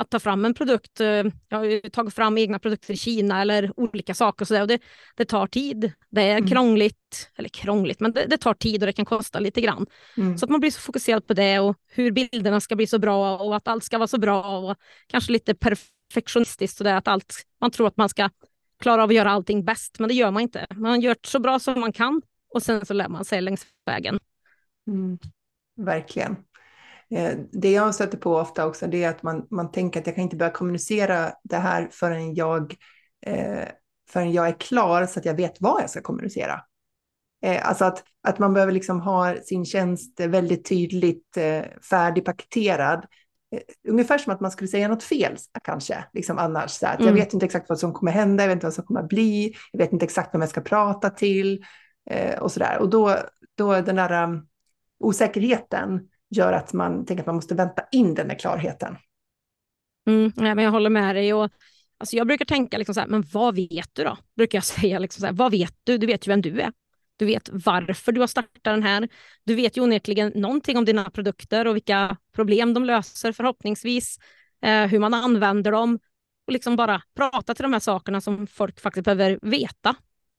att 0.03 0.11
ta 0.11 0.21
fram 0.21 0.45
en 0.45 0.55
produkt. 0.55 1.01
Eh, 1.01 1.07
jag 1.49 1.59
har 1.59 1.91
tagit 1.91 2.15
fram 2.15 2.39
egna 2.39 2.59
produkter 2.59 2.95
i 2.95 2.97
Kina 2.97 3.41
eller 3.41 3.81
olika 3.81 4.15
saker. 4.15 4.45
Så 4.45 4.67
det, 4.67 4.79
det 5.17 5.25
tar 5.25 5.47
tid. 5.47 5.93
Det 6.11 6.23
är 6.23 6.37
mm. 6.37 6.51
krångligt, 6.51 7.31
eller 7.37 7.49
krångligt, 7.49 8.01
men 8.01 8.13
det, 8.13 8.27
det, 8.27 8.39
tar 8.39 8.55
tid 8.55 8.83
och 8.83 8.87
det 8.87 8.93
kan 8.93 9.05
kosta 9.05 9.41
lite 9.41 9.61
grann. 9.61 9.87
Mm. 10.17 10.39
Så 10.39 10.45
att 10.45 10.51
man 10.51 10.61
blir 10.61 10.71
så 10.71 10.81
fokuserad 10.81 11.27
på 11.27 11.35
det 11.35 11.59
och 11.59 11.77
hur 11.89 12.11
bilderna 12.11 12.61
ska 12.61 12.77
bli 12.77 12.87
så 12.87 12.99
bra 12.99 13.39
och 13.39 13.57
att 13.57 13.69
allt 13.69 13.85
ska 13.85 13.99
vara 13.99 14.09
så 14.09 14.19
bra 14.19 14.59
och 14.59 14.77
kanske 15.07 15.33
lite 15.33 15.55
perfektionistiskt 15.55 16.79
så 16.79 16.85
där 16.85 16.95
att 16.95 17.09
allt, 17.09 17.35
man 17.61 17.71
tror 17.71 17.87
att 17.87 17.97
man 17.97 18.09
ska 18.09 18.31
klara 18.81 19.03
av 19.03 19.09
att 19.09 19.15
göra 19.15 19.31
allting 19.31 19.65
bäst, 19.65 19.99
men 19.99 20.09
det 20.09 20.15
gör 20.15 20.31
man 20.31 20.43
inte. 20.43 20.67
Man 20.71 21.01
gör 21.01 21.17
så 21.27 21.39
bra 21.39 21.59
som 21.59 21.81
man 21.81 21.93
kan 21.93 22.23
och 22.55 22.63
sen 22.63 22.87
så 22.87 22.95
lär 22.95 23.09
man 23.09 23.25
sig 23.25 23.41
längs 23.41 23.67
vägen. 23.87 24.19
Mm. 24.87 25.19
Verkligen. 25.77 26.37
Eh, 27.15 27.39
det 27.53 27.73
jag 27.73 27.95
stöter 27.95 28.19
på 28.19 28.37
ofta 28.37 28.67
också 28.67 28.87
det 28.87 29.05
är 29.05 29.09
att 29.09 29.23
man, 29.23 29.47
man 29.51 29.73
tänker 29.73 30.01
att 30.01 30.07
jag 30.07 30.17
kan 30.17 30.25
inte 30.25 30.37
börja 30.37 30.53
kommunicera 30.53 31.33
det 31.43 31.57
här 31.57 31.89
förrän 31.93 32.35
jag, 32.35 32.75
eh, 33.27 33.69
förrän 34.11 34.33
jag 34.33 34.49
är 34.49 34.61
klar 34.61 35.07
så 35.07 35.19
att 35.19 35.25
jag 35.25 35.35
vet 35.35 35.61
vad 35.61 35.83
jag 35.83 35.91
ska 35.91 36.01
kommunicera. 36.01 36.61
Eh, 37.45 37.69
alltså 37.69 37.85
att, 37.85 38.05
att 38.23 38.39
man 38.39 38.55
behöver 38.55 38.73
liksom 38.73 39.01
ha 39.01 39.35
sin 39.37 39.65
tjänst 39.65 40.21
väldigt 40.21 40.69
tydligt 40.69 41.37
eh, 41.37 41.63
färdigpaketerad. 41.91 43.07
Eh, 43.55 43.61
ungefär 43.89 44.19
som 44.19 44.33
att 44.33 44.41
man 44.41 44.51
skulle 44.51 44.69
säga 44.69 44.89
något 44.89 45.03
fel 45.03 45.37
kanske, 45.65 46.05
liksom 46.13 46.39
annars. 46.39 46.71
Så 46.71 46.87
att 46.87 47.01
mm. 47.01 47.09
Jag 47.09 47.15
vet 47.15 47.35
inte 47.35 47.47
exakt 47.47 47.69
vad 47.69 47.79
som 47.79 47.93
kommer 47.93 48.13
hända, 48.13 48.43
jag 48.43 48.49
vet 48.49 48.57
inte 48.57 48.67
vad 48.67 48.75
som 48.75 48.85
kommer 48.85 49.03
bli, 49.03 49.55
jag 49.73 49.79
vet 49.79 49.93
inte 49.93 50.05
exakt 50.05 50.35
vem 50.35 50.41
jag 50.41 50.51
ska 50.51 50.61
prata 50.61 51.11
till 51.11 51.65
eh, 52.11 52.39
och 52.39 52.53
sådär. 52.53 52.79
Och 52.79 52.91
då, 52.91 53.17
då 53.55 53.81
den 53.81 53.97
där 53.97 54.25
um, 54.25 54.47
osäkerheten 55.01 56.09
gör 56.33 56.53
att 56.53 56.73
man 56.73 57.07
tänker 57.07 57.23
att 57.23 57.27
man 57.27 57.35
måste 57.35 57.55
vänta 57.55 57.83
in 57.93 58.15
den 58.15 58.29
där 58.29 58.39
klarheten. 58.39 58.97
Mm, 60.07 60.33
nej, 60.37 60.55
men 60.55 60.65
jag 60.65 60.73
håller 60.73 60.91
med 60.91 61.17
dig. 61.17 61.35
Och, 61.35 61.51
alltså, 61.99 62.17
jag 62.17 62.27
brukar 62.27 62.45
tänka, 62.45 62.79
liksom 62.79 62.95
så 62.95 63.01
här, 63.01 63.09
men 63.09 63.25
vad 63.33 63.55
vet 63.55 63.91
du 63.93 64.05
då? 64.05 64.19
Brukar 64.37 64.59
jag 64.59 64.65
säga, 64.81 64.99
liksom 64.99 65.21
så 65.21 65.27
här, 65.27 65.33
vad 65.33 65.51
vet 65.51 65.75
du? 65.85 65.99
Du 65.99 66.07
vet 66.07 66.27
ju 66.27 66.31
vem 66.31 66.43
du 66.43 66.61
är. 66.61 66.73
Du 67.17 67.27
vet 67.27 67.49
varför 67.53 68.13
du 68.13 68.21
har 68.21 68.27
startat 68.27 68.63
den 68.63 68.83
här. 68.83 69.09
Du 69.45 69.55
vet 69.55 69.77
ju 69.77 69.81
onekligen 69.81 70.33
någonting 70.35 70.79
om 70.79 70.85
dina 70.85 71.11
produkter 71.11 71.67
och 71.67 71.77
vilka 71.77 72.17
problem 72.35 72.75
de 72.75 72.85
löser 72.85 73.33
förhoppningsvis. 73.33 74.19
Eh, 74.63 74.87
hur 74.87 74.99
man 74.99 75.15
använder 75.15 75.73
dem 75.73 75.99
och 76.47 76.53
liksom 76.53 76.77
bara 76.77 77.03
prata 77.17 77.55
till 77.55 77.63
de 77.63 77.73
här 77.73 77.81
sakerna 77.81 78.21
som 78.21 78.47
folk 78.47 78.81
faktiskt 78.81 79.05
behöver 79.05 79.39
veta 79.43 79.95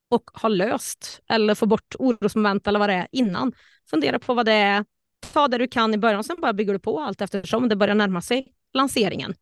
och 0.09 0.31
ha 0.33 0.49
löst 0.49 1.21
eller 1.29 1.55
få 1.55 1.65
bort 1.65 1.95
orosmoment 1.99 2.67
eller 2.67 2.79
vad 2.79 2.89
det 2.89 2.95
är 2.95 3.07
innan. 3.11 3.53
Fundera 3.89 4.19
på 4.19 4.33
vad 4.33 4.45
det 4.45 4.53
är, 4.53 4.85
ta 5.31 5.47
det 5.47 5.57
du 5.57 5.67
kan 5.67 5.93
i 5.93 5.97
början 5.97 6.19
och 6.19 6.25
sen 6.25 6.37
bara 6.41 6.53
bygger 6.53 6.73
du 6.73 6.79
på 6.79 6.99
allt 6.99 7.21
eftersom 7.21 7.69
det 7.69 7.75
börjar 7.75 7.95
närma 7.95 8.21
sig 8.21 8.53
lanseringen. 8.73 9.33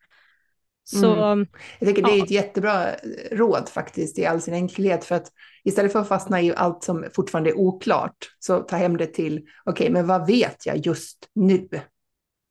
Så, 0.84 1.24
mm. 1.24 1.48
Jag 1.80 1.90
tycker 1.90 2.02
ja. 2.02 2.08
det 2.08 2.20
är 2.20 2.24
ett 2.24 2.32
jättebra 2.32 2.96
råd 3.32 3.70
faktiskt 3.70 4.20
i 4.20 4.26
all 4.26 4.42
sin 4.42 4.54
enkelhet 4.54 5.06
för 5.06 5.16
att 5.16 5.28
istället 5.64 5.92
för 5.92 6.00
att 6.00 6.08
fastna 6.08 6.42
i 6.42 6.56
allt 6.56 6.84
som 6.84 7.06
fortfarande 7.16 7.50
är 7.50 7.58
oklart 7.58 8.36
så 8.40 8.60
ta 8.60 8.76
hem 8.76 8.98
det 8.98 9.08
till 9.08 9.38
okej, 9.38 9.72
okay, 9.72 9.90
men 9.90 10.08
vad 10.08 10.28
vet 10.28 10.66
jag 10.66 10.86
just 10.86 11.30
nu? 11.36 11.70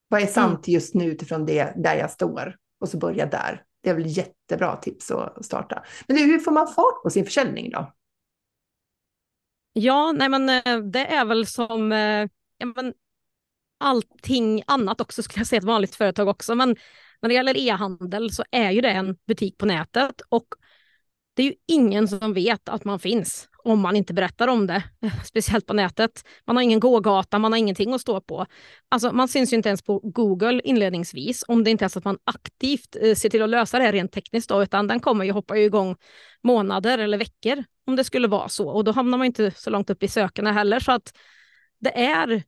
Vad 0.08 0.22
är 0.22 0.26
sant 0.26 0.66
mm. 0.66 0.74
just 0.74 0.94
nu 0.94 1.04
utifrån 1.04 1.46
det 1.46 1.72
där 1.76 1.96
jag 1.96 2.10
står? 2.10 2.56
Och 2.80 2.88
så 2.88 2.98
börja 2.98 3.26
där. 3.26 3.62
Det 3.82 3.90
är 3.90 3.94
väl 3.94 4.06
jättebra 4.06 4.76
tips 4.76 5.10
att 5.10 5.44
starta. 5.44 5.82
Men 6.06 6.16
hur 6.16 6.38
får 6.38 6.52
man 6.52 6.68
fart 6.68 7.02
på 7.02 7.10
sin 7.10 7.24
försäljning 7.24 7.70
då? 7.70 7.92
Ja, 9.72 10.12
nej 10.12 10.28
men 10.28 10.48
eh, 10.48 10.78
det 10.78 11.06
är 11.06 11.24
väl 11.24 11.46
som 11.46 11.92
eh, 11.92 12.28
ja, 12.58 12.66
men 12.76 12.92
allting 13.80 14.62
annat 14.66 15.00
också, 15.00 15.22
skulle 15.22 15.40
jag 15.40 15.46
säga, 15.46 15.58
ett 15.58 15.64
vanligt 15.64 15.94
företag 15.94 16.28
också. 16.28 16.54
Men 16.54 16.76
när 17.22 17.28
det 17.28 17.34
gäller 17.34 17.56
e-handel 17.56 18.32
så 18.32 18.44
är 18.50 18.70
ju 18.70 18.80
det 18.80 18.90
en 18.90 19.16
butik 19.26 19.58
på 19.58 19.66
nätet 19.66 20.22
och 20.28 20.46
det 21.34 21.42
är 21.42 21.46
ju 21.46 21.54
ingen 21.66 22.08
som 22.08 22.34
vet 22.34 22.68
att 22.68 22.84
man 22.84 22.98
finns 22.98 23.50
om 23.64 23.80
man 23.80 23.96
inte 23.96 24.14
berättar 24.14 24.48
om 24.48 24.66
det, 24.66 24.82
speciellt 25.24 25.66
på 25.66 25.72
nätet. 25.72 26.24
Man 26.46 26.56
har 26.56 26.62
ingen 26.62 26.80
gågata, 26.80 27.38
man 27.38 27.52
har 27.52 27.58
ingenting 27.58 27.94
att 27.94 28.00
stå 28.00 28.20
på. 28.20 28.46
Alltså, 28.88 29.12
man 29.12 29.28
syns 29.28 29.52
ju 29.52 29.56
inte 29.56 29.68
ens 29.68 29.82
på 29.82 29.98
Google 29.98 30.60
inledningsvis, 30.64 31.44
om 31.48 31.64
det 31.64 31.70
inte 31.70 31.84
är 31.84 31.88
så 31.88 31.98
att 31.98 32.04
man 32.04 32.18
aktivt 32.24 32.96
eh, 33.02 33.14
ser 33.14 33.28
till 33.28 33.42
att 33.42 33.48
lösa 33.48 33.78
det 33.78 33.84
här 33.84 33.92
rent 33.92 34.12
tekniskt, 34.12 34.48
då, 34.48 34.62
utan 34.62 34.86
den 34.86 35.00
kommer 35.00 35.24
ju 35.24 35.32
hoppa 35.32 35.58
igång 35.58 35.96
månader 36.42 36.98
eller 36.98 37.18
veckor 37.18 37.64
om 37.86 37.96
det 37.96 38.04
skulle 38.04 38.28
vara 38.28 38.48
så. 38.48 38.68
Och 38.68 38.84
då 38.84 38.92
hamnar 38.92 39.18
man 39.18 39.26
inte 39.26 39.50
så 39.56 39.70
långt 39.70 39.90
upp 39.90 40.02
i 40.02 40.08
sökarna 40.08 40.52
heller. 40.52 40.80
Så 40.80 40.92
att 40.92 41.12
det 41.80 41.98
är, 42.04 42.42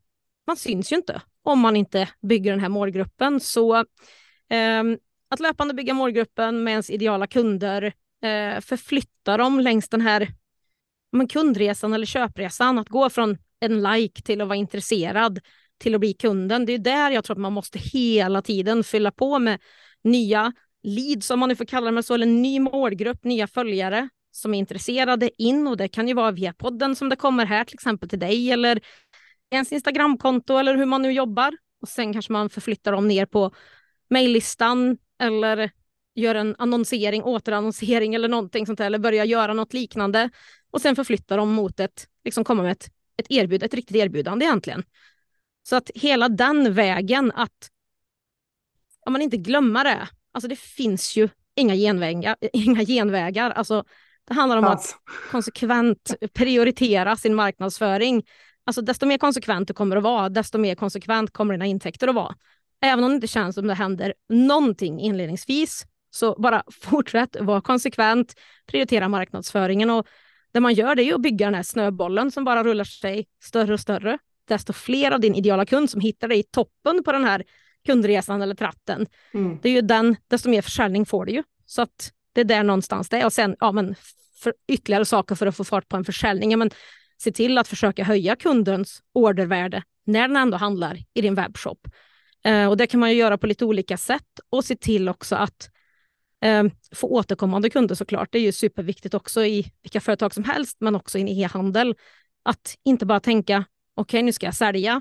man 0.47 0.57
syns 0.57 0.93
ju 0.93 0.97
inte 0.97 1.23
om 1.43 1.61
man 1.61 1.77
inte 1.77 2.09
bygger 2.23 2.51
den 2.51 2.61
här 2.61 2.69
målgruppen. 2.69 3.41
Så 3.41 3.77
eh, 3.77 4.83
att 5.31 5.41
löpande 5.41 5.75
bygga 5.75 5.95
målgruppen 5.95 6.65
med 6.65 6.71
ens 6.71 6.91
ideala 6.91 7.27
kunder, 7.27 7.83
eh, 8.23 8.61
förflytta 8.61 9.37
dem 9.37 9.61
längs 9.61 9.89
den 9.89 10.01
här 10.01 10.29
men 11.13 11.29
kundresan 11.29 11.93
eller 11.93 12.07
köpresan, 12.07 12.79
att 12.79 12.89
gå 12.89 13.11
från 13.11 13.39
en 13.61 13.83
like 13.83 14.23
till 14.23 14.41
att 14.41 14.49
vara 14.49 14.57
intresserad 14.57 15.41
till 15.79 15.95
att 15.95 16.01
bli 16.01 16.13
kunden. 16.13 16.67
Det 16.67 16.73
är 16.73 16.79
där 16.79 17.11
jag 17.11 17.25
tror 17.25 17.35
att 17.35 17.41
man 17.41 17.53
måste 17.53 17.79
hela 17.79 18.43
tiden 18.43 18.85
fylla 18.85 19.11
på 19.11 19.39
med 19.39 19.61
nya 20.05 20.53
leads, 20.83 21.31
om 21.31 21.41
man 21.41 21.49
nu 21.49 21.57
får 21.57 21.65
kalla 21.65 21.91
det 21.91 22.03
så, 22.03 22.15
eller 22.15 22.27
en 22.27 22.43
ny 22.43 22.61
målgrupp, 22.61 23.25
nya 23.25 23.47
följare 23.47 24.09
som 24.31 24.55
är 24.55 24.59
intresserade 24.59 25.43
in 25.43 25.67
och 25.67 25.77
det 25.77 25.89
kan 25.89 26.09
ju 26.09 26.15
vara 26.15 26.31
via 26.31 26.53
podden 26.53 26.97
som 26.97 27.09
det 27.09 27.17
kommer 27.17 27.47
här 27.47 27.65
till 27.65 27.75
exempel 27.75 28.09
till 28.09 28.19
dig 28.19 28.53
eller 28.53 28.81
ens 29.53 29.73
Instagramkonto 29.73 30.57
eller 30.57 30.77
hur 30.77 30.87
man 30.87 31.03
nu 31.03 31.12
jobbar. 31.12 31.57
Och 31.83 31.88
sen 31.88 32.12
kanske 32.12 32.33
man 32.33 32.51
förflyttar 32.51 32.93
dem 32.93 33.09
ner 33.09 33.27
på 33.27 33.55
mejllistan 34.11 34.99
eller 35.19 35.71
gör 36.15 36.35
en 36.35 36.55
annonsering, 36.59 37.23
återannonsering 37.23 38.15
eller 38.15 38.29
någonting 38.29 38.67
sånt 38.67 38.79
där, 38.79 38.87
eller 38.87 38.99
börjar 38.99 39.25
göra 39.25 39.55
något 39.55 39.73
liknande 39.73 40.31
och 40.71 40.81
sen 40.81 40.97
förflyttar 40.97 41.37
dem 41.37 41.53
mot 41.53 41.81
ett, 41.81 42.07
liksom 42.25 42.45
komma 42.45 42.62
med 42.62 42.73
ett, 42.73 42.91
ett, 43.17 43.27
erbjud, 43.29 43.62
ett 43.62 43.75
riktigt 43.75 43.97
erbjudande 43.97 44.45
egentligen. 44.45 44.85
Så 45.62 45.77
att 45.77 45.91
hela 45.95 46.29
den 46.29 46.75
vägen 46.75 47.33
att, 47.35 47.71
om 49.07 49.12
man 49.12 49.23
inte 49.23 49.37
glömmer 49.37 49.85
det, 49.85 50.09
alltså 50.33 50.49
det 50.49 50.59
finns 50.59 51.17
ju 51.17 51.29
inga 51.55 51.75
genvägar, 51.75 52.37
inga 52.53 52.85
genvägar. 52.85 53.51
Alltså, 53.51 53.85
det 54.25 54.35
handlar 54.35 54.57
om 54.57 54.65
att 54.65 54.97
konsekvent 55.31 56.15
prioritera 56.33 57.17
sin 57.17 57.35
marknadsföring. 57.35 58.23
Alltså 58.64 58.83
desto 58.83 59.07
mer 59.07 59.18
konsekvent 59.18 59.68
du 59.68 59.75
kommer 59.75 59.96
att 59.96 60.03
vara, 60.03 60.29
desto 60.29 60.59
mer 60.59 60.75
konsekvent 60.75 61.33
kommer 61.33 61.55
dina 61.55 61.66
intäkter 61.66 62.09
att 62.09 62.14
vara. 62.14 62.35
Även 62.83 63.05
om 63.05 63.11
det 63.11 63.14
inte 63.14 63.27
känns 63.27 63.55
som 63.55 63.66
det 63.66 63.75
händer 63.75 64.14
någonting 64.29 65.01
inledningsvis, 65.01 65.87
så 66.11 66.35
bara 66.38 66.62
fortsätt 66.83 67.37
vara 67.40 67.61
konsekvent, 67.61 68.35
prioritera 68.66 69.09
marknadsföringen 69.09 69.90
och 69.90 70.07
det 70.53 70.61
man 70.61 70.75
gör 70.75 70.94
det 70.94 71.03
är 71.03 71.14
att 71.14 71.22
bygga 71.22 71.46
den 71.46 71.55
här 71.55 71.62
snöbollen 71.62 72.31
som 72.31 72.44
bara 72.44 72.64
rullar 72.64 72.85
sig 72.85 73.27
större 73.42 73.75
och 73.75 73.81
större. 73.81 74.18
Desto 74.48 74.72
fler 74.72 75.11
av 75.11 75.20
din 75.20 75.35
ideala 75.35 75.66
kund 75.66 75.90
som 75.90 76.01
hittar 76.01 76.29
dig 76.29 76.38
i 76.38 76.42
toppen 76.42 77.05
på 77.05 77.12
den 77.12 77.25
här 77.25 77.44
kundresan 77.87 78.42
eller 78.42 78.55
tratten, 78.55 79.07
mm. 79.35 79.59
det 79.62 79.68
är 79.68 79.72
ju 79.72 79.81
den, 79.81 80.16
desto 80.29 80.48
mer 80.51 80.62
försäljning 80.62 81.07
får 81.07 81.25
du 81.25 81.33
ju. 81.33 81.42
Så 81.66 81.83
att 81.83 82.12
det 82.33 82.40
är 82.40 82.44
där 82.44 82.62
någonstans 82.62 83.09
det 83.09 83.16
är. 83.16 83.25
Och 83.25 83.33
sen 83.33 83.57
ja, 83.61 83.72
men 83.72 83.94
för 84.42 84.55
ytterligare 84.68 85.05
saker 85.05 85.35
för 85.35 85.46
att 85.46 85.57
få 85.57 85.64
fart 85.64 85.88
på 85.88 85.96
en 85.96 86.05
försäljning. 86.05 86.51
Ja, 86.51 86.57
men 86.57 86.70
se 87.23 87.33
till 87.33 87.59
att 87.59 87.69
försöka 87.69 88.05
höja 88.05 88.37
kundens 88.37 89.03
ordervärde 89.13 89.83
när 90.05 90.29
den 90.29 90.37
ändå 90.37 90.57
handlar 90.57 90.99
i 91.15 91.21
din 91.21 91.35
webbshop. 91.35 91.89
Eh, 92.45 92.69
och 92.69 92.77
det 92.77 92.87
kan 92.87 93.01
man 93.01 93.11
ju 93.11 93.17
göra 93.17 93.39
på 93.39 93.47
lite 93.47 93.65
olika 93.65 93.97
sätt 93.97 94.41
och 94.51 94.65
se 94.65 94.77
till 94.77 95.09
också 95.09 95.37
att 95.37 95.71
eh, 96.45 96.65
få 96.95 97.07
återkommande 97.07 97.71
kunder 97.71 97.95
såklart. 97.95 98.29
Det 98.33 98.39
är 98.39 98.43
ju 98.43 98.53
superviktigt 98.53 99.15
också 99.15 99.45
i 99.45 99.73
vilka 99.83 100.01
företag 100.01 100.35
som 100.35 100.45
helst, 100.45 100.77
men 100.81 100.95
också 100.95 101.19
i 101.19 101.43
e-handel. 101.43 101.95
Att 102.43 102.77
inte 102.85 103.07
bara 103.07 103.21
tänka, 103.21 103.65
okej 103.95 104.03
okay, 104.03 104.23
nu 104.23 104.33
ska 104.33 104.47
jag 104.47 104.55
sälja, 104.55 105.01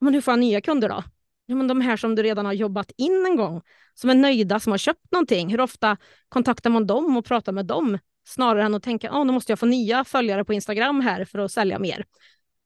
men 0.00 0.14
hur 0.14 0.20
får 0.20 0.32
jag 0.32 0.38
nya 0.38 0.60
kunder 0.60 0.88
då? 0.88 1.02
Ja, 1.46 1.54
men 1.54 1.68
de 1.68 1.80
här 1.80 1.96
som 1.96 2.14
du 2.14 2.22
redan 2.22 2.46
har 2.46 2.52
jobbat 2.52 2.92
in 2.96 3.26
en 3.26 3.36
gång, 3.36 3.62
som 3.94 4.10
är 4.10 4.14
nöjda, 4.14 4.60
som 4.60 4.70
har 4.70 4.78
köpt 4.78 5.12
någonting. 5.12 5.50
Hur 5.50 5.60
ofta 5.60 5.96
kontaktar 6.28 6.70
man 6.70 6.86
dem 6.86 7.16
och 7.16 7.24
pratar 7.24 7.52
med 7.52 7.66
dem? 7.66 7.98
Snarare 8.24 8.64
än 8.64 8.74
att 8.74 8.82
tänka 8.82 9.10
att 9.10 9.26
nu 9.26 9.32
måste 9.32 9.52
jag 9.52 9.58
få 9.58 9.66
nya 9.66 10.04
följare 10.04 10.44
på 10.44 10.54
Instagram 10.54 11.00
här 11.00 11.24
för 11.24 11.38
att 11.38 11.52
sälja 11.52 11.78
mer. 11.78 12.04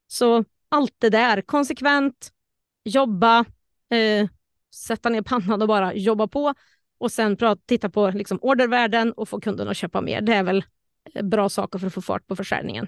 Så 0.06 0.44
allt 0.68 0.94
det 0.98 1.10
där, 1.10 1.40
konsekvent, 1.40 2.30
jobba, 2.84 3.38
eh, 3.90 4.28
sätta 4.74 5.08
ner 5.08 5.22
pannan 5.22 5.62
och 5.62 5.68
bara 5.68 5.94
jobba 5.94 6.26
på 6.28 6.54
och 6.98 7.12
sen 7.12 7.36
prata, 7.36 7.62
titta 7.66 7.90
på 7.90 8.10
liksom 8.10 8.38
ordervärden 8.42 9.12
och 9.12 9.28
få 9.28 9.40
kunden 9.40 9.68
att 9.68 9.76
köpa 9.76 10.00
mer. 10.00 10.20
Det 10.20 10.34
är 10.34 10.42
väl 10.42 10.64
bra 11.22 11.48
saker 11.48 11.78
för 11.78 11.86
att 11.86 11.94
få 11.94 12.02
fart 12.02 12.26
på 12.26 12.36
försäljningen. 12.36 12.86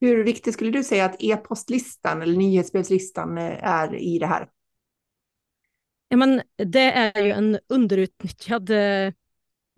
Hur 0.00 0.24
viktigt 0.24 0.54
skulle 0.54 0.70
du 0.70 0.84
säga 0.84 1.04
att 1.04 1.22
e-postlistan 1.22 2.22
eller 2.22 2.36
nyhetsbrevslistan 2.36 3.38
eh, 3.38 3.64
är 3.64 3.94
i 3.94 4.18
det 4.18 4.26
här? 4.26 4.48
Ja, 6.08 6.16
men 6.16 6.42
det 6.56 6.92
är 6.92 7.24
ju 7.24 7.30
en 7.30 7.58
underutnyttjad 7.68 8.70
eh, 8.70 9.12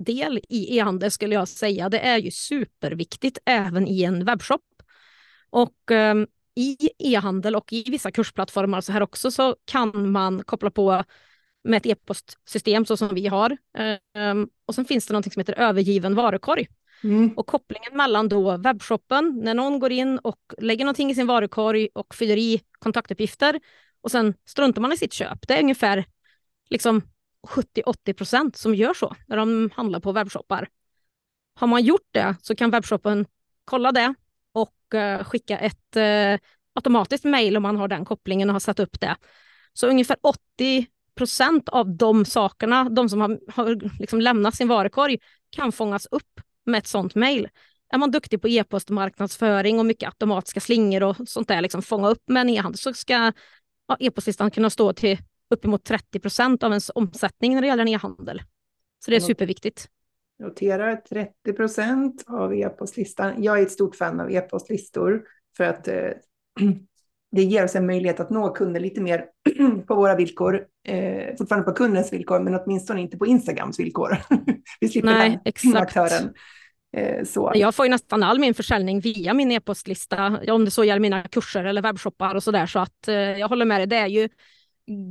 del 0.05 0.41
i 0.49 0.79
e-handel 0.79 1.11
skulle 1.11 1.35
jag 1.35 1.49
säga. 1.49 1.89
Det 1.89 1.99
är 1.99 2.19
ju 2.19 2.31
superviktigt 2.31 3.39
även 3.45 3.89
i 3.89 4.03
en 4.03 4.25
webbshop. 4.25 4.63
Och 5.51 5.91
eh, 5.91 6.15
i 6.55 6.91
e-handel 6.99 7.57
och 7.57 7.73
i 7.73 7.91
vissa 7.91 8.11
kursplattformar 8.11 8.81
så 8.81 8.93
här 8.93 9.03
också 9.03 9.31
så 9.31 9.57
kan 9.65 10.11
man 10.11 10.43
koppla 10.45 10.71
på 10.71 11.05
med 11.65 11.77
ett 11.77 11.87
e-postsystem 11.87 12.87
så 12.87 12.97
som 12.97 13.15
vi 13.15 13.27
har. 13.27 13.51
Eh, 13.79 14.35
och 14.67 14.75
sen 14.75 14.85
finns 14.85 15.07
det 15.07 15.15
något 15.15 15.33
som 15.33 15.41
heter 15.41 15.59
övergiven 15.59 16.15
varukorg. 16.15 16.67
Mm. 17.05 17.33
Och 17.37 17.47
kopplingen 17.47 17.97
mellan 17.97 18.29
då 18.29 18.57
webbshoppen, 18.57 19.41
när 19.45 19.55
någon 19.55 19.79
går 19.79 19.93
in 19.93 20.19
och 20.19 20.39
lägger 20.59 20.85
någonting 20.85 21.11
i 21.11 21.15
sin 21.15 21.27
varukorg 21.27 21.89
och 21.95 22.15
fyller 22.15 22.37
i 22.37 22.63
kontaktuppgifter 22.79 23.61
och 24.01 24.11
sen 24.11 24.35
struntar 24.45 24.83
man 24.83 24.93
i 24.93 24.97
sitt 24.97 25.13
köp. 25.13 25.49
Det 25.49 25.55
är 25.55 25.63
ungefär 25.63 26.05
liksom 26.71 27.03
70-80 27.49 28.13
procent 28.13 28.57
som 28.57 28.75
gör 28.75 28.95
så 28.95 29.17
när 29.27 29.37
de 29.37 29.71
handlar 29.75 30.01
på 30.01 30.13
webbshoppar. 30.13 30.69
Har 31.55 31.67
man 31.67 31.83
gjort 31.83 32.09
det 32.11 32.37
så 32.43 32.57
kan 32.57 32.71
webbshoppen 32.71 33.27
kolla 33.65 33.93
det 33.93 34.15
och 34.53 34.95
eh, 34.95 35.25
skicka 35.25 35.59
ett 35.59 35.97
eh, 35.97 36.39
automatiskt 36.75 37.25
mejl 37.25 37.57
om 37.57 37.63
man 37.63 37.77
har 37.77 37.89
den 37.89 38.05
kopplingen 38.05 38.49
och 38.49 38.55
har 38.55 38.61
satt 38.61 38.81
upp 38.81 39.01
det. 39.01 39.17
Så 39.73 39.89
ungefär 39.89 40.17
80 40.23 40.87
procent 41.15 41.69
av 41.69 41.97
de 41.97 42.25
sakerna, 42.25 42.89
de 42.89 43.09
som 43.09 43.21
har, 43.21 43.41
har 43.49 43.99
liksom 44.01 44.21
lämnat 44.21 44.55
sin 44.55 44.69
varukorg, 44.69 45.19
kan 45.51 45.73
fångas 45.73 46.07
upp 46.11 46.41
med 46.67 46.79
ett 46.79 46.87
sånt 46.87 47.15
mejl. 47.15 47.49
Är 47.93 47.99
man 47.99 48.11
duktig 48.11 48.43
på 48.43 48.49
e-postmarknadsföring 48.49 49.79
och 49.79 49.87
mycket 49.87 50.09
automatiska 50.09 50.61
slingor 50.61 51.03
och 51.03 51.17
sånt 51.27 51.49
där, 51.49 51.61
liksom 51.61 51.83
fånga 51.83 52.09
upp 52.09 52.23
med 52.27 52.41
en 52.41 52.49
e-handel 52.49 52.79
så 52.79 52.95
ska 52.95 53.33
ja, 53.89 53.97
e-postlistan 54.01 54.51
kunna 54.51 54.71
stå 54.71 54.93
till 54.93 55.19
uppemot 55.51 55.85
30 55.85 56.21
procent 56.21 56.63
av 56.63 56.71
ens 56.71 56.91
omsättning 56.95 57.55
när 57.55 57.61
det 57.61 57.67
gäller 57.67 57.83
en 57.83 57.89
e-handel. 57.89 58.43
Så 59.05 59.11
det 59.11 59.17
är 59.17 59.21
superviktigt. 59.21 59.89
Noterar 60.39 60.97
30 60.97 61.53
procent 61.53 62.25
av 62.27 62.55
e-postlistan. 62.55 63.43
Jag 63.43 63.59
är 63.59 63.63
ett 63.63 63.73
stort 63.73 63.97
fan 63.97 64.21
av 64.21 64.33
e-postlistor 64.33 65.23
för 65.57 65.65
att 65.65 65.89
eh, 65.89 66.11
det 67.33 67.43
ger 67.43 67.65
oss 67.65 67.77
en 67.77 67.87
möjlighet 67.87 68.21
att 68.21 68.31
nå 68.31 68.49
kunder 68.49 68.81
lite 68.81 69.01
mer 69.01 69.25
på 69.87 69.95
våra 69.95 70.17
villkor. 70.17 70.67
Eh, 70.87 71.37
fortfarande 71.39 71.65
på 71.65 71.73
kundens 71.73 72.13
villkor, 72.13 72.41
men 72.41 72.55
åtminstone 72.55 73.01
inte 73.01 73.17
på 73.17 73.27
Instagrams 73.27 73.81
villkor. 73.81 74.19
Vi 74.81 74.89
slipper 74.89 75.09
Nej, 75.09 75.31
den 75.31 75.41
exakt. 75.45 75.77
aktören. 75.77 76.35
Eh, 76.97 77.25
så. 77.25 77.53
Jag 77.55 77.75
får 77.75 77.87
ju 77.87 77.91
nästan 77.91 78.23
all 78.23 78.39
min 78.39 78.55
försäljning 78.55 79.01
via 79.01 79.35
min 79.35 79.53
e-postlista, 79.53 80.41
om 80.49 80.65
det 80.65 80.71
så 80.71 80.85
gäller 80.85 81.01
mina 81.01 81.23
kurser 81.23 81.65
eller 81.65 81.83
webbshoppar 81.83 82.35
och 82.35 82.43
så 82.43 82.51
där. 82.51 82.67
Så 82.67 82.79
att 82.79 83.09
eh, 83.09 83.15
jag 83.15 83.49
håller 83.49 83.65
med 83.65 83.81
dig, 83.81 83.87
det 83.87 83.97
är 83.97 84.07
ju 84.07 84.29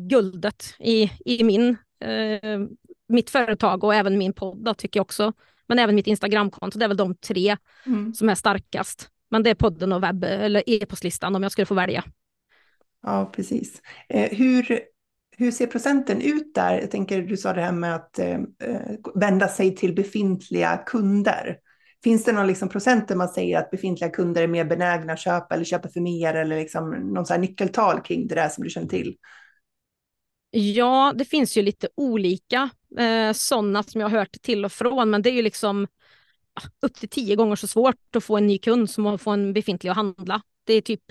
guldet 0.09 0.75
i, 0.79 1.11
i 1.25 1.43
min, 1.43 1.77
eh, 2.03 2.59
mitt 3.07 3.29
företag 3.29 3.83
och 3.83 3.95
även 3.95 4.17
min 4.17 4.33
podd 4.33 4.63
då, 4.63 4.73
tycker 4.73 4.99
jag 4.99 5.05
också. 5.05 5.33
Men 5.67 5.79
även 5.79 5.95
mitt 5.95 6.07
Instagramkonto, 6.07 6.79
det 6.79 6.85
är 6.85 6.87
väl 6.87 6.97
de 6.97 7.15
tre 7.15 7.57
mm. 7.85 8.13
som 8.13 8.29
är 8.29 8.35
starkast. 8.35 9.09
Men 9.31 9.43
det 9.43 9.49
är 9.49 9.55
podden 9.55 9.91
och 9.91 10.03
webb 10.03 10.23
eller 10.23 10.63
e-postlistan 10.65 11.35
om 11.35 11.43
jag 11.43 11.51
skulle 11.51 11.65
få 11.65 11.75
välja. 11.75 12.03
Ja, 13.01 13.31
precis. 13.35 13.81
Eh, 14.09 14.37
hur, 14.37 14.79
hur 15.37 15.51
ser 15.51 15.67
procenten 15.67 16.21
ut 16.21 16.55
där? 16.55 16.79
Jag 16.79 16.91
tänker, 16.91 17.21
du 17.21 17.37
sa 17.37 17.53
det 17.53 17.61
här 17.61 17.71
med 17.71 17.95
att 17.95 18.19
eh, 18.19 18.33
eh 18.33 18.97
vända 19.15 19.47
sig 19.47 19.75
till 19.75 19.95
befintliga 19.95 20.77
kunder. 20.85 21.57
Finns 22.03 22.23
det 22.23 22.31
någon 22.31 22.47
liksom 22.47 22.69
procent 22.69 23.07
där 23.07 23.15
man 23.15 23.29
säger 23.29 23.59
att 23.59 23.71
befintliga 23.71 24.09
kunder 24.09 24.43
är 24.43 24.47
mer 24.47 24.65
benägna 24.65 25.13
att 25.13 25.19
köpa 25.19 25.55
eller 25.55 25.65
köpa 25.65 25.89
för 25.89 26.01
mer 26.01 26.33
eller 26.33 26.57
liksom 26.57 26.89
någon 26.89 27.25
så 27.25 27.37
nyckeltal 27.37 28.01
kring 28.01 28.27
det 28.27 28.35
där 28.35 28.49
som 28.49 28.63
du 28.63 28.69
känner 28.69 28.87
till? 28.87 29.15
Ja, 30.51 31.13
det 31.15 31.25
finns 31.25 31.57
ju 31.57 31.61
lite 31.61 31.87
olika 31.95 32.69
eh, 32.97 33.33
sådana 33.33 33.83
som 33.83 34.01
jag 34.01 34.09
har 34.09 34.17
hört 34.17 34.41
till 34.41 34.65
och 34.65 34.71
från, 34.71 35.09
men 35.09 35.21
det 35.21 35.29
är 35.29 35.33
ju 35.33 35.41
liksom 35.41 35.87
upp 36.81 36.93
till 36.93 37.09
tio 37.09 37.35
gånger 37.35 37.55
så 37.55 37.67
svårt 37.67 38.15
att 38.15 38.23
få 38.23 38.37
en 38.37 38.47
ny 38.47 38.57
kund 38.57 38.89
som 38.89 39.07
att 39.07 39.21
få 39.21 39.31
en 39.31 39.53
befintlig 39.53 39.89
att 39.89 39.95
handla. 39.95 40.41
Det 40.63 40.73
är 40.73 40.81
typ 40.81 41.01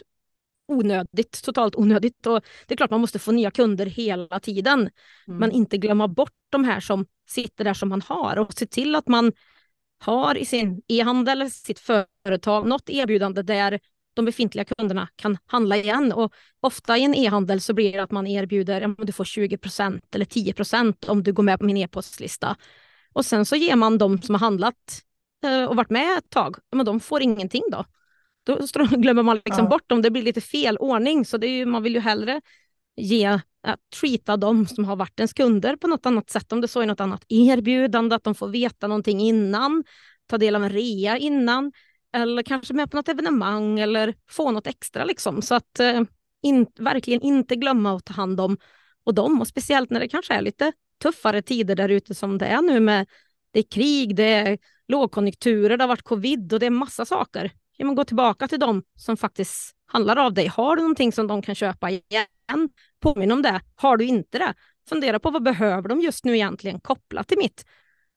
onödigt, 0.68 1.42
totalt 1.44 1.76
onödigt. 1.76 2.26
Och 2.26 2.44
det 2.66 2.74
är 2.74 2.76
klart 2.76 2.90
man 2.90 3.00
måste 3.00 3.18
få 3.18 3.32
nya 3.32 3.50
kunder 3.50 3.86
hela 3.86 4.40
tiden, 4.40 4.80
mm. 4.80 5.38
men 5.38 5.52
inte 5.52 5.78
glömma 5.78 6.08
bort 6.08 6.34
de 6.50 6.64
här 6.64 6.80
som 6.80 7.06
sitter 7.28 7.64
där 7.64 7.74
som 7.74 7.88
man 7.88 8.02
har 8.02 8.38
och 8.38 8.54
se 8.54 8.66
till 8.66 8.94
att 8.94 9.08
man 9.08 9.32
har 10.00 10.38
i 10.38 10.44
sin 10.44 10.82
e-handel, 10.88 11.50
sitt 11.50 11.78
företag, 11.78 12.66
något 12.66 12.90
erbjudande 12.90 13.42
där 13.42 13.80
de 14.18 14.24
befintliga 14.24 14.64
kunderna 14.64 15.08
kan 15.16 15.38
handla 15.46 15.76
igen. 15.76 16.12
Och 16.12 16.32
ofta 16.60 16.98
i 16.98 17.04
en 17.04 17.14
e-handel 17.14 17.60
så 17.60 17.74
blir 17.74 17.92
det 17.92 18.02
att 18.02 18.10
man 18.10 18.26
erbjuder 18.26 18.82
att 18.82 19.06
du 19.06 19.12
får 19.12 19.24
20% 19.24 20.00
eller 20.14 20.24
10% 20.24 21.08
om 21.08 21.22
du 21.22 21.32
går 21.32 21.42
med 21.42 21.58
på 21.58 21.64
min 21.64 21.76
e-postlista. 21.76 22.56
Och 23.12 23.26
sen 23.26 23.46
så 23.46 23.56
ger 23.56 23.76
man 23.76 23.98
de 23.98 24.22
som 24.22 24.34
har 24.34 24.40
handlat 24.40 25.02
eh, 25.44 25.64
och 25.64 25.76
varit 25.76 25.90
med 25.90 26.18
ett 26.18 26.30
tag, 26.30 26.56
men 26.72 26.86
de 26.86 27.00
får 27.00 27.22
ingenting 27.22 27.62
då. 27.72 27.84
Då 28.46 28.56
glömmer 28.90 29.22
man 29.22 29.40
liksom 29.44 29.64
ja. 29.64 29.70
bort 29.70 29.88
dem, 29.88 30.02
det 30.02 30.10
blir 30.10 30.22
lite 30.22 30.40
fel 30.40 30.78
ordning. 30.78 31.24
Så 31.24 31.36
det 31.36 31.46
är 31.46 31.56
ju, 31.56 31.66
man 31.66 31.82
vill 31.82 31.94
ju 31.94 32.00
hellre 32.00 32.40
ge, 32.96 33.26
att 33.62 33.80
treata 34.00 34.36
dem 34.36 34.66
som 34.66 34.84
har 34.84 34.96
varit 34.96 35.20
ens 35.20 35.32
kunder 35.32 35.76
på 35.76 35.86
något 35.86 36.06
annat 36.06 36.30
sätt. 36.30 36.52
Om 36.52 36.60
det 36.60 36.68
så 36.68 36.80
är 36.80 36.86
något 36.86 37.00
annat 37.00 37.24
erbjudande, 37.28 38.16
att 38.16 38.24
de 38.24 38.34
får 38.34 38.48
veta 38.48 38.86
någonting 38.86 39.20
innan, 39.20 39.84
ta 40.26 40.38
del 40.38 40.56
av 40.56 40.64
en 40.64 40.70
rea 40.70 41.18
innan 41.18 41.72
eller 42.12 42.42
kanske 42.42 42.74
med 42.74 42.90
på 42.90 42.96
något 42.96 43.08
evenemang 43.08 43.80
eller 43.80 44.14
få 44.30 44.50
något 44.50 44.66
extra. 44.66 45.04
Liksom. 45.04 45.42
Så 45.42 45.54
att 45.54 45.80
eh, 45.80 46.02
in, 46.42 46.66
verkligen 46.78 47.20
inte 47.20 47.56
glömma 47.56 47.96
att 47.96 48.04
ta 48.04 48.14
hand 48.14 48.40
om 48.40 48.56
och 49.04 49.14
dem. 49.14 49.40
Och 49.40 49.48
speciellt 49.48 49.90
när 49.90 50.00
det 50.00 50.08
kanske 50.08 50.34
är 50.34 50.42
lite 50.42 50.72
tuffare 51.02 51.42
tider 51.42 51.76
där 51.76 51.88
ute 51.88 52.14
som 52.14 52.38
det 52.38 52.46
är 52.46 52.62
nu 52.62 52.80
med 52.80 53.06
det 53.50 53.58
är 53.58 53.70
krig, 53.70 54.16
det 54.16 54.24
är 54.24 54.58
lågkonjunkturer, 54.88 55.76
det 55.76 55.84
har 55.84 55.88
varit 55.88 56.02
covid 56.02 56.52
och 56.52 56.60
det 56.60 56.66
är 56.66 56.70
massa 56.70 57.04
saker. 57.04 57.52
Ja, 57.76 57.86
men 57.86 57.94
gå 57.94 58.04
tillbaka 58.04 58.48
till 58.48 58.60
dem 58.60 58.82
som 58.96 59.16
faktiskt 59.16 59.74
handlar 59.86 60.16
av 60.16 60.34
dig. 60.34 60.46
Har 60.46 60.76
du 60.76 60.82
någonting 60.82 61.12
som 61.12 61.26
de 61.26 61.42
kan 61.42 61.54
köpa 61.54 61.90
igen? 61.90 62.68
Påminn 63.00 63.32
om 63.32 63.42
det. 63.42 63.60
Har 63.74 63.96
du 63.96 64.04
inte 64.04 64.38
det? 64.38 64.54
Fundera 64.88 65.18
på 65.18 65.30
vad 65.30 65.42
behöver 65.42 65.88
de 65.88 66.00
just 66.00 66.24
nu 66.24 66.34
egentligen 66.34 66.80
kopplat 66.80 67.28
till 67.28 67.38
mitt? 67.38 67.64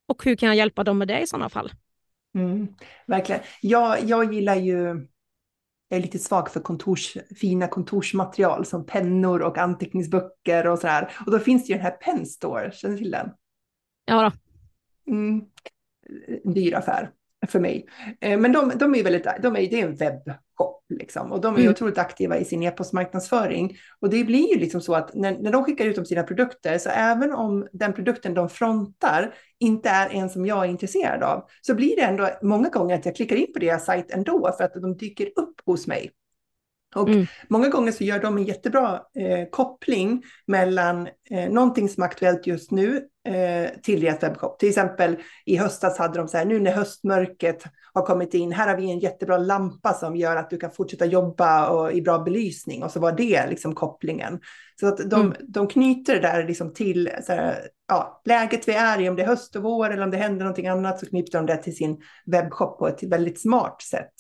Och 0.08 0.24
hur 0.24 0.36
kan 0.36 0.48
jag 0.48 0.56
hjälpa 0.56 0.84
dem 0.84 0.98
med 0.98 1.08
det 1.08 1.20
i 1.20 1.28
sådana 1.28 1.50
fall? 1.50 1.72
Mm, 2.36 2.68
verkligen. 3.08 3.42
Jag, 3.62 4.04
jag 4.04 4.34
gillar 4.34 4.56
ju, 4.56 5.08
jag 5.88 5.98
är 5.98 6.02
lite 6.02 6.20
svag 6.20 6.52
för 6.52 6.60
kontors, 6.60 7.18
fina 7.36 7.68
kontorsmaterial 7.68 8.66
som 8.66 8.86
pennor 8.86 9.42
och 9.42 9.58
anteckningsböcker 9.58 10.68
och 10.68 10.80
sådär. 10.80 11.12
Och 11.26 11.32
då 11.32 11.40
finns 11.40 11.68
det 11.68 11.74
ju 11.74 11.78
den 11.78 11.86
här 11.86 11.92
Penstore, 11.92 12.72
känner 12.72 12.96
du 12.96 13.02
till 13.02 13.12
den? 13.12 13.30
Ja 14.06 14.22
då. 14.22 14.32
Mm, 15.12 15.42
dyr 16.54 16.74
affär 16.74 17.12
för 17.48 17.60
mig. 17.60 17.86
Eh, 18.22 18.40
men 18.40 18.52
de, 18.52 18.72
de 18.76 18.96
är 18.96 19.04
väldigt, 19.04 19.28
de 19.42 19.56
är, 19.56 19.60
det 19.60 19.82
är 19.82 19.86
en 19.86 19.96
webbshop 19.96 20.86
liksom, 20.90 21.32
och 21.32 21.42
de 21.42 21.56
är 21.56 21.60
mm. 21.60 21.72
otroligt 21.72 21.98
aktiva 21.98 22.38
i 22.38 22.46
sin 22.46 22.64
e-postmarknadsföring. 22.64 23.78
Och 24.00 24.10
det 24.10 24.24
blir 24.24 24.54
ju 24.54 24.60
liksom 24.60 24.82
så 24.82 24.96
att 24.96 25.14
när, 25.14 25.38
när 25.38 25.52
de 25.52 25.64
skickar 25.64 25.86
ut 25.86 25.98
om 25.98 26.06
sina 26.06 26.24
produkter, 26.24 26.78
så 26.78 26.90
även 26.90 27.34
om 27.34 27.68
den 27.72 27.94
produkten 27.94 28.34
de 28.34 28.50
frontar 28.50 29.34
inte 29.60 29.90
är 29.90 30.10
en 30.10 30.30
som 30.30 30.46
jag 30.46 30.66
är 30.66 30.70
intresserad 30.70 31.24
av, 31.24 31.48
så 31.62 31.76
blir 31.76 31.96
det 31.96 32.02
ändå 32.02 32.30
många 32.42 32.70
gånger 32.70 32.96
att 32.96 33.06
jag 33.06 33.16
klickar 33.16 33.36
in 33.36 33.54
på 33.54 33.60
deras 33.60 33.86
sajt 33.86 34.12
ändå 34.12 34.54
för 34.58 34.64
att 34.64 34.74
de 34.74 34.98
dyker 34.98 35.28
upp 35.36 35.62
hos 35.66 35.88
mig. 35.88 36.12
Och 36.96 37.10
mm. 37.10 37.26
många 37.50 37.70
gånger 37.70 37.92
så 37.92 38.04
gör 38.04 38.20
de 38.20 38.38
en 38.38 38.44
jättebra 38.44 39.02
eh, 39.20 39.50
koppling 39.52 40.24
mellan 40.48 41.08
eh, 41.30 41.50
någonting 41.50 41.90
som 41.90 42.04
är 42.04 42.08
aktuellt 42.08 42.48
just 42.48 42.72
nu 42.72 43.02
eh, 43.28 43.82
till 43.84 44.02
deras 44.02 44.24
webbshop. 44.24 44.60
Till 44.60 44.70
exempel 44.70 45.18
i 45.46 45.58
höstas 45.58 45.98
hade 45.98 46.20
de 46.20 46.28
så 46.28 46.38
här, 46.38 46.46
nu 46.46 46.60
när 46.60 46.72
höstmörkret 46.72 47.64
har 47.94 48.06
kommit 48.06 48.34
in, 48.34 48.52
här 48.52 48.68
har 48.68 48.78
vi 48.78 48.92
en 48.92 49.00
jättebra 49.00 49.38
lampa 49.38 49.94
som 49.94 50.16
gör 50.16 50.36
att 50.36 50.50
du 50.50 50.58
kan 50.58 50.72
fortsätta 50.72 51.06
jobba 51.06 51.70
och, 51.70 51.94
i 51.94 52.02
bra 52.02 52.20
belysning. 52.20 52.84
Och 52.84 52.92
så 52.92 53.00
var 53.00 53.12
det 53.12 53.48
liksom 53.50 53.76
kopplingen. 53.76 54.40
Så 54.80 54.88
att 54.88 54.98
de, 55.10 55.22
mm. 55.22 55.34
de 55.40 55.68
knyter 55.68 56.14
det 56.14 56.22
där 56.22 56.48
liksom 56.48 56.74
till 56.74 57.10
här, 57.28 57.68
ja, 57.88 58.22
läget 58.26 58.68
vi 58.68 58.74
är 58.74 59.02
i, 59.02 59.10
om 59.10 59.16
det 59.16 59.24
är 59.24 59.28
höst 59.28 59.56
och 59.56 59.64
vår 59.64 59.90
eller 59.90 60.04
om 60.04 60.12
det 60.12 60.18
händer 60.18 60.40
någonting 60.40 60.68
annat 60.68 61.00
så 61.00 61.06
knyter 61.06 61.38
de 61.38 61.46
det 61.46 61.58
till 61.58 61.76
sin 61.76 62.02
webbshop 62.26 62.80
på 62.80 62.88
ett 62.88 63.04
väldigt 63.04 63.42
smart 63.42 63.82
sätt. 63.82 64.14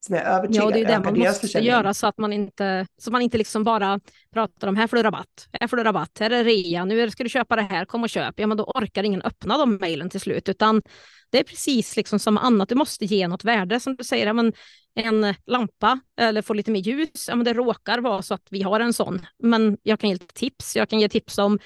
Som 0.00 0.14
är 0.14 0.20
övertygad 0.20 0.64
Ja, 0.64 0.70
det 0.70 0.80
är 0.80 0.84
det 0.84 1.04
man 1.04 1.18
måste 1.18 1.58
göra 1.58 1.94
så 1.94 2.06
att 2.06 2.18
man 2.18 2.32
inte, 2.32 2.86
så 2.98 3.10
man 3.10 3.22
inte 3.22 3.38
liksom 3.38 3.64
bara 3.64 4.00
pratar 4.32 4.68
om 4.68 4.76
här 4.76 4.86
får 4.86 4.96
du 4.96 5.02
rabatt, 5.02 5.48
här 5.52 5.68
får 5.68 5.76
du 5.76 5.84
rabatt, 5.84 6.18
här 6.20 6.30
är 6.30 6.44
rea, 6.44 6.84
nu 6.84 7.10
ska 7.10 7.22
du 7.22 7.28
köpa 7.28 7.56
det 7.56 7.62
här, 7.62 7.84
kom 7.84 8.02
och 8.02 8.10
köp. 8.10 8.40
Ja, 8.40 8.46
men 8.46 8.56
då 8.56 8.64
orkar 8.64 9.02
ingen 9.02 9.22
öppna 9.22 9.58
de 9.58 9.76
mejlen 9.76 10.10
till 10.10 10.20
slut, 10.20 10.48
utan 10.48 10.82
det 11.30 11.38
är 11.38 11.44
precis 11.44 11.96
liksom 11.96 12.18
som 12.18 12.38
annat, 12.38 12.68
du 12.68 12.74
måste 12.74 13.04
ge 13.04 13.28
något 13.28 13.44
värde. 13.44 13.80
Som 13.80 13.96
du 13.96 14.04
säger, 14.04 14.26
ja, 14.26 14.32
men 14.32 14.52
en 14.94 15.34
lampa 15.46 16.00
eller 16.20 16.42
få 16.42 16.54
lite 16.54 16.70
mer 16.70 16.80
ljus, 16.80 17.26
ja, 17.28 17.36
men 17.36 17.44
det 17.44 17.52
råkar 17.52 17.98
vara 17.98 18.22
så 18.22 18.34
att 18.34 18.46
vi 18.50 18.62
har 18.62 18.80
en 18.80 18.92
sån, 18.92 19.26
men 19.42 19.78
jag 19.82 20.00
kan 20.00 20.10
ge 20.10 20.14
lite 20.14 20.34
tips. 20.34 20.76
Jag 20.76 20.88
kan 20.88 21.00
ge 21.00 21.08
tips 21.08 21.38
om 21.38 21.58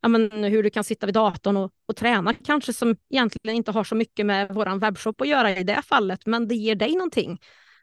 ja, 0.00 0.08
men 0.08 0.44
hur 0.44 0.62
du 0.62 0.70
kan 0.70 0.84
sitta 0.84 1.06
vid 1.06 1.14
datorn 1.14 1.56
och, 1.56 1.72
och 1.86 1.96
träna, 1.96 2.34
kanske 2.34 2.72
som 2.72 2.96
egentligen 3.10 3.56
inte 3.56 3.70
har 3.70 3.84
så 3.84 3.94
mycket 3.94 4.26
med 4.26 4.48
vår 4.54 4.78
webbshop 4.78 5.20
att 5.20 5.28
göra 5.28 5.56
i 5.56 5.64
det 5.64 5.82
fallet, 5.82 6.26
men 6.26 6.48
det 6.48 6.54
ger 6.54 6.74
dig 6.74 6.92
någonting 6.92 7.38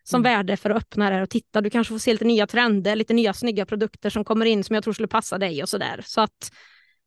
som 0.10 0.22
mm. 0.22 0.34
värde 0.34 0.58
för 0.58 0.70
att 0.70 0.78
öppna 0.78 1.10
det 1.10 1.22
och 1.22 1.30
titta. 1.30 1.62
Du 1.62 1.70
kanske 1.70 1.93
får 1.93 2.00
se 2.00 2.12
lite 2.12 2.26
nya 2.26 2.48
trender, 2.48 2.96
lite 2.96 3.13
nya 3.13 3.34
snygga 3.34 3.65
produkter 3.65 4.10
som 4.10 4.24
kommer 4.24 4.46
in 4.46 4.63
som 4.63 4.74
jag 4.74 4.84
tror 4.84 4.93
skulle 4.93 5.08
passa 5.08 5.38
dig 5.38 5.63
och 5.63 5.70
så 5.70 5.78
där. 5.78 6.02
Så 6.06 6.22
att, 6.22 6.52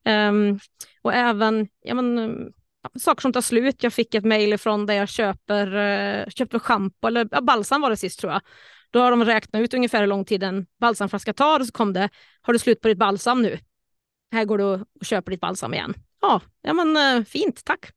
um, 0.09 0.59
och 1.03 1.15
även 1.15 1.69
ja, 1.83 1.95
men, 1.95 2.49
saker 3.01 3.21
som 3.21 3.33
tar 3.33 3.41
slut. 3.41 3.83
Jag 3.83 3.93
fick 3.93 4.15
ett 4.15 4.25
mejl 4.25 4.59
från 4.59 4.87
där 4.87 4.95
jag 4.95 5.09
köper, 5.09 5.75
uh, 5.75 6.29
köpte 6.29 6.59
schampo, 6.59 7.09
eller 7.09 7.29
ja, 7.31 7.41
balsam 7.41 7.81
var 7.81 7.91
det 7.91 7.97
sist 7.97 8.21
tror 8.21 8.33
jag. 8.33 8.43
Då 8.91 9.01
har 9.01 9.11
de 9.11 9.25
räknat 9.25 9.63
ut 9.63 9.75
ungefär 9.75 10.01
hur 10.01 10.07
lång 10.07 10.25
tid 10.25 10.43
en 10.43 10.67
balsamflaska 10.81 11.33
tar 11.33 11.61
och 11.61 11.67
så 11.67 11.73
kom 11.73 11.93
det, 11.93 12.09
har 12.43 12.53
du 12.53 12.59
slut 12.59 12.81
på 12.81 12.89
ditt 12.89 12.99
balsam 12.99 13.43
nu? 13.43 13.59
Här 14.33 14.45
går 14.45 14.59
du 14.59 14.65
och 14.65 14.87
köper 15.03 15.31
ditt 15.31 15.41
balsam 15.41 15.75
igen. 15.75 15.95
Ja, 16.21 16.41
ja 16.63 16.73
men 16.73 17.19
uh, 17.19 17.25
fint, 17.25 17.65
tack. 17.65 17.91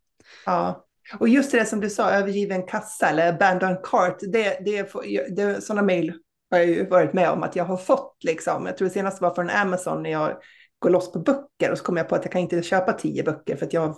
Ja, 0.46 0.86
och 1.20 1.30
just 1.30 1.52
det 1.52 1.66
som 1.66 1.80
du 1.80 1.90
sa, 1.90 2.10
övergiven 2.10 2.64
kassa 2.64 3.10
eller 3.10 3.30
abandoned 3.30 3.78
cart, 3.84 4.18
det, 4.20 4.58
det, 4.66 4.94
det, 5.36 5.64
sådana 5.64 5.82
mejl 5.82 6.14
har 6.52 6.58
jag 6.58 6.68
ju 6.68 6.90
varit 6.90 7.14
med 7.14 7.30
om 7.30 7.44
att 7.44 7.56
jag 7.56 7.66
har 7.66 7.78
fått. 7.78 8.18
Liksom. 8.24 8.66
Jag 8.66 8.78
tror 8.78 8.88
det 8.88 8.94
senaste 8.94 9.24
var 9.24 9.34
från 9.34 9.50
Amazon 9.50 10.04
när 10.04 10.12
jag 10.12 10.38
går 10.80 10.90
loss 10.90 11.12
på 11.12 11.20
böcker 11.20 11.72
och 11.72 11.78
så 11.78 11.84
kommer 11.84 12.00
jag 12.00 12.10
på 12.10 12.16
att 12.16 12.26
jag 12.26 12.32
kan 12.32 12.42
inte 12.42 12.64
köpa 12.64 12.94
tio 12.94 13.24
böcker 13.24 13.56
för 13.56 13.66
att 13.66 13.74
jag 13.74 13.96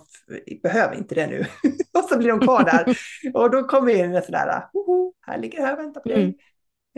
behöver 0.62 0.96
inte 0.96 1.14
det 1.14 1.26
nu. 1.26 1.46
och 1.98 2.08
så 2.08 2.18
blir 2.18 2.28
de 2.28 2.40
kvar 2.40 2.64
där. 2.64 2.96
och 3.34 3.50
då 3.50 3.62
kommer 3.62 3.94
in 3.94 4.14
en 4.14 4.22
sådär, 4.22 4.62
här 5.26 5.38
ligger 5.38 5.58
det 5.58 5.64
här 5.64 5.72
och 5.72 5.78
väntar 5.78 6.00
på 6.00 6.08
dig. 6.08 6.38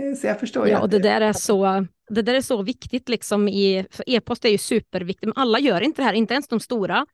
Mm. 0.01 0.17
Så 0.17 0.27
jag 0.27 0.41
förstår. 0.41 0.69
Ja, 0.69 0.81
och 0.81 0.89
det 0.89 0.99
där 0.99 1.21
är 1.21 1.33
så, 1.33 1.87
det 2.09 2.23
där 2.23 2.35
är 2.35 2.41
så 2.41 2.63
viktigt 2.63 3.09
liksom 3.09 3.49
i, 3.49 3.87
e-post 4.07 4.45
är 4.45 4.49
ju 4.49 4.59
superviktigt, 4.59 5.25
men 5.25 5.43
alla 5.43 5.59
gör 5.59 5.81
inte 5.81 6.03
det 6.03 6.07
här, 6.07 6.13
inte 6.13 6.35
ens 6.35 6.49
de 6.49 6.61
stora. 6.61 7.07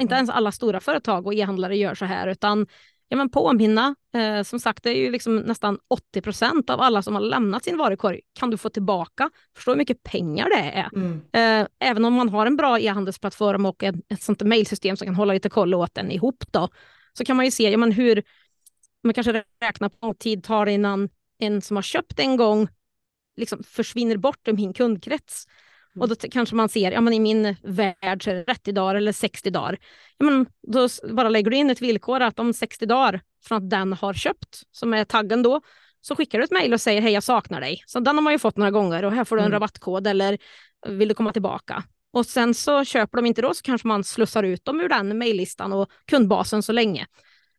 Inte 0.00 0.14
ens 0.14 0.30
alla 0.30 0.52
stora 0.52 0.80
företag 0.80 1.26
och 1.26 1.34
e-handlare 1.34 1.76
gör 1.76 1.94
så 1.94 2.04
här, 2.04 2.28
utan 2.28 2.66
ja, 3.08 3.16
men 3.16 3.30
påminna. 3.30 3.94
Eh, 4.14 4.42
som 4.42 4.60
sagt, 4.60 4.82
det 4.84 4.90
är 4.90 4.96
ju 4.96 5.10
liksom 5.10 5.36
nästan 5.36 5.78
80 5.88 6.20
procent 6.20 6.70
av 6.70 6.80
alla 6.80 7.02
som 7.02 7.14
har 7.14 7.22
lämnat 7.22 7.64
sin 7.64 7.78
varukorg 7.78 8.20
kan 8.32 8.50
du 8.50 8.56
få 8.56 8.68
tillbaka. 8.68 9.30
Förstå 9.56 9.70
hur 9.70 9.78
mycket 9.78 10.02
pengar 10.02 10.48
det 10.48 10.70
är. 10.70 10.88
Mm. 10.94 11.20
Eh, 11.32 11.68
även 11.78 12.04
om 12.04 12.14
man 12.14 12.28
har 12.28 12.46
en 12.46 12.56
bra 12.56 12.80
e-handelsplattform 12.80 13.66
och 13.66 13.82
ett, 13.82 13.94
ett 14.08 14.22
sånt 14.22 14.42
mejlsystem 14.42 14.96
som 14.96 15.06
kan 15.06 15.14
hålla 15.14 15.32
lite 15.32 15.48
koll 15.48 15.74
åt 15.74 15.94
den 15.94 16.10
ihop 16.10 16.44
då, 16.50 16.68
så 17.12 17.24
kan 17.24 17.36
man 17.36 17.44
ju 17.44 17.50
se 17.50 17.70
ja, 17.70 17.78
men 17.78 17.92
hur 17.92 18.22
man 19.02 19.14
kanske 19.14 19.44
räknar 19.62 19.88
på 19.88 20.06
hur 20.06 20.14
tid 20.14 20.44
tar 20.44 20.66
innan 20.66 21.08
en 21.38 21.62
som 21.62 21.76
har 21.76 21.82
köpt 21.82 22.20
en 22.20 22.36
gång 22.36 22.68
liksom 23.36 23.62
försvinner 23.62 24.16
bort 24.16 24.48
ur 24.48 24.52
min 24.52 24.72
kundkrets. 24.72 25.46
Och 25.98 26.08
då 26.08 26.14
kanske 26.14 26.54
man 26.54 26.68
ser, 26.68 26.92
ja 26.92 27.00
men 27.00 27.12
i 27.12 27.20
min 27.20 27.56
värld 27.62 28.24
så 28.24 28.30
är 28.30 28.34
det 28.34 28.44
30 28.44 28.72
dagar 28.72 28.94
eller 28.94 29.12
60 29.12 29.50
dagar. 29.50 29.78
Ja, 30.18 30.24
men 30.24 30.46
då 30.72 30.88
bara 31.12 31.28
lägger 31.28 31.50
du 31.50 31.56
in 31.56 31.70
ett 31.70 31.82
villkor 31.82 32.20
att 32.20 32.38
om 32.38 32.52
60 32.52 32.86
dagar 32.86 33.20
från 33.44 33.58
att 33.58 33.70
den 33.70 33.92
har 33.92 34.14
köpt, 34.14 34.62
som 34.70 34.94
är 34.94 35.04
taggen 35.04 35.42
då, 35.42 35.60
så 36.00 36.16
skickar 36.16 36.38
du 36.38 36.44
ett 36.44 36.50
mejl 36.50 36.72
och 36.72 36.80
säger 36.80 37.00
hej 37.00 37.12
jag 37.12 37.22
saknar 37.22 37.60
dig. 37.60 37.82
Så 37.86 38.00
den 38.00 38.16
har 38.16 38.22
man 38.22 38.32
ju 38.32 38.38
fått 38.38 38.56
några 38.56 38.70
gånger 38.70 39.04
och 39.04 39.12
här 39.12 39.24
får 39.24 39.36
du 39.36 39.42
en 39.42 39.46
mm. 39.46 39.52
rabattkod 39.52 40.06
eller 40.06 40.38
vill 40.88 41.08
du 41.08 41.14
komma 41.14 41.32
tillbaka? 41.32 41.84
Och 42.12 42.26
sen 42.26 42.54
så 42.54 42.84
köper 42.84 43.18
de 43.18 43.26
inte 43.26 43.42
då 43.42 43.54
så 43.54 43.62
kanske 43.62 43.88
man 43.88 44.04
slussar 44.04 44.42
ut 44.42 44.64
dem 44.64 44.80
ur 44.80 44.88
den 44.88 45.18
mejllistan 45.18 45.72
och 45.72 45.90
kundbasen 46.06 46.62
så 46.62 46.72
länge. 46.72 47.06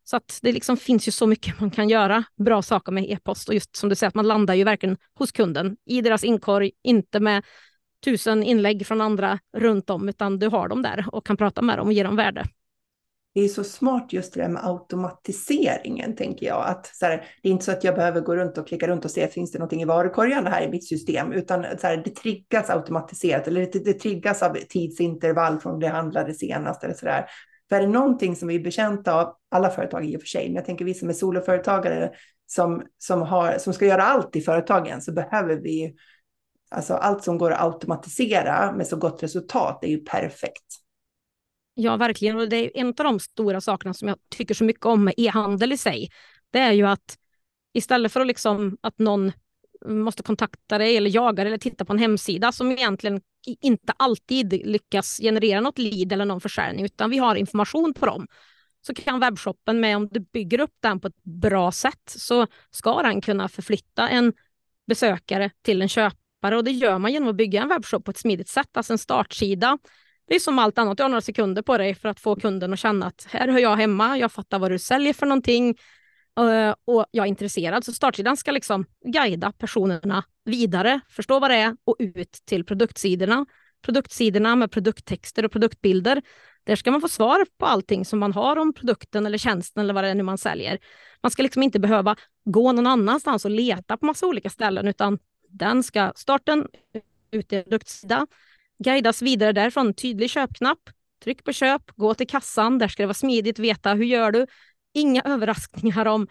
Så 0.04 0.18
att 0.18 0.40
det 0.42 0.52
liksom 0.52 0.78
finns 0.78 1.08
ju 1.08 1.12
så 1.12 1.28
mycket 1.28 1.60
man 1.60 1.72
kan 1.72 1.90
göra 1.90 2.24
bra 2.38 2.62
saker 2.62 2.92
med 2.92 3.12
e-post 3.12 3.48
och 3.48 3.54
just 3.54 3.76
som 3.76 3.90
du 3.90 3.96
säger 3.96 4.08
att 4.08 4.16
man 4.16 4.28
landar 4.28 4.54
ju 4.54 4.64
verkligen 4.64 4.98
hos 5.14 5.32
kunden 5.32 5.78
i 5.86 6.02
deras 6.02 6.24
inkorg, 6.24 6.72
inte 6.84 7.20
med 7.20 7.44
tusen 8.04 8.44
inlägg 8.44 8.88
från 8.88 9.02
andra 9.02 9.40
runt 9.58 9.90
om, 9.90 10.10
utan 10.10 10.40
du 10.40 10.48
har 10.48 10.68
dem 10.68 10.82
där 10.82 11.06
och 11.12 11.26
kan 11.26 11.38
prata 11.38 11.62
med 11.62 11.78
dem 11.78 11.88
och 11.88 11.94
ge 11.94 12.04
dem 12.04 12.16
värde. 12.16 12.46
Det 13.34 13.42
är 13.42 13.48
så 13.48 13.64
smart 13.64 14.14
just 14.14 14.34
det 14.34 14.42
där 14.42 14.50
med 14.50 14.66
automatiseringen, 14.66 16.16
tänker 16.16 16.46
jag. 16.46 16.66
Att 16.66 16.86
så 16.86 17.06
här, 17.06 17.26
det 17.44 17.50
är 17.50 17.52
inte 17.52 17.66
så 17.66 17.72
att 17.72 17.84
jag 17.84 17.96
behöver 17.96 18.22
gå 18.22 18.36
runt 18.36 18.58
och 18.58 18.68
klicka 18.68 18.88
runt 18.88 19.06
och 19.06 19.12
se, 19.12 19.28
finns 19.28 19.52
det 19.52 19.60
någonting 19.60 19.82
i 19.82 19.86
varukorgen 19.86 20.48
här 20.48 20.62
i 20.62 20.70
mitt 20.70 20.88
system? 20.88 21.32
Utan 21.32 21.66
så 21.78 21.88
här, 21.88 21.98
det 21.98 22.16
triggas 22.16 22.70
automatiserat, 22.70 23.48
eller 23.48 23.62
det, 23.62 23.86
det 23.86 23.94
triggas 23.94 24.44
av 24.44 24.58
tidsintervall 24.70 25.60
från 25.60 25.80
det 25.80 25.88
handlade 25.88 26.34
senast 26.34 26.84
eller 26.84 26.94
så 26.94 27.06
där. 27.06 27.26
För 27.70 27.76
är 27.76 27.82
det 27.82 27.88
någonting 27.88 28.36
som 28.36 28.48
vi 28.48 28.56
är 28.56 28.60
bekänta 28.60 29.14
av, 29.14 29.36
alla 29.52 29.70
företag 29.70 30.06
i 30.06 30.18
och 30.18 30.22
för 30.22 30.28
sig, 30.28 30.46
men 30.46 30.56
jag 30.56 30.66
tänker 30.66 30.86
vi 30.86 30.94
som 30.94 31.10
är 31.10 31.14
soloföretagare 31.14 32.12
som, 32.46 32.84
som, 32.98 33.22
har, 33.22 33.58
som 33.58 33.74
ska 33.74 33.86
göra 33.86 34.04
allt 34.04 34.36
i 34.36 34.42
företagen, 34.42 35.02
så 35.02 35.12
behöver 35.12 35.56
vi 35.56 35.96
Alltså 36.72 36.94
allt 36.94 37.24
som 37.24 37.38
går 37.38 37.52
att 37.52 37.62
automatisera 37.62 38.72
med 38.72 38.88
så 38.88 38.96
gott 38.96 39.24
resultat 39.24 39.84
är 39.84 39.88
ju 39.88 39.98
perfekt. 39.98 40.66
Ja, 41.74 41.98
verkligen. 41.98 42.38
Och 42.38 42.50
det 42.50 42.58
är 42.58 42.82
en 42.82 42.88
av 42.88 42.94
de 42.94 43.20
stora 43.20 43.62
sakerna 43.62 43.94
som 43.94 44.08
jag 44.08 44.18
tycker 44.30 44.54
så 44.54 44.64
mycket 44.64 44.86
om 44.86 45.04
med 45.04 45.14
e-handel 45.18 45.72
i 45.72 45.78
sig. 45.78 46.10
Det 46.52 46.60
är 46.60 46.72
ju 46.72 46.88
att 46.88 47.18
istället 47.74 48.12
för 48.12 48.22
att, 48.22 48.28
liksom, 48.28 48.78
att 48.82 49.00
någon 49.00 49.32
måste 49.86 50.24
kontakta 50.24 50.78
dig 50.78 50.98
eller 50.98 51.10
jaga 51.10 51.44
dig 51.44 51.48
eller 51.48 51.58
titta 51.58 51.86
på 51.86 51.94
en 51.94 52.00
hemsida 52.00 52.52
som 52.52 52.72
egentligen 52.72 53.22
inte 53.46 53.94
alltid 53.98 54.54
lyckas 54.66 55.18
generera 55.18 55.62
något 55.62 55.78
lead 55.78 56.14
eller 56.14 56.26
någon 56.26 56.42
försäljning, 56.42 56.86
utan 56.86 57.10
vi 57.10 57.18
har 57.18 57.36
information 57.36 57.94
på 57.94 58.06
dem. 58.06 58.28
Så 58.82 58.94
kan 58.94 59.20
webbshoppen 59.20 59.80
med, 59.80 59.98
om 59.98 60.08
du 60.08 60.20
bygger 60.20 60.60
upp 60.60 60.76
den 60.80 61.00
på 61.00 61.08
ett 61.08 61.24
bra 61.24 61.72
sätt, 61.72 62.04
så 62.06 62.48
ska 62.72 63.02
den 63.02 63.22
kunna 63.22 63.50
förflytta 63.50 64.10
en 64.10 64.34
besökare 64.88 65.50
till 65.62 65.82
en 65.82 65.90
köpare 65.90 66.21
köpare 66.42 66.58
och 66.58 66.64
det 66.64 66.72
gör 66.72 67.00
man 67.00 67.12
genom 67.14 67.30
att 67.30 67.36
bygga 67.36 67.62
en 67.62 67.70
webbshop 67.70 68.06
på 68.06 68.12
ett 68.12 68.18
smidigt 68.18 68.50
sätt, 68.50 68.78
alltså 68.78 68.94
en 68.94 68.98
startsida. 68.98 69.78
Det 70.28 70.36
är 70.36 70.40
som 70.40 70.60
allt 70.60 70.78
annat, 70.78 70.98
du 70.98 71.04
har 71.04 71.10
några 71.10 71.22
sekunder 71.22 71.62
på 71.62 71.78
dig 71.78 71.96
för 71.96 72.10
att 72.10 72.20
få 72.20 72.36
kunden 72.36 72.74
att 72.74 72.80
känna 72.80 73.08
att 73.08 73.28
här 73.30 73.48
hör 73.48 73.60
jag 73.60 73.76
hemma, 73.76 74.18
jag 74.18 74.32
fattar 74.32 74.60
vad 74.60 74.72
du 74.72 74.80
säljer 74.80 75.14
för 75.14 75.26
någonting 75.26 75.70
eh, 76.40 76.76
och 76.86 77.06
jag 77.12 77.26
är 77.26 77.30
intresserad. 77.30 77.86
Så 77.86 77.94
startsidan 77.94 78.38
ska 78.38 78.52
liksom 78.52 78.86
guida 79.06 79.52
personerna 79.52 80.24
vidare, 80.46 81.02
förstå 81.10 81.40
vad 81.40 81.52
det 81.52 81.58
är 81.58 81.76
och 81.86 81.96
ut 82.00 82.32
till 82.46 82.66
produktsidorna. 82.66 83.46
Produktsidorna 83.86 84.56
med 84.56 84.72
produkttexter 84.72 85.46
och 85.46 85.52
produktbilder. 85.52 86.22
Där 86.64 86.76
ska 86.76 86.92
man 86.92 87.02
få 87.02 87.08
svar 87.08 87.46
på 87.58 87.66
allting 87.66 88.06
som 88.06 88.20
man 88.20 88.34
har 88.34 88.58
om 88.58 88.74
produkten 88.74 89.26
eller 89.26 89.38
tjänsten 89.38 89.84
eller 89.84 89.94
vad 89.94 90.04
det 90.04 90.10
är 90.10 90.16
nu 90.16 90.24
man 90.24 90.38
säljer. 90.38 90.80
Man 91.24 91.32
ska 91.32 91.44
liksom 91.44 91.64
inte 91.64 91.80
behöva 91.80 92.16
gå 92.46 92.72
någon 92.72 92.88
annanstans 92.88 93.46
och 93.46 93.52
leta 93.52 93.98
på 93.98 94.06
massa 94.06 94.28
olika 94.28 94.50
ställen 94.50 94.88
utan 94.88 95.20
den 95.52 95.84
ska 95.84 96.14
starten 96.16 96.68
ut 97.32 97.54
i 97.54 97.64
produktsida, 97.64 98.28
guidas 98.84 99.22
vidare 99.22 99.52
därifrån, 99.52 99.94
tydlig 99.94 100.30
köpknapp, 100.30 100.80
tryck 101.24 101.44
på 101.44 101.54
köp, 101.54 101.82
gå 101.96 102.14
till 102.14 102.28
kassan, 102.28 102.78
där 102.78 102.88
ska 102.88 103.04
det 103.04 103.08
vara 103.08 103.14
smidigt, 103.14 103.60
veta 103.60 103.94
hur 103.94 104.06
gör 104.06 104.32
du? 104.32 104.48
Inga 104.94 105.22
överraskningar 105.22 106.06
om 106.06 106.28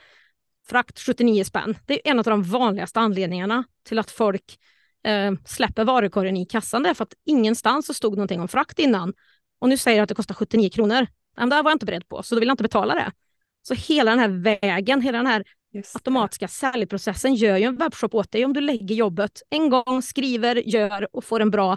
frakt 0.68 1.00
79 1.00 1.44
spänn. 1.44 1.76
Det 1.86 1.94
är 1.94 2.10
en 2.10 2.18
av 2.18 2.24
de 2.24 2.42
vanligaste 2.42 3.00
anledningarna 3.00 3.64
till 3.84 3.98
att 3.98 4.10
folk 4.10 4.58
eh, 5.04 5.32
släpper 5.44 5.84
varukorgen 5.84 6.36
i 6.36 6.46
kassan. 6.46 6.82
Det 6.82 6.90
är 6.90 6.94
för 6.94 7.04
att 7.04 7.14
ingenstans 7.24 7.86
så 7.86 7.94
stod 7.94 8.12
någonting 8.14 8.40
om 8.40 8.48
frakt 8.48 8.78
innan. 8.78 9.12
Och 9.58 9.68
nu 9.68 9.76
säger 9.76 10.02
att 10.02 10.08
det 10.08 10.14
kostar 10.14 10.34
79 10.34 10.70
kronor. 10.70 11.06
Men 11.36 11.48
det 11.48 11.62
var 11.62 11.70
jag 11.70 11.74
inte 11.74 11.86
beredd 11.86 12.08
på, 12.08 12.22
så 12.22 12.34
då 12.34 12.38
vill 12.38 12.48
jag 12.48 12.52
inte 12.52 12.62
betala 12.62 12.94
det. 12.94 13.12
Så 13.62 13.74
hela 13.74 14.10
den 14.10 14.18
här 14.18 14.58
vägen, 14.60 15.02
hela 15.02 15.18
den 15.18 15.26
här 15.26 15.44
automatiska 15.94 16.48
säljprocessen 16.48 17.34
gör 17.34 17.56
ju 17.56 17.64
en 17.64 17.76
webbshop 17.76 18.14
åt 18.14 18.32
dig 18.32 18.44
om 18.44 18.52
du 18.52 18.60
lägger 18.60 18.94
jobbet 18.94 19.42
en 19.50 19.70
gång, 19.70 20.02
skriver, 20.02 20.56
gör 20.56 21.16
och 21.16 21.24
får 21.24 21.40
en 21.40 21.50
bra, 21.50 21.76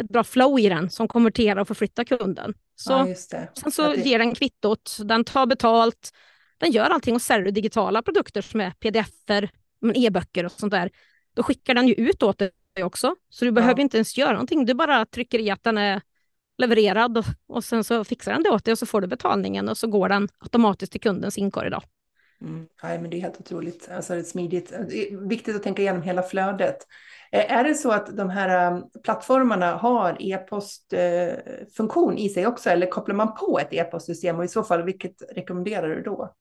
ett 0.00 0.08
bra 0.08 0.24
flow 0.24 0.58
i 0.58 0.68
den 0.68 0.90
som 0.90 1.08
konverterar 1.08 1.60
och 1.60 1.68
förflyttar 1.68 2.04
kunden. 2.04 2.54
Så, 2.74 2.92
ja, 2.92 3.46
Sen 3.54 3.72
så 3.72 3.92
det... 3.92 4.00
ger 4.00 4.18
den 4.18 4.34
kvittot, 4.34 4.96
den 5.04 5.24
tar 5.24 5.46
betalt, 5.46 6.10
den 6.58 6.70
gör 6.70 6.90
allting 6.90 7.14
och 7.14 7.22
säljer 7.22 7.52
digitala 7.52 8.02
produkter 8.02 8.42
som 8.42 8.60
är 8.60 8.70
pdf-er, 8.70 9.50
e-böcker 9.94 10.44
och 10.44 10.52
sånt 10.52 10.70
där, 10.70 10.90
då 11.34 11.42
skickar 11.42 11.74
den 11.74 11.88
ju 11.88 11.94
ut 11.94 12.22
åt 12.22 12.38
dig 12.38 12.50
också. 12.82 13.16
Så 13.28 13.44
du 13.44 13.48
ja. 13.48 13.52
behöver 13.52 13.80
inte 13.80 13.96
ens 13.96 14.18
göra 14.18 14.32
någonting, 14.32 14.66
du 14.66 14.74
bara 14.74 15.06
trycker 15.06 15.38
i 15.38 15.50
att 15.50 15.62
den 15.62 15.78
är 15.78 16.00
levererad 16.58 17.18
och, 17.18 17.24
och 17.46 17.64
sen 17.64 17.84
så 17.84 18.04
fixar 18.04 18.32
den 18.32 18.42
det 18.42 18.50
åt 18.50 18.64
dig 18.64 18.72
och 18.72 18.78
så 18.78 18.86
får 18.86 19.00
du 19.00 19.06
betalningen 19.06 19.68
och 19.68 19.78
så 19.78 19.86
går 19.86 20.08
den 20.08 20.28
automatiskt 20.38 20.92
till 20.92 21.00
kundens 21.00 21.38
inkorg. 21.38 21.70
Då. 21.70 21.80
Mm. 22.42 22.66
Nej, 22.82 23.00
men 23.00 23.10
det 23.10 23.16
är 23.16 23.20
helt 23.20 23.40
otroligt. 23.40 23.88
Alltså, 23.92 24.14
det 24.14 24.20
är 24.20 24.24
smidigt. 24.24 24.72
Det 24.88 25.12
är 25.12 25.28
viktigt 25.28 25.56
att 25.56 25.62
tänka 25.62 25.82
igenom 25.82 26.02
hela 26.02 26.22
flödet. 26.22 26.76
Eh, 27.32 27.52
är 27.52 27.64
det 27.64 27.74
så 27.74 27.90
att 27.90 28.16
de 28.16 28.30
här 28.30 28.72
um, 28.72 28.84
plattformarna 29.04 29.76
har 29.76 30.16
e-postfunktion 30.20 32.18
i 32.18 32.28
sig 32.28 32.46
också, 32.46 32.70
eller 32.70 32.86
kopplar 32.86 33.14
man 33.14 33.34
på 33.34 33.58
ett 33.58 33.72
e-postsystem 33.72 34.38
och 34.38 34.44
i 34.44 34.48
så 34.48 34.62
fall 34.62 34.82
vilket 34.82 35.22
rekommenderar 35.36 35.88
du 35.88 36.02
då? 36.02 36.34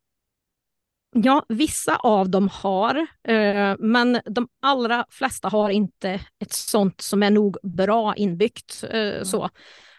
Ja, 1.12 1.46
vissa 1.50 1.96
av 1.96 2.30
dem 2.30 2.50
har, 2.52 2.96
eh, 3.28 3.76
men 3.80 4.22
de 4.26 4.48
allra 4.62 5.06
flesta 5.10 5.48
har 5.48 5.70
inte 5.70 6.22
ett 6.40 6.54
sånt 6.54 7.02
som 7.02 7.24
är 7.24 7.32
nog 7.32 7.58
bra 7.64 8.16
inbyggt. 8.16 8.84
Eh, 8.90 9.00
mm. 9.00 9.26
så. 9.26 9.50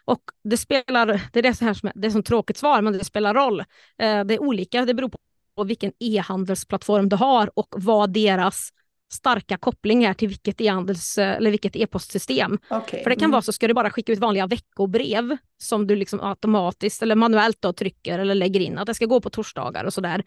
Och 0.05 0.23
det 0.45 0.57
spelar, 0.57 1.07
det 1.33 1.39
är 1.39 1.43
det, 1.43 1.55
så 1.55 1.65
här 1.65 1.75
som 1.75 1.91
det 1.95 2.07
är 2.07 2.11
som 2.11 2.23
tråkigt 2.23 2.57
svar, 2.57 2.83
men 2.83 2.93
det 2.93 3.05
spelar 3.05 3.35
roll. 3.35 3.61
Eh, 3.61 4.25
det 4.25 4.35
är 4.35 4.43
olika, 4.43 4.85
det 4.85 4.95
beror 4.95 5.09
på 5.09 5.19
vilken 5.57 5.93
e-handelsplattform 5.99 7.09
du 7.09 7.17
har 7.17 7.51
och 7.59 7.75
vad 7.77 8.13
deras 8.13 8.73
starka 9.13 9.57
koppling 9.57 10.05
är 10.05 10.15
till 10.15 10.29
vilket 10.29 10.61
e-handels 10.61 11.19
eller 11.19 11.51
vilket 11.51 11.77
e-postsystem. 11.77 12.59
Okay. 12.71 13.03
För 13.03 13.11
det 13.11 13.17
kan 13.17 13.25
mm. 13.25 13.31
vara 13.31 13.43
så, 13.43 13.53
ska 13.53 13.69
du 13.69 13.75
bara 13.75 13.91
skicka 13.91 14.13
ut 14.13 14.19
vanliga 14.19 14.47
veckobrev 14.47 15.37
som 15.59 15.87
du 15.87 15.97
liksom 15.97 16.21
automatiskt 16.21 17.03
eller 17.03 17.15
manuellt 17.15 17.57
då 17.61 17.73
trycker 17.73 18.19
eller 18.19 18.35
lägger 18.35 18.61
in 18.61 18.79
att 18.79 18.87
det 18.87 18.95
ska 18.95 19.07
gå 19.07 19.21
på 19.21 19.31
torsdagar 19.31 19.85
och 19.85 19.95
sådär. 19.95 20.25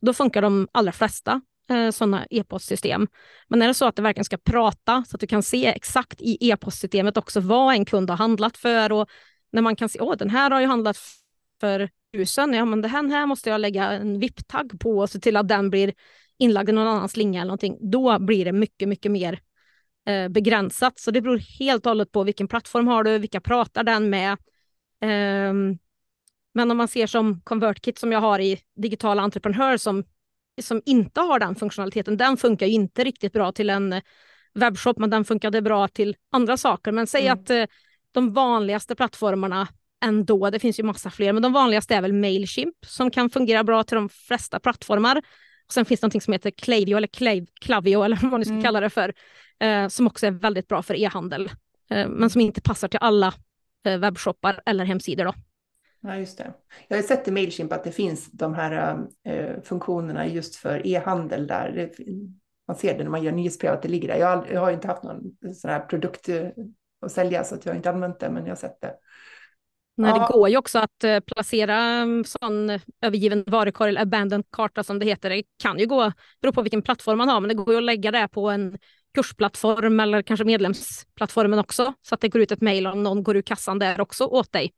Då 0.00 0.12
funkar 0.12 0.42
de 0.42 0.68
allra 0.72 0.92
flesta 0.92 1.40
eh, 1.70 1.90
sådana 1.90 2.26
e-postsystem. 2.30 3.06
Men 3.48 3.62
är 3.62 3.68
det 3.68 3.74
så 3.74 3.86
att 3.86 3.96
det 3.96 4.02
verkligen 4.02 4.24
ska 4.24 4.36
prata 4.36 5.04
så 5.08 5.16
att 5.16 5.20
du 5.20 5.26
kan 5.26 5.42
se 5.42 5.66
exakt 5.66 6.20
i 6.20 6.50
e-postsystemet 6.50 7.16
också 7.16 7.40
vad 7.40 7.74
en 7.74 7.84
kund 7.84 8.10
har 8.10 8.16
handlat 8.16 8.56
för 8.56 8.92
och 8.92 9.08
när 9.52 9.62
man 9.62 9.76
kan 9.76 9.88
se, 9.88 10.00
åh 10.00 10.16
den 10.16 10.30
här 10.30 10.50
har 10.50 10.60
ju 10.60 10.66
handlat 10.66 10.98
för 11.60 11.88
tusen, 12.16 12.54
ja 12.54 12.64
men 12.64 12.82
det 12.82 12.88
här, 12.88 13.26
måste 13.26 13.50
jag 13.50 13.60
lägga 13.60 13.92
en 13.92 14.18
VIP-tagg 14.18 14.80
på 14.80 14.98
och 14.98 15.10
se 15.10 15.18
till 15.18 15.36
att 15.36 15.48
den 15.48 15.70
blir 15.70 15.94
inlagd 16.38 16.68
i 16.68 16.72
någon 16.72 16.86
annan 16.86 17.08
slinga 17.08 17.40
eller 17.40 17.48
någonting, 17.48 17.78
då 17.90 18.18
blir 18.18 18.44
det 18.44 18.52
mycket, 18.52 18.88
mycket 18.88 19.12
mer 19.12 19.40
eh, 20.06 20.28
begränsat. 20.28 20.98
Så 20.98 21.10
det 21.10 21.20
beror 21.20 21.38
helt 21.58 21.86
och 21.86 21.90
hållet 21.90 22.12
på 22.12 22.22
vilken 22.22 22.48
plattform 22.48 22.88
har 22.88 23.04
du, 23.04 23.18
vilka 23.18 23.40
pratar 23.40 23.84
den 23.84 24.10
med. 24.10 24.32
Eh, 25.02 25.54
men 26.54 26.70
om 26.70 26.76
man 26.76 26.88
ser 26.88 27.06
som 27.06 27.40
ConvertKit 27.40 27.98
som 27.98 28.12
jag 28.12 28.20
har 28.20 28.38
i 28.38 28.60
Digital 28.76 29.18
Entreprenör 29.18 29.76
som, 29.76 30.04
som 30.62 30.82
inte 30.86 31.20
har 31.20 31.38
den 31.38 31.54
funktionaliteten, 31.54 32.16
den 32.16 32.36
funkar 32.36 32.66
inte 32.66 33.04
riktigt 33.04 33.32
bra 33.32 33.52
till 33.52 33.70
en 33.70 34.02
webbshop, 34.54 34.98
men 34.98 35.10
den 35.10 35.24
funkade 35.24 35.62
bra 35.62 35.88
till 35.88 36.16
andra 36.32 36.56
saker. 36.56 36.92
Men 36.92 37.06
säg 37.06 37.26
mm. 37.26 37.38
att 37.38 37.50
eh, 37.50 37.64
de 38.12 38.32
vanligaste 38.32 38.94
plattformarna 38.94 39.68
ändå, 40.04 40.50
det 40.50 40.58
finns 40.58 40.78
ju 40.78 40.82
massa 40.82 41.10
fler, 41.10 41.32
men 41.32 41.42
de 41.42 41.52
vanligaste 41.52 41.94
är 41.94 42.02
väl 42.02 42.12
Mailchimp 42.12 42.74
som 42.86 43.10
kan 43.10 43.30
fungera 43.30 43.64
bra 43.64 43.84
till 43.84 43.96
de 43.96 44.08
flesta 44.08 44.60
plattformar. 44.60 45.22
Och 45.66 45.72
sen 45.72 45.84
finns 45.84 46.00
det 46.00 46.06
något 46.06 46.22
som 46.22 46.32
heter 46.32 46.50
Klaviyo 46.50 46.96
eller 46.96 47.06
Clav 47.06 47.46
Clavio 47.60 48.02
eller 48.02 48.18
vad 48.30 48.40
ni 48.40 48.44
ska 48.44 48.52
mm. 48.52 48.64
kalla 48.64 48.80
det 48.80 48.90
för, 48.90 49.14
eh, 49.60 49.88
som 49.88 50.06
också 50.06 50.26
är 50.26 50.30
väldigt 50.30 50.68
bra 50.68 50.82
för 50.82 50.94
e-handel, 50.94 51.50
eh, 51.90 52.08
men 52.08 52.30
som 52.30 52.40
inte 52.40 52.60
passar 52.60 52.88
till 52.88 52.98
alla 53.02 53.34
eh, 53.86 53.98
webbshoppar 53.98 54.62
eller 54.66 54.84
hemsidor. 54.84 55.24
Då. 55.24 55.34
Ja, 56.00 56.16
just 56.16 56.38
det. 56.38 56.52
Jag 56.88 56.96
har 56.96 57.02
sett 57.02 57.28
i 57.28 57.30
Mailchimp 57.30 57.72
att 57.72 57.84
det 57.84 57.92
finns 57.92 58.30
de 58.32 58.54
här 58.54 58.98
uh, 59.28 59.62
funktionerna 59.62 60.26
just 60.26 60.56
för 60.56 60.86
e-handel 60.86 61.46
där. 61.46 61.72
Det, 61.72 62.04
man 62.68 62.76
ser 62.76 62.98
det 62.98 63.04
när 63.04 63.10
man 63.10 63.22
gör 63.22 63.32
nyhetsbrev 63.32 63.72
att 63.72 63.82
det 63.82 63.88
ligger 63.88 64.08
där. 64.08 64.16
Jag 64.16 64.36
har, 64.36 64.46
jag 64.52 64.60
har 64.60 64.70
inte 64.70 64.88
haft 64.88 65.02
någon 65.02 65.36
sån 65.54 65.70
här 65.70 65.80
produkt 65.80 66.28
att 67.00 67.12
sälja 67.12 67.44
så 67.44 67.54
att 67.54 67.64
jag 67.64 67.72
har 67.72 67.76
inte 67.76 67.90
använt 67.90 68.20
det, 68.20 68.30
men 68.30 68.44
jag 68.44 68.50
har 68.50 68.56
sett 68.56 68.80
det. 68.80 68.94
Nej, 69.98 70.10
ja. 70.10 70.18
Det 70.18 70.32
går 70.32 70.48
ju 70.48 70.56
också 70.56 70.78
att 70.78 71.04
uh, 71.04 71.20
placera 71.20 72.02
um, 72.02 72.24
sån 72.24 72.70
övergiven 73.00 73.44
varukorg, 73.46 73.88
eller 73.88 74.00
abandoned 74.00 74.44
karta 74.50 74.84
som 74.84 74.98
det 74.98 75.06
heter. 75.06 75.30
Det 75.30 75.42
kan 75.62 75.78
ju 75.78 75.86
gå, 75.86 76.12
beror 76.40 76.52
på 76.52 76.62
vilken 76.62 76.82
plattform 76.82 77.18
man 77.18 77.28
har, 77.28 77.40
men 77.40 77.48
det 77.48 77.54
går 77.54 77.72
ju 77.72 77.78
att 77.78 77.84
lägga 77.84 78.10
det 78.10 78.28
på 78.28 78.50
en 78.50 78.78
kursplattform 79.14 80.00
eller 80.00 80.22
kanske 80.22 80.44
medlemsplattformen 80.44 81.58
också, 81.58 81.94
så 82.02 82.14
att 82.14 82.20
det 82.20 82.28
går 82.28 82.42
ut 82.42 82.52
ett 82.52 82.60
mejl 82.60 82.86
om 82.86 83.02
någon 83.02 83.22
går 83.22 83.36
ur 83.36 83.42
kassan 83.42 83.78
där 83.78 84.00
också 84.00 84.24
åt 84.24 84.52
dig. 84.52 84.72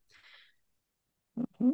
Mm. 1.61 1.73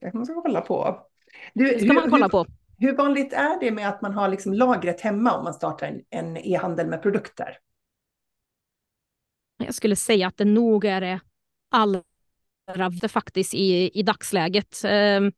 Det 0.00 0.14
man 0.14 0.26
ska 0.26 0.42
kolla 0.42 0.60
på. 0.60 1.06
Du, 1.54 1.64
det 1.64 1.78
ska 1.78 1.86
hur, 1.86 1.94
man 1.94 2.10
kolla 2.10 2.28
på. 2.28 2.46
Hur, 2.78 2.88
hur, 2.88 2.96
vanligt 2.96 3.32
är 3.32 3.60
det 3.60 3.70
med 3.70 3.88
att 3.88 4.02
man 4.02 4.12
har 4.12 4.28
liksom 4.28 4.52
lagret 4.52 5.00
hemma 5.00 5.32
om 5.32 5.44
man 5.44 5.54
startar 5.54 6.00
en 6.10 6.36
e-handel 6.36 6.86
med 6.86 7.02
produkter? 7.02 7.58
Jag 9.56 9.74
skulle 9.74 9.96
säga 9.96 10.26
att 10.26 10.36
det 10.36 10.44
nog 10.44 10.84
är 10.84 11.00
det 11.00 11.20
allra 11.70 12.02
faktiskt 13.08 13.54
i, 13.54 13.90
i 13.94 14.02
dagsläget. 14.02 14.82
Ehm, 14.84 15.32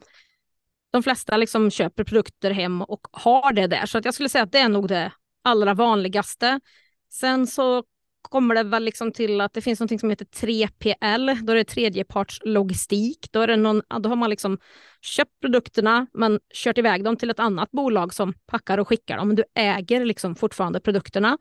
de 0.92 1.02
flesta 1.02 1.36
liksom 1.36 1.70
köper 1.70 2.04
produkter 2.04 2.50
hem 2.50 2.82
och 2.82 3.06
har 3.12 3.52
det 3.52 3.66
där, 3.66 3.86
så 3.86 3.98
att 3.98 4.04
jag 4.04 4.14
skulle 4.14 4.28
säga 4.28 4.44
att 4.44 4.52
det 4.52 4.58
är 4.58 4.68
nog 4.68 4.88
det 4.88 5.12
allra 5.42 5.74
vanligaste. 5.74 6.60
Sen 7.10 7.46
så 7.46 7.84
kommer 8.22 8.54
det 8.54 8.62
väl 8.62 8.84
liksom 8.84 9.12
till 9.12 9.40
att 9.40 9.52
det 9.54 9.60
finns 9.60 9.80
något 9.80 10.00
som 10.00 10.10
heter 10.10 10.24
3PL, 10.24 11.42
då 11.42 11.52
är 11.52 11.56
det 11.56 11.64
tredjepartslogistik. 11.64 13.28
Då, 13.30 13.40
är 13.40 13.46
det 13.46 13.56
någon, 13.56 13.82
då 14.00 14.08
har 14.08 14.16
man 14.16 14.30
liksom 14.30 14.58
köpt 15.00 15.40
produkterna 15.40 16.06
men 16.12 16.40
kört 16.54 16.78
iväg 16.78 17.04
dem 17.04 17.16
till 17.16 17.30
ett 17.30 17.40
annat 17.40 17.70
bolag 17.70 18.14
som 18.14 18.34
packar 18.46 18.78
och 18.78 18.88
skickar 18.88 19.16
dem. 19.16 19.26
Men 19.26 19.36
du 19.36 19.44
äger 19.54 20.04
liksom 20.04 20.36
fortfarande 20.36 20.80
produkterna. 20.80 21.38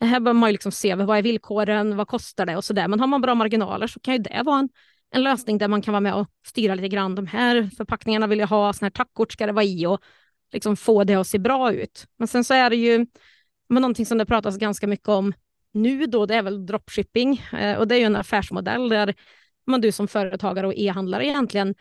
Här 0.00 0.20
behöver 0.20 0.32
man 0.32 0.48
ju 0.48 0.52
liksom 0.52 0.72
se 0.72 0.94
vad 0.94 1.18
är 1.18 1.22
villkoren, 1.22 1.96
vad 1.96 2.08
kostar 2.08 2.46
det 2.46 2.56
och 2.56 2.64
så 2.64 2.72
där. 2.72 2.88
Men 2.88 3.00
har 3.00 3.06
man 3.06 3.20
bra 3.20 3.34
marginaler 3.34 3.86
så 3.86 4.00
kan 4.00 4.14
ju 4.14 4.18
det 4.18 4.42
vara 4.44 4.58
en 4.58 4.68
en 5.10 5.22
lösning 5.22 5.58
där 5.58 5.68
man 5.68 5.82
kan 5.82 5.92
vara 5.92 6.00
med 6.00 6.14
och 6.14 6.28
styra 6.46 6.74
lite 6.74 6.88
grann. 6.88 7.14
De 7.14 7.26
här 7.26 7.70
förpackningarna 7.76 8.26
vill 8.26 8.38
jag 8.38 8.46
ha, 8.46 8.72
såna 8.72 8.86
här 8.86 8.90
tackkort 8.90 9.32
ska 9.32 9.46
det 9.46 9.52
vara 9.52 9.64
i 9.64 9.86
och 9.86 10.00
liksom 10.52 10.76
få 10.76 11.04
det 11.04 11.14
att 11.14 11.26
se 11.26 11.38
bra 11.38 11.72
ut. 11.72 12.06
Men 12.18 12.28
sen 12.28 12.44
så 12.44 12.54
är 12.54 12.70
det 12.70 12.76
ju 12.76 13.06
men 13.68 13.82
någonting 13.82 14.06
som 14.06 14.18
det 14.18 14.26
pratas 14.26 14.56
ganska 14.56 14.86
mycket 14.86 15.08
om 15.08 15.32
nu 15.72 16.06
då, 16.06 16.26
det 16.26 16.34
är 16.34 16.42
väl 16.42 16.66
dropshipping 16.66 17.42
eh, 17.52 17.78
och 17.78 17.88
det 17.88 17.94
är 17.94 17.98
ju 17.98 18.04
en 18.04 18.16
affärsmodell 18.16 18.88
där 18.88 19.14
man 19.66 19.80
du 19.80 19.92
som 19.92 20.08
företagare 20.08 20.66
och 20.66 20.74
e-handlare 20.76 21.26
egentligen 21.26 21.74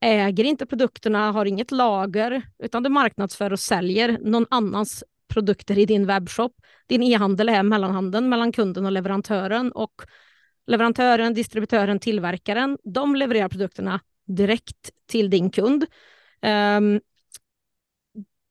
äger 0.00 0.44
inte 0.44 0.66
produkterna, 0.66 1.32
har 1.32 1.46
inget 1.46 1.70
lager, 1.70 2.42
utan 2.58 2.82
du 2.82 2.90
marknadsför 2.90 3.52
och 3.52 3.60
säljer 3.60 4.18
någon 4.20 4.46
annans 4.50 5.04
produkter 5.28 5.78
i 5.78 5.86
din 5.86 6.06
webbshop. 6.06 6.52
Din 6.86 7.02
e-handel 7.02 7.48
är 7.48 7.62
mellanhanden 7.62 8.28
mellan 8.28 8.52
kunden 8.52 8.86
och 8.86 8.92
leverantören 8.92 9.72
och 9.72 10.02
leverantören, 10.70 11.34
distributören, 11.34 11.98
tillverkaren, 11.98 12.78
de 12.84 13.16
levererar 13.16 13.48
produkterna 13.48 14.00
direkt 14.26 14.90
till 15.06 15.30
din 15.30 15.50
kund. 15.50 15.86
Um, 16.78 17.00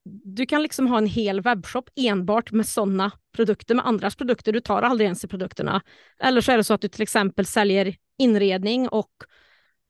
du 0.04 0.46
kan 0.46 0.64
liksom 0.64 0.88
ha 0.88 0.98
en 0.98 1.06
hel 1.06 1.42
webbshop 1.42 1.90
enbart 1.96 2.52
med 2.52 2.66
sådana 2.66 3.12
produkter, 3.36 3.76
med 3.76 3.88
andras 3.88 4.16
produkter. 4.16 4.54
Du 4.54 4.60
tar 4.60 4.82
aldrig 4.82 5.06
ens 5.06 5.24
i 5.24 5.28
produkterna. 5.28 5.82
Eller 6.20 6.42
så 6.42 6.52
är 6.52 6.58
det 6.58 6.64
så 6.64 6.74
att 6.74 6.82
du 6.82 6.88
till 6.88 7.02
exempel 7.02 7.46
säljer 7.46 7.96
inredning 8.18 8.90
och 8.90 9.12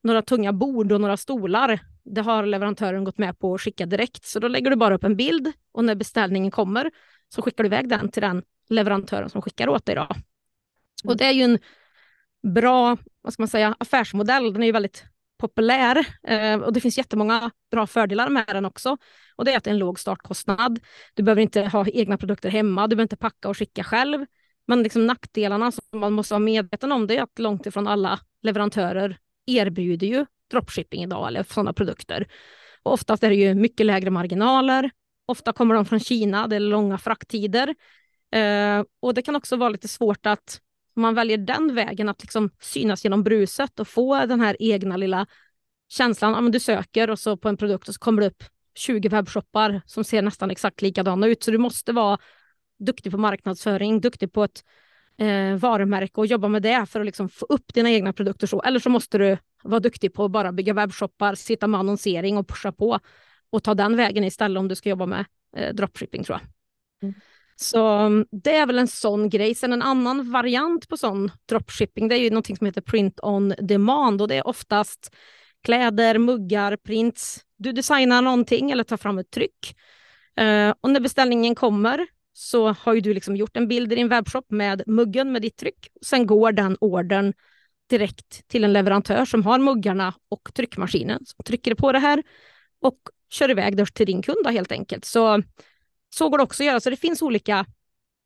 några 0.03 0.21
tunga 0.21 0.53
bord 0.53 0.91
och 0.91 1.01
några 1.01 1.17
stolar. 1.17 1.79
Det 2.03 2.21
har 2.21 2.45
leverantören 2.45 3.03
gått 3.03 3.17
med 3.17 3.39
på 3.39 3.53
att 3.53 3.61
skicka 3.61 3.85
direkt, 3.85 4.25
så 4.25 4.39
då 4.39 4.47
lägger 4.47 4.69
du 4.69 4.75
bara 4.75 4.95
upp 4.95 5.03
en 5.03 5.15
bild 5.15 5.51
och 5.71 5.85
när 5.85 5.95
beställningen 5.95 6.51
kommer 6.51 6.91
så 7.29 7.41
skickar 7.41 7.63
du 7.63 7.67
iväg 7.67 7.89
den 7.89 8.11
till 8.11 8.21
den 8.21 8.43
leverantören 8.69 9.29
som 9.29 9.41
skickar 9.41 9.69
åt 9.69 9.85
dig. 9.85 9.95
Då. 9.95 10.07
Och 11.03 11.17
det 11.17 11.25
är 11.25 11.31
ju 11.31 11.43
en 11.43 11.59
bra 12.43 12.97
vad 13.21 13.33
ska 13.33 13.41
man 13.41 13.47
säga, 13.47 13.75
affärsmodell. 13.79 14.53
Den 14.53 14.61
är 14.61 14.67
ju 14.67 14.71
väldigt 14.71 15.05
populär 15.37 16.05
eh, 16.23 16.59
och 16.59 16.73
det 16.73 16.81
finns 16.81 16.97
jättemånga 16.97 17.51
bra 17.71 17.87
fördelar 17.87 18.29
med 18.29 18.45
den 18.47 18.65
också. 18.65 18.97
Och 19.35 19.45
det 19.45 19.53
är 19.53 19.57
att 19.57 19.63
det 19.63 19.69
är 19.69 19.73
en 19.73 19.79
låg 19.79 19.99
startkostnad. 19.99 20.79
Du 21.13 21.23
behöver 21.23 21.41
inte 21.41 21.61
ha 21.61 21.85
egna 21.87 22.17
produkter 22.17 22.49
hemma, 22.49 22.87
du 22.87 22.95
behöver 22.95 23.05
inte 23.05 23.17
packa 23.17 23.49
och 23.49 23.57
skicka 23.57 23.83
själv. 23.83 24.25
Men 24.67 24.83
liksom 24.83 25.07
nackdelarna 25.07 25.71
som 25.71 25.99
man 25.99 26.13
måste 26.13 26.33
vara 26.33 26.39
medveten 26.39 26.91
om 26.91 27.07
det 27.07 27.17
är 27.17 27.23
att 27.23 27.39
långt 27.39 27.65
ifrån 27.65 27.87
alla 27.87 28.19
leverantörer 28.41 29.17
erbjuder 29.45 30.07
ju 30.07 30.25
dropshipping 30.51 31.03
idag 31.03 31.27
eller 31.27 31.43
sådana 31.43 31.73
produkter. 31.73 32.27
Och 32.83 32.93
oftast 32.93 33.23
är 33.23 33.29
det 33.29 33.35
ju 33.35 33.55
mycket 33.55 33.85
lägre 33.85 34.09
marginaler. 34.09 34.91
Ofta 35.25 35.53
kommer 35.53 35.75
de 35.75 35.85
från 35.85 35.99
Kina, 35.99 36.47
det 36.47 36.55
är 36.55 36.59
långa 36.59 36.97
frakttider. 36.97 37.75
Eh, 38.31 38.83
och 38.99 39.13
det 39.13 39.21
kan 39.21 39.35
också 39.35 39.57
vara 39.57 39.69
lite 39.69 39.87
svårt 39.87 40.25
att 40.25 40.61
om 40.99 41.01
man 41.01 41.15
väljer 41.15 41.37
den 41.37 41.75
vägen, 41.75 42.09
att 42.09 42.21
liksom 42.21 42.49
synas 42.59 43.03
genom 43.03 43.23
bruset 43.23 43.79
och 43.79 43.87
få 43.87 44.25
den 44.25 44.41
här 44.41 44.55
egna 44.59 44.97
lilla 44.97 45.27
känslan, 45.89 46.33
ja, 46.33 46.41
men 46.41 46.51
du 46.51 46.59
söker 46.59 47.09
och 47.09 47.19
så 47.19 47.37
på 47.37 47.49
en 47.49 47.57
produkt 47.57 47.87
och 47.87 47.93
så 47.93 47.99
kommer 47.99 48.21
det 48.21 48.27
upp 48.27 48.43
20 48.75 49.09
webbshoppar 49.09 49.81
som 49.85 50.03
ser 50.03 50.21
nästan 50.21 50.51
exakt 50.51 50.81
likadana 50.81 51.27
ut. 51.27 51.43
Så 51.43 51.51
du 51.51 51.57
måste 51.57 51.91
vara 51.91 52.17
duktig 52.79 53.11
på 53.11 53.17
marknadsföring, 53.17 54.01
duktig 54.01 54.33
på 54.33 54.43
ett 54.43 54.63
eh, 55.17 55.55
varumärke 55.55 56.21
och 56.21 56.25
jobba 56.25 56.47
med 56.47 56.61
det 56.61 56.85
för 56.85 56.99
att 56.99 57.05
liksom 57.05 57.29
få 57.29 57.45
upp 57.49 57.73
dina 57.73 57.91
egna 57.91 58.13
produkter. 58.13 58.47
Så. 58.47 58.61
Eller 58.61 58.79
så 58.79 58.89
måste 58.89 59.17
du 59.17 59.37
vara 59.63 59.79
duktig 59.79 60.13
på 60.13 60.25
att 60.25 60.31
bara 60.31 60.51
bygga 60.51 60.73
webbshoppar, 60.73 61.35
sitta 61.35 61.67
med 61.67 61.79
annonsering 61.79 62.37
och 62.37 62.47
pusha 62.47 62.71
på 62.71 62.99
och 63.49 63.63
ta 63.63 63.73
den 63.75 63.95
vägen 63.95 64.23
istället 64.23 64.59
om 64.59 64.67
du 64.67 64.75
ska 64.75 64.89
jobba 64.89 65.05
med 65.05 65.25
eh, 65.55 65.73
dropshipping 65.75 66.23
tror 66.23 66.39
jag. 66.39 66.47
Mm. 67.09 67.21
Så 67.61 67.87
mm, 67.87 68.25
det 68.31 68.55
är 68.55 68.65
väl 68.65 68.79
en 68.79 68.87
sån 68.87 69.29
grej. 69.29 69.55
Sen 69.55 69.73
en 69.73 69.81
annan 69.81 70.31
variant 70.31 70.87
på 70.87 70.97
sån 70.97 71.31
dropshipping, 71.49 72.07
det 72.07 72.15
är 72.15 72.19
ju 72.19 72.29
någonting 72.29 72.57
som 72.57 72.65
heter 72.65 72.81
print 72.81 73.19
on 73.23 73.53
demand 73.61 74.21
och 74.21 74.27
det 74.27 74.35
är 74.35 74.47
oftast 74.47 75.15
kläder, 75.63 76.17
muggar, 76.17 76.75
prints. 76.75 77.39
Du 77.57 77.71
designar 77.71 78.21
någonting 78.21 78.71
eller 78.71 78.83
tar 78.83 78.97
fram 78.97 79.17
ett 79.17 79.31
tryck. 79.31 79.75
Eh, 80.39 80.73
och 80.81 80.89
när 80.89 80.99
beställningen 80.99 81.55
kommer 81.55 82.07
så 82.33 82.73
har 82.73 82.93
ju 82.93 83.01
du 83.01 83.13
liksom 83.13 83.35
gjort 83.35 83.57
en 83.57 83.67
bild 83.67 83.93
i 83.93 83.95
din 83.95 84.09
webbshop 84.09 84.45
med 84.51 84.83
muggen 84.87 85.31
med 85.31 85.41
ditt 85.41 85.57
tryck. 85.57 85.87
Sen 86.01 86.27
går 86.27 86.51
den 86.51 86.77
ordern 86.81 87.33
direkt 87.89 88.47
till 88.47 88.63
en 88.63 88.73
leverantör 88.73 89.25
som 89.25 89.43
har 89.43 89.59
muggarna 89.59 90.13
och 90.29 90.53
tryckmaskinen. 90.53 91.25
som 91.25 91.43
trycker 91.43 91.75
på 91.75 91.91
det 91.91 91.99
här 91.99 92.23
och 92.81 92.99
kör 93.29 93.51
iväg 93.51 93.77
det 93.77 93.85
till 93.85 94.05
din 94.05 94.21
kund 94.21 94.47
helt 94.47 94.71
enkelt. 94.71 95.05
Så, 95.05 95.43
så 96.09 96.29
går 96.29 96.37
det 96.37 96.43
också 96.43 96.63
att 96.63 96.67
göra. 96.67 96.79
Så 96.79 96.89
det 96.89 96.97
finns 96.97 97.21
olika 97.21 97.65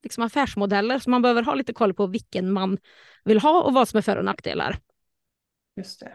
liksom 0.04 0.24
affärsmodeller 0.24 1.00
så 1.00 1.10
man 1.10 1.22
behöver 1.22 1.44
ha 1.44 1.54
lite 1.54 1.74
koll 1.74 1.94
på 1.94 2.08
vilken 2.08 2.52
man 2.52 2.78
vill 3.24 3.40
ha 3.40 3.64
och 3.64 3.74
vad 3.74 3.88
som 3.88 3.98
är 3.98 4.02
för 4.02 4.18
och 4.18 4.26
nackdelar. 4.26 4.78
Just 5.78 6.00
det. 6.00 6.14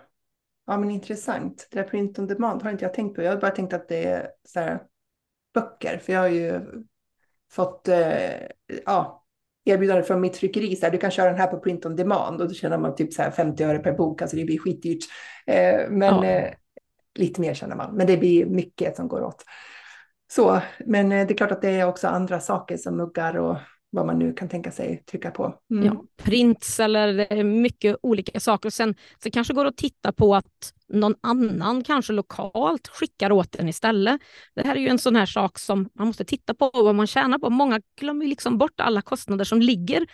Ja, 0.66 0.78
men 0.78 0.90
intressant. 0.90 1.68
Det 1.70 1.78
där 1.80 1.88
print 1.88 2.18
on 2.18 2.26
demand 2.26 2.62
har 2.62 2.70
inte 2.70 2.84
jag 2.84 2.94
tänkt 2.94 3.16
på. 3.16 3.22
Jag 3.22 3.32
har 3.32 3.40
bara 3.40 3.50
tänkt 3.50 3.72
att 3.72 3.88
det 3.88 4.04
är 4.04 4.30
så 4.44 4.60
här, 4.60 4.82
böcker, 5.54 5.98
för 5.98 6.12
jag 6.12 6.20
har 6.20 6.28
ju 6.28 6.60
fått 7.50 7.88
eh, 7.88 8.40
ja, 8.84 9.24
erbjudande 9.64 10.02
från 10.02 10.20
mitt 10.20 10.32
tryckeri. 10.32 10.76
Så 10.76 10.86
här, 10.86 10.92
du 10.92 10.98
kan 10.98 11.10
köra 11.10 11.30
den 11.30 11.40
här 11.40 11.46
på 11.46 11.58
print 11.58 11.86
on 11.86 11.96
demand 11.96 12.40
och 12.40 12.48
då 12.48 12.54
tjänar 12.54 12.78
man 12.78 12.94
typ 12.94 13.12
så 13.12 13.22
här 13.22 13.30
50 13.30 13.64
öre 13.64 13.78
per 13.78 13.92
bok. 13.92 14.22
Alltså 14.22 14.36
det 14.36 14.44
blir 14.44 14.58
skitdyrt. 14.58 15.04
Eh, 15.46 15.90
men 15.90 16.14
ja. 16.14 16.24
eh, 16.24 16.54
lite 17.14 17.40
mer 17.40 17.54
känner 17.54 17.76
man. 17.76 17.94
Men 17.94 18.06
det 18.06 18.16
blir 18.16 18.46
mycket 18.46 18.96
som 18.96 19.08
går 19.08 19.22
åt. 19.22 19.44
Så, 20.28 20.60
men 20.86 21.12
eh, 21.12 21.26
det 21.26 21.34
är 21.34 21.36
klart 21.36 21.52
att 21.52 21.62
det 21.62 21.70
är 21.70 21.86
också 21.86 22.08
andra 22.08 22.40
saker 22.40 22.76
som 22.76 22.96
muggar 22.96 23.36
och 23.36 23.56
vad 23.90 24.06
man 24.06 24.18
nu 24.18 24.32
kan 24.32 24.48
tänka 24.48 24.70
sig 24.70 25.04
trycka 25.10 25.30
på. 25.30 25.54
Mm. 25.70 25.84
Ja, 25.84 26.04
prints 26.22 26.80
eller 26.80 27.44
mycket 27.44 27.96
olika 28.02 28.40
saker. 28.40 28.70
Sen, 28.70 28.94
sen 29.22 29.32
kanske 29.32 29.54
går 29.54 29.64
att 29.64 29.76
titta 29.76 30.12
på 30.12 30.34
att 30.34 30.72
någon 30.88 31.14
annan, 31.20 31.84
kanske 31.84 32.12
lokalt, 32.12 32.88
skickar 32.88 33.32
åt 33.32 33.56
en 33.56 33.68
istället. 33.68 34.20
Det 34.54 34.66
här 34.66 34.76
är 34.76 34.80
ju 34.80 34.88
en 34.88 34.98
sån 34.98 35.16
här 35.16 35.26
sak 35.26 35.58
som 35.58 35.88
man 35.94 36.06
måste 36.06 36.24
titta 36.24 36.54
på 36.54 36.70
vad 36.74 36.94
man 36.94 37.06
tjänar 37.06 37.38
på. 37.38 37.50
Många 37.50 37.80
glömmer 38.00 38.26
liksom 38.26 38.58
bort 38.58 38.80
alla 38.80 39.02
kostnader 39.02 39.44
som 39.44 39.60
ligger 39.60 40.06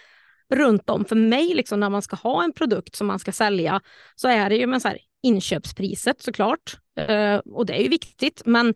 runt 0.55 0.91
om. 0.91 1.05
För 1.05 1.17
mig, 1.17 1.55
liksom, 1.55 1.81
när 1.81 1.91
man 1.91 2.03
ska 2.03 2.17
ha 2.17 2.45
en 2.45 2.53
produkt 2.53 2.97
som 2.97 3.07
man 3.07 3.19
ska 3.19 3.33
sälja, 3.33 3.81
så 4.15 4.29
är 4.29 4.51
det 4.51 4.57
ju 4.57 4.67
med 4.67 4.83
så 4.83 4.89
här, 4.89 4.99
inköpspriset 5.23 6.23
såklart. 6.23 6.79
Eh, 6.97 7.37
och 7.37 7.67
det 7.67 7.79
är 7.79 7.83
ju 7.83 7.89
viktigt, 7.89 8.43
men 8.45 8.75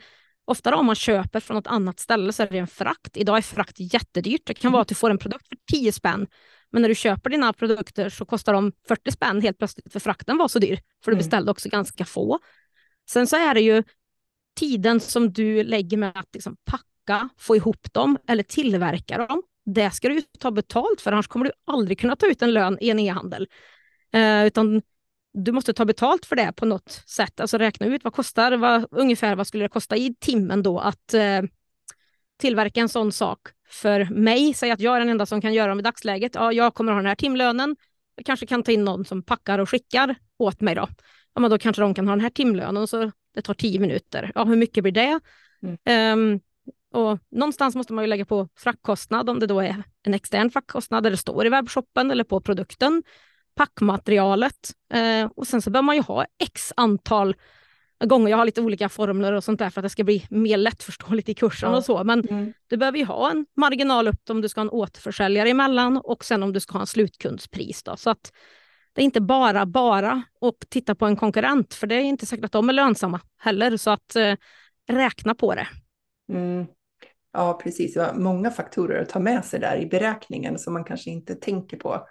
Ofta 0.48 0.76
om 0.76 0.86
man 0.86 0.94
köper 0.94 1.40
från 1.40 1.54
något 1.54 1.66
annat 1.66 2.00
ställe 2.00 2.32
så 2.32 2.42
är 2.42 2.48
det 2.50 2.58
en 2.58 2.66
frakt. 2.66 3.16
Idag 3.16 3.36
är 3.36 3.42
frakt 3.42 3.76
jättedyrt. 3.78 4.46
Det 4.46 4.54
kan 4.54 4.72
vara 4.72 4.82
att 4.82 4.88
du 4.88 4.94
får 4.94 5.10
en 5.10 5.18
produkt 5.18 5.48
för 5.48 5.56
10 5.72 5.92
spänn, 5.92 6.26
men 6.72 6.82
när 6.82 6.88
du 6.88 6.94
köper 6.94 7.30
dina 7.30 7.52
produkter 7.52 8.08
så 8.08 8.24
kostar 8.24 8.52
de 8.52 8.72
40 8.88 9.10
spänn 9.10 9.42
helt 9.42 9.58
plötsligt 9.58 9.92
för 9.92 10.00
frakten 10.00 10.38
var 10.38 10.48
så 10.48 10.58
dyr, 10.58 10.80
för 11.04 11.10
du 11.10 11.14
mm. 11.14 11.18
beställde 11.18 11.50
också 11.50 11.68
ganska 11.68 12.04
få. 12.04 12.38
Sen 13.10 13.26
så 13.26 13.36
är 13.36 13.54
det 13.54 13.60
ju 13.60 13.82
tiden 14.56 15.00
som 15.00 15.32
du 15.32 15.64
lägger 15.64 15.96
med 15.96 16.12
att 16.14 16.28
liksom 16.32 16.56
packa, 16.64 17.28
få 17.38 17.56
ihop 17.56 17.92
dem 17.92 18.18
eller 18.28 18.42
tillverka 18.42 19.26
dem. 19.26 19.42
Det 19.64 19.90
ska 19.90 20.08
du 20.08 20.22
ta 20.38 20.50
betalt 20.50 21.00
för, 21.00 21.12
annars 21.12 21.28
kommer 21.28 21.44
du 21.44 21.52
aldrig 21.66 21.98
kunna 21.98 22.16
ta 22.16 22.26
ut 22.26 22.42
en 22.42 22.52
lön 22.52 22.78
i 22.80 22.90
en 22.90 22.98
e-handel. 22.98 23.48
Eh, 24.12 24.46
utan 24.46 24.82
du 25.34 25.52
måste 25.52 25.72
ta 25.72 25.84
betalt 25.84 26.26
för 26.26 26.36
det 26.36 26.52
på 26.56 26.66
något 26.66 27.02
sätt. 27.06 27.40
Alltså 27.40 27.58
räkna 27.58 27.86
ut 27.86 28.04
vad 28.04 28.12
kostar, 28.12 28.52
vad, 28.52 28.86
ungefär 28.90 29.36
vad 29.36 29.46
skulle 29.46 29.64
det 29.64 29.68
kosta 29.68 29.96
i 29.96 30.14
timmen 30.20 30.62
då 30.62 30.78
att 30.78 31.14
eh, 31.14 31.42
tillverka 32.38 32.80
en 32.80 32.88
sån 32.88 33.12
sak 33.12 33.40
för 33.70 34.04
mig. 34.04 34.54
Säg 34.54 34.70
att 34.70 34.80
jag 34.80 34.96
är 34.96 35.00
den 35.00 35.08
enda 35.08 35.26
som 35.26 35.40
kan 35.40 35.54
göra 35.54 35.68
dem 35.68 35.78
i 35.78 35.82
dagsläget. 35.82 36.34
Ja, 36.34 36.52
jag 36.52 36.74
kommer 36.74 36.92
ha 36.92 36.98
den 36.98 37.06
här 37.06 37.14
timlönen. 37.14 37.76
Jag 38.16 38.26
kanske 38.26 38.46
kan 38.46 38.62
ta 38.62 38.72
in 38.72 38.84
någon 38.84 39.04
som 39.04 39.22
packar 39.22 39.58
och 39.58 39.70
skickar 39.70 40.14
åt 40.38 40.60
mig 40.60 40.74
då. 40.74 40.88
Ja, 41.34 41.40
men 41.40 41.50
då 41.50 41.58
kanske 41.58 41.82
de 41.82 41.94
kan 41.94 42.08
ha 42.08 42.14
den 42.14 42.20
här 42.20 42.30
timlönen 42.30 42.76
och 42.76 42.88
så 42.88 43.10
det 43.34 43.42
tar 43.42 43.54
tio 43.54 43.80
minuter. 43.80 44.32
Ja, 44.34 44.44
hur 44.44 44.56
mycket 44.56 44.82
blir 44.82 44.92
det? 44.92 45.20
Mm. 45.62 46.18
Um, 46.18 46.40
och 46.92 47.18
någonstans 47.30 47.74
måste 47.74 47.92
man 47.92 48.04
ju 48.04 48.08
lägga 48.08 48.24
på 48.24 48.48
fraktkostnad 48.56 49.30
om 49.30 49.38
det 49.38 49.46
då 49.46 49.60
är 49.60 49.82
en 50.02 50.14
extern 50.14 50.50
fraktkostnad 50.50 51.02
där 51.02 51.10
det 51.10 51.16
står 51.16 51.46
i 51.46 51.48
webbshoppen 51.48 52.10
eller 52.10 52.24
på 52.24 52.40
produkten 52.40 53.02
packmaterialet. 53.58 54.72
Eh, 54.94 55.30
och 55.36 55.46
sen 55.46 55.62
så 55.62 55.70
behöver 55.70 55.86
man 55.86 55.96
ju 55.96 56.02
ha 56.02 56.24
x 56.38 56.72
antal 56.76 57.34
gånger. 58.04 58.30
Jag 58.30 58.36
har 58.36 58.44
lite 58.44 58.60
olika 58.60 58.88
formler 58.88 59.32
och 59.32 59.44
sånt 59.44 59.58
där 59.58 59.70
för 59.70 59.80
att 59.80 59.82
det 59.82 59.90
ska 59.90 60.04
bli 60.04 60.26
mer 60.30 60.56
lättförståeligt 60.56 61.28
i 61.28 61.34
kursen 61.34 61.70
ja. 61.70 61.76
och 61.76 61.84
så. 61.84 62.04
Men 62.04 62.28
mm. 62.28 62.52
du 62.66 62.76
behöver 62.76 62.98
ju 62.98 63.04
ha 63.04 63.30
en 63.30 63.46
marginal 63.56 64.08
upp 64.08 64.30
om 64.30 64.40
du 64.40 64.48
ska 64.48 64.60
ha 64.60 64.64
en 64.64 64.70
återförsäljare 64.70 65.50
emellan 65.50 65.96
och 65.96 66.24
sen 66.24 66.42
om 66.42 66.52
du 66.52 66.60
ska 66.60 66.72
ha 66.72 66.80
en 66.80 66.86
slutkundspris. 66.86 67.82
Då. 67.82 67.96
Så 67.96 68.10
att 68.10 68.32
det 68.92 69.02
är 69.02 69.04
inte 69.04 69.20
bara 69.20 69.66
bara 69.66 70.22
att 70.40 70.70
titta 70.70 70.94
på 70.94 71.06
en 71.06 71.16
konkurrent, 71.16 71.74
för 71.74 71.86
det 71.86 71.94
är 71.94 72.00
inte 72.00 72.26
säkert 72.26 72.44
att 72.44 72.52
de 72.52 72.68
är 72.68 72.72
lönsamma 72.72 73.20
heller. 73.38 73.76
Så 73.76 73.90
att 73.90 74.16
eh, 74.16 74.34
räkna 74.88 75.34
på 75.34 75.54
det. 75.54 75.68
Mm. 76.32 76.66
Ja, 77.32 77.60
precis. 77.62 77.94
Det 77.94 78.00
var 78.00 78.14
många 78.14 78.50
faktorer 78.50 79.02
att 79.02 79.08
ta 79.08 79.18
med 79.18 79.44
sig 79.44 79.60
där 79.60 79.76
i 79.76 79.86
beräkningen 79.86 80.58
som 80.58 80.72
man 80.72 80.84
kanske 80.84 81.10
inte 81.10 81.34
tänker 81.34 81.76
på. 81.76 82.06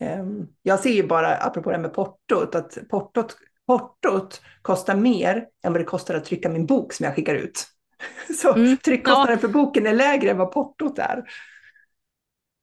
Ehm, 0.00 0.46
jag 0.62 0.80
ser 0.80 0.90
ju 0.90 1.06
bara, 1.06 1.36
apropå 1.36 1.70
det 1.70 1.76
här 1.76 1.82
med 1.82 1.94
portot, 1.94 2.54
att 2.54 2.78
portot, 2.90 3.36
portot 3.66 4.42
kostar 4.62 4.96
mer 4.96 5.46
än 5.64 5.72
vad 5.72 5.80
det 5.80 5.84
kostar 5.84 6.14
att 6.14 6.24
trycka 6.24 6.48
min 6.48 6.66
bok 6.66 6.92
som 6.92 7.04
jag 7.04 7.14
skickar 7.14 7.34
ut. 7.34 7.66
Så 8.42 8.54
mm. 8.54 8.76
tryckkostnaden 8.76 9.38
för 9.38 9.48
boken 9.48 9.86
är 9.86 9.94
lägre 9.94 10.30
än 10.30 10.38
vad 10.38 10.52
portot 10.52 10.98
är. 10.98 11.24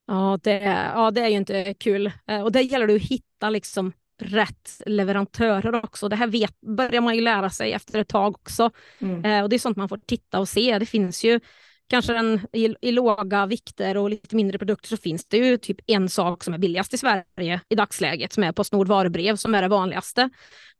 Ja 0.08 0.40
det, 0.44 0.60
är, 0.60 0.94
ja, 0.94 1.12
det 1.12 1.22
är 1.22 1.28
ju 1.28 1.38
inte 1.38 1.74
kul. 1.74 2.12
Eh, 2.28 2.42
och 2.42 2.52
det 2.52 2.62
gäller 2.62 2.88
det 2.88 2.96
att 2.96 3.02
hitta 3.02 3.50
liksom 3.50 3.94
rätt 4.22 4.82
leverantörer 4.86 5.86
också. 5.86 6.10
Det 6.10 6.16
här 6.16 6.28
vet, 6.28 6.62
börjar 6.62 7.02
man 7.02 7.16
ju 7.16 7.22
lära 7.22 7.50
sig 7.50 7.74
efter 7.74 8.00
ett 8.00 8.08
tag 8.08 8.36
också. 8.36 8.72
Mm. 9.00 9.26
Eh, 9.26 9.44
och 9.44 9.50
Det 9.50 9.56
är 9.56 9.60
sånt 9.60 9.78
man 9.78 9.90
får 9.90 9.98
titta 9.98 10.40
och 10.40 10.50
se. 10.50 10.80
Det 10.80 10.86
finns 10.86 11.24
ju 11.24 11.40
kanske 11.88 12.16
en, 12.16 12.40
i, 12.54 12.76
i, 12.82 12.92
låga 12.92 13.46
vikter 13.46 13.98
och 13.98 14.10
lite 14.10 14.36
mindre 14.36 14.58
produkter 14.58 14.90
så 14.90 14.98
finns 14.98 15.26
det 15.26 15.38
ju 15.38 15.58
typ 15.58 15.78
en 15.88 16.10
sak 16.10 16.44
som 16.44 16.54
är 16.54 16.58
billigast 16.58 16.94
i 16.94 16.98
Sverige 16.98 17.62
i 17.70 17.76
dagsläget 17.76 18.34
som 18.34 18.44
är 18.44 18.52
Postnord 18.52 18.88
varubrev 18.88 19.36
som 19.36 19.56
är 19.56 19.62
det 19.62 19.68
vanligaste. 19.68 20.30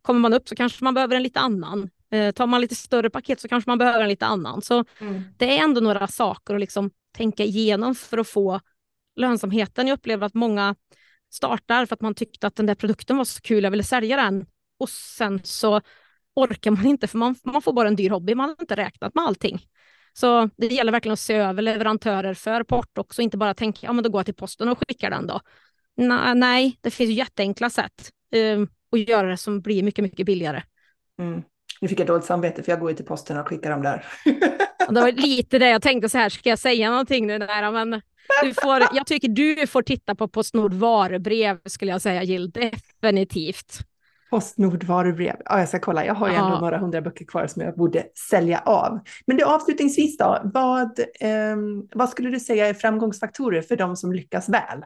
Kommer 0.02 0.20
man 0.20 0.34
upp 0.34 0.50
så 0.50 0.56
kanske 0.56 0.84
man 0.84 0.94
behöver 0.94 1.16
en 1.16 1.24
lite 1.24 1.40
annan. 1.40 1.90
Eh, 2.12 2.32
tar 2.32 2.48
man 2.48 2.62
lite 2.62 2.76
större 2.76 3.10
paket 3.10 3.40
så 3.40 3.48
kanske 3.48 3.70
man 3.70 3.78
behöver 3.78 4.02
en 4.02 4.10
lite 4.10 4.26
annan. 4.26 4.62
Så 4.62 4.86
mm. 5.00 5.24
det 5.38 5.58
är 5.58 5.64
ändå 5.64 5.82
några 5.82 6.08
saker 6.08 6.56
att 6.56 6.60
liksom 6.60 6.92
tänka 7.18 7.44
igenom 7.44 7.96
för 7.96 8.18
att 8.18 8.28
få 8.28 8.60
lönsamheten. 9.16 9.88
Jag 9.88 9.98
upplever 9.98 10.26
att 10.26 10.34
många 10.34 10.76
startar 11.34 11.86
för 11.86 11.94
att 11.94 12.02
man 12.02 12.16
tyckte 12.16 12.48
att 12.48 12.56
den 12.56 12.66
där 12.66 12.76
produkten 12.76 13.18
var 13.18 13.26
så 13.26 13.42
kul, 13.42 13.64
jag 13.64 13.72
ville 13.72 13.84
sälja 13.84 14.18
den. 14.18 14.46
Och 14.80 14.90
sen 14.90 15.42
så 15.44 15.82
orkar 16.36 16.72
man 16.72 16.86
inte 16.86 17.08
för 17.08 17.18
man, 17.18 17.36
man 17.44 17.62
får 17.62 17.74
bara 17.74 17.88
en 17.88 17.96
dyr 17.96 18.10
hobby, 18.10 18.36
man 18.36 18.50
har 18.50 18.56
inte 18.62 18.76
räknat 18.76 19.16
med 19.16 19.24
allting. 19.24 19.68
Så 20.18 20.50
det 20.58 20.68
gäller 20.68 20.92
verkligen 20.92 21.14
att 21.14 21.20
se 21.20 21.34
över 21.34 21.62
leverantörer 21.62 22.34
för 22.34 22.64
port 22.64 22.98
också, 22.98 23.22
inte 23.22 23.38
bara 23.38 23.54
tänka 23.54 23.80
ja 23.82 23.94
men 23.94 24.04
då 24.04 24.10
går 24.10 24.20
jag 24.20 24.26
till 24.26 24.36
posten 24.36 24.70
och 24.70 24.80
skickar 24.88 25.10
den 25.10 25.28
då. 25.28 25.42
Nej, 26.36 26.78
det 26.82 26.92
finns 26.92 27.12
jätteenkla 27.12 27.70
sätt 27.70 28.12
um, 28.36 28.70
att 28.92 29.10
göra 29.10 29.30
det 29.30 29.38
som 29.38 29.62
blir 29.62 29.84
mycket, 29.84 30.04
mycket 30.04 30.26
billigare. 30.26 30.64
Mm. 31.20 31.44
Nu 31.82 31.88
fick 31.88 32.00
jag 32.00 32.08
dåligt 32.08 32.26
samvete 32.26 32.64
för 32.64 32.72
jag 32.72 32.80
går 32.80 32.90
ju 32.90 32.96
till 32.96 33.06
posten 33.06 33.38
och 33.38 33.48
skickar 33.48 33.72
dem 33.72 33.82
där. 33.82 34.06
det 34.90 35.02
var 35.02 35.12
lite 35.12 35.60
det 35.60 35.70
jag 35.70 35.82
tänkte 35.82 36.10
så 36.10 36.18
här, 36.18 36.30
ska 36.30 36.50
jag 36.50 36.60
säga 36.60 36.90
någonting 36.90 37.28
nu 37.28 37.40
där? 37.40 37.72
Men 37.72 38.02
du 38.44 38.54
får, 38.54 38.84
jag 38.94 39.08
tycker 39.08 39.28
du 39.28 39.68
får 39.68 39.82
titta 39.82 40.16
på 40.16 40.28
Postnord 40.28 40.74
varubrev 40.74 41.60
skulle 41.66 41.92
jag 41.92 42.02
säga 42.02 42.24
Jill, 42.24 42.52
definitivt. 42.52 43.80
Postnord 44.36 44.84
varubrev. 44.84 45.36
Ja, 45.46 45.60
jag 45.60 45.68
ska 45.68 45.80
kolla. 45.80 46.06
Jag 46.06 46.14
har 46.14 46.30
ju 46.30 46.36
ändå 46.36 46.60
några 46.60 46.78
hundra 46.78 47.02
böcker 47.02 47.26
kvar 47.26 47.48
som 47.48 47.62
jag 47.62 47.76
borde 47.76 48.06
sälja 48.30 48.60
av. 48.60 49.00
Men 49.28 49.38
det 49.38 49.44
avslutningsvis 49.44 50.18
då, 50.18 50.42
vad, 50.44 51.00
eh, 51.00 51.56
vad 51.94 52.10
skulle 52.10 52.30
du 52.30 52.40
säga 52.40 52.68
är 52.68 52.74
framgångsfaktorer 52.74 53.62
för 53.62 53.76
de 53.76 53.96
som 53.96 54.14
lyckas 54.14 54.50
väl? 54.50 54.84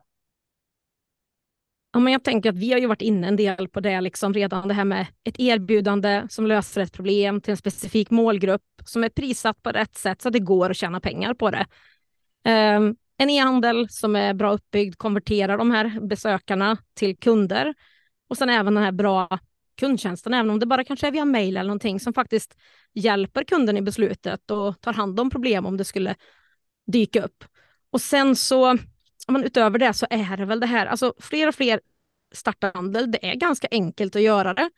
Ja, 1.94 2.00
men 2.00 2.14
jag 2.14 2.24
tänker 2.24 2.50
att 2.50 2.58
vi 2.58 2.72
har 2.72 2.80
ju 2.80 2.88
varit 2.88 3.02
inne 3.02 3.28
en 3.28 3.36
del 3.36 3.68
på 3.70 3.80
det 3.80 4.02
liksom 4.02 4.34
redan, 4.34 4.68
det 4.68 4.74
här 4.74 4.86
med 4.86 5.08
ett 5.24 5.40
erbjudande 5.40 6.24
som 6.30 6.48
löser 6.48 6.82
ett 6.82 6.94
problem 6.94 7.42
till 7.42 7.52
en 7.52 7.58
specifik 7.58 8.10
målgrupp 8.10 8.62
som 8.86 9.04
är 9.04 9.10
prissatt 9.10 9.64
på 9.64 9.70
rätt 9.70 9.98
sätt 9.98 10.22
så 10.22 10.30
att 10.30 10.34
det 10.34 10.40
går 10.40 10.70
att 10.70 10.78
tjäna 10.78 11.00
pengar 11.00 11.34
på 11.34 11.52
det. 11.52 11.66
Um, 12.78 12.96
en 13.18 13.30
e-handel 13.30 13.90
som 13.90 14.16
är 14.16 14.34
bra 14.34 14.52
uppbyggd 14.52 14.98
konverterar 14.98 15.58
de 15.58 15.72
här 15.72 16.08
besökarna 16.08 16.78
till 16.94 17.18
kunder 17.18 17.74
och 18.30 18.38
sen 18.38 18.50
även 18.50 18.74
den 18.74 18.84
här 18.84 18.92
bra 18.92 19.40
kundtjänsten, 19.80 20.34
även 20.34 20.50
om 20.50 20.60
det 20.60 20.66
bara 20.66 20.84
kanske 20.84 21.08
är 21.08 21.12
via 21.12 21.26
mail 21.26 21.58
eller 21.58 21.68
någonting 21.68 22.00
som 22.00 22.14
faktiskt 22.14 22.58
hjälper 22.94 23.44
kunden 23.44 23.78
i 23.78 23.82
beslutet 23.82 24.52
och 24.52 24.82
tar 24.82 24.94
hand 24.94 25.20
om 25.20 25.30
problem 25.30 25.66
om 25.66 25.78
det 25.78 25.86
skulle 25.86 26.16
dyka 26.92 27.24
upp. 27.24 27.44
Och 27.92 28.02
sen 28.02 28.36
så, 28.36 28.78
men 29.28 29.44
utöver 29.44 29.80
det 29.80 29.94
så 29.94 30.08
är 30.10 30.38
det 30.38 30.46
väl 30.46 30.60
det 30.60 30.66
här, 30.66 30.86
alltså 30.86 31.14
fler 31.20 31.48
och 31.48 31.56
fler 31.56 31.82
startar 32.32 32.74
handel. 32.74 33.12
Det 33.12 33.32
är 33.32 33.36
ganska 33.36 33.68
enkelt 33.72 34.16
att 34.16 34.22
göra 34.22 34.54
det. 34.54 34.70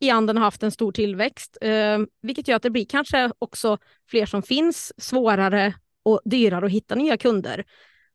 E-handeln 0.00 0.38
har 0.38 0.44
haft 0.44 0.62
en 0.62 0.70
stor 0.70 0.92
tillväxt, 0.92 1.58
eh, 1.60 1.98
vilket 2.22 2.48
gör 2.48 2.56
att 2.56 2.62
det 2.62 2.70
blir 2.70 2.84
kanske 2.84 3.32
också 3.38 3.78
fler 4.08 4.26
som 4.26 4.42
finns, 4.42 4.92
svårare 4.96 5.74
och 6.02 6.20
dyrare 6.24 6.66
att 6.66 6.72
hitta 6.72 6.94
nya 6.94 7.16
kunder. 7.16 7.64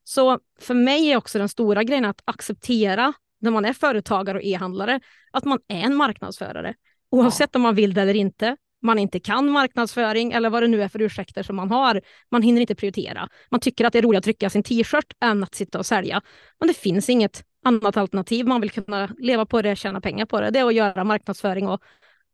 Så 0.03 0.39
för 0.59 0.73
mig 0.73 1.11
är 1.11 1.17
också 1.17 1.39
den 1.39 1.49
stora 1.49 1.83
grejen 1.83 2.05
att 2.05 2.21
acceptera 2.25 3.13
när 3.39 3.51
man 3.51 3.65
är 3.65 3.73
företagare 3.73 4.37
och 4.37 4.43
e-handlare, 4.43 4.99
att 5.31 5.45
man 5.45 5.59
är 5.67 5.81
en 5.81 5.95
marknadsförare. 5.95 6.73
Oavsett 7.11 7.49
ja. 7.53 7.57
om 7.57 7.61
man 7.61 7.75
vill 7.75 7.93
det 7.93 8.01
eller 8.01 8.13
inte. 8.13 8.57
Man 8.81 8.99
inte 8.99 9.19
kan 9.19 9.51
marknadsföring 9.51 10.31
eller 10.31 10.49
vad 10.49 10.63
det 10.63 10.67
nu 10.67 10.83
är 10.83 10.87
för 10.87 11.01
ursäkter 11.01 11.43
som 11.43 11.55
man 11.55 11.71
har. 11.71 12.01
Man 12.31 12.41
hinner 12.41 12.61
inte 12.61 12.75
prioritera. 12.75 13.29
Man 13.51 13.59
tycker 13.59 13.85
att 13.85 13.93
det 13.93 13.99
är 13.99 14.03
roligt 14.03 14.17
att 14.17 14.23
trycka 14.23 14.49
sin 14.49 14.63
t-shirt 14.63 15.13
än 15.23 15.43
att 15.43 15.55
sitta 15.55 15.79
och 15.79 15.85
sälja. 15.85 16.21
Men 16.59 16.67
det 16.67 16.73
finns 16.73 17.09
inget 17.09 17.43
annat 17.65 17.97
alternativ. 17.97 18.47
Man 18.47 18.61
vill 18.61 18.71
kunna 18.71 19.09
leva 19.17 19.45
på 19.45 19.61
det, 19.61 19.75
tjäna 19.75 20.01
pengar 20.01 20.25
på 20.25 20.41
det. 20.41 20.49
Det 20.51 20.59
är 20.59 20.65
att 20.65 20.73
göra 20.73 21.03
marknadsföring 21.03 21.67
och 21.67 21.81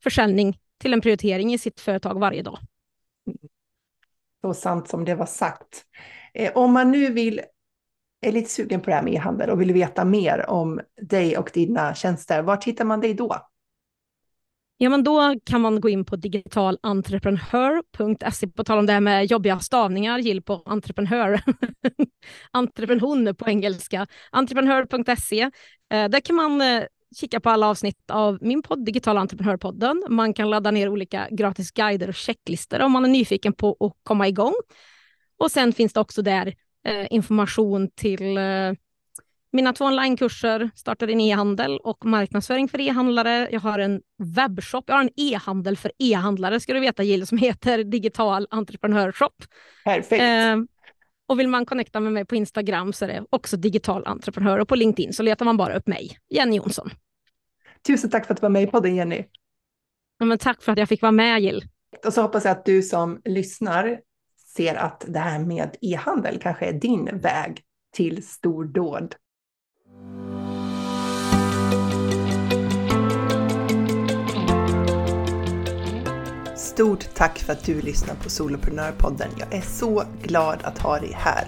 försäljning 0.03 0.57
till 0.79 0.93
en 0.93 1.01
prioritering 1.01 1.53
i 1.53 1.57
sitt 1.57 1.79
företag 1.79 2.19
varje 2.19 2.41
dag. 2.41 2.59
Så 4.41 4.53
sant 4.53 4.87
som 4.87 5.05
det 5.05 5.15
var 5.15 5.25
sagt. 5.25 5.85
Eh, 6.33 6.51
om 6.55 6.73
man 6.73 6.91
nu 6.91 7.11
vill, 7.11 7.41
är 8.27 8.31
lite 8.31 8.49
sugen 8.49 8.81
på 8.81 8.89
det 8.89 8.95
här 8.95 9.03
med 9.03 9.13
e-handel 9.13 9.49
och 9.49 9.61
vill 9.61 9.73
veta 9.73 10.05
mer 10.05 10.49
om 10.49 10.81
dig 11.01 11.37
och 11.37 11.49
dina 11.53 11.95
tjänster, 11.95 12.41
var 12.41 12.59
hittar 12.65 12.85
man 12.85 12.99
dig 12.99 13.13
då? 13.13 13.35
Ja, 14.77 14.89
men 14.89 15.03
då 15.03 15.35
kan 15.43 15.61
man 15.61 15.81
gå 15.81 15.89
in 15.89 16.05
på 16.05 16.15
digitalentreprenör.se, 16.15 18.47
på 18.47 18.63
tal 18.63 18.79
om 18.79 18.85
det 18.85 18.93
här 18.93 19.01
med 19.01 19.25
jobbiga 19.25 19.59
stavningar, 19.59 20.19
gill 20.19 20.41
på 20.41 20.63
entreprenör, 20.65 21.41
entreprenör 22.51 23.33
på 23.33 23.49
engelska, 23.49 24.07
entreprenör.se. 24.31 25.41
Eh, 25.93 26.09
där 26.09 26.19
kan 26.19 26.35
man 26.35 26.61
eh, 26.61 26.83
kika 27.15 27.39
på 27.39 27.49
alla 27.49 27.67
avsnitt 27.67 28.11
av 28.11 28.37
min 28.41 28.61
podd 28.61 28.85
Digital 28.85 29.17
entreprenörpodden. 29.17 30.03
Man 30.09 30.33
kan 30.33 30.49
ladda 30.49 30.71
ner 30.71 30.89
olika 30.89 31.27
gratis 31.31 31.71
guider 31.71 32.07
och 32.07 32.15
checklistor 32.15 32.81
om 32.81 32.91
man 32.91 33.05
är 33.05 33.09
nyfiken 33.09 33.53
på 33.53 33.77
att 33.79 33.93
komma 34.03 34.27
igång. 34.27 34.53
Och 35.37 35.51
sen 35.51 35.73
finns 35.73 35.93
det 35.93 35.99
också 35.99 36.21
där 36.21 36.53
eh, 36.85 37.07
information 37.09 37.89
till 37.91 38.37
eh, 38.37 38.73
mina 39.51 39.73
två 39.73 39.85
onlinekurser, 39.85 40.69
starta 40.75 41.05
din 41.05 41.21
e-handel 41.21 41.77
och 41.77 42.05
marknadsföring 42.05 42.67
för 42.67 42.81
e-handlare. 42.81 43.49
Jag 43.51 43.59
har 43.59 43.79
en 43.79 44.01
webbshop, 44.35 44.83
jag 44.87 44.95
har 44.95 45.01
en 45.01 45.09
e-handel 45.15 45.77
för 45.77 45.91
e-handlare 45.99 46.59
ska 46.59 46.73
du 46.73 46.79
veta 46.79 47.03
Jill, 47.03 47.27
som 47.27 47.37
heter 47.37 47.83
Digital 47.83 48.47
Entreprenörshop. 48.49 49.43
Perfekt. 49.83 50.21
Eh, 50.21 50.57
och 51.27 51.39
vill 51.39 51.47
man 51.47 51.65
connecta 51.65 51.99
med 51.99 52.13
mig 52.13 52.25
på 52.25 52.35
Instagram 52.35 52.93
så 52.93 53.05
är 53.05 53.09
det 53.09 53.25
också 53.29 53.57
digital 53.57 54.03
entreprenör 54.05 54.59
och 54.59 54.67
på 54.67 54.75
LinkedIn 54.75 55.13
så 55.13 55.23
letar 55.23 55.45
man 55.45 55.57
bara 55.57 55.75
upp 55.77 55.87
mig, 55.87 56.17
Jenny 56.29 56.55
Jonsson. 56.55 56.89
Tusen 57.87 58.09
tack 58.09 58.25
för 58.25 58.33
att 58.33 58.41
du 58.41 58.41
var 58.41 58.49
med 58.49 58.65
på 58.67 58.71
podden 58.71 58.95
Jenny. 58.95 59.23
Ja, 60.19 60.25
men 60.25 60.37
tack 60.37 60.61
för 60.63 60.71
att 60.71 60.77
jag 60.77 60.89
fick 60.89 61.01
vara 61.01 61.11
med 61.11 61.41
Jill. 61.41 61.63
Och 62.05 62.13
så 62.13 62.21
hoppas 62.21 62.45
jag 62.45 62.51
att 62.51 62.65
du 62.65 62.81
som 62.81 63.21
lyssnar 63.25 63.99
ser 64.55 64.75
att 64.75 65.05
det 65.07 65.19
här 65.19 65.39
med 65.39 65.75
e-handel 65.81 66.39
kanske 66.41 66.65
är 66.65 66.73
din 66.73 67.19
väg 67.19 67.61
till 67.95 68.27
stordåd. 68.27 69.15
Stort 76.55 77.15
tack 77.15 77.39
för 77.39 77.53
att 77.53 77.65
du 77.65 77.81
lyssnar 77.81 78.15
på 78.15 78.29
Soloprenörpodden. 78.29 79.29
Jag 79.37 79.53
är 79.53 79.61
så 79.61 80.03
glad 80.23 80.59
att 80.63 80.77
ha 80.77 80.99
dig 80.99 81.11
här. 81.13 81.47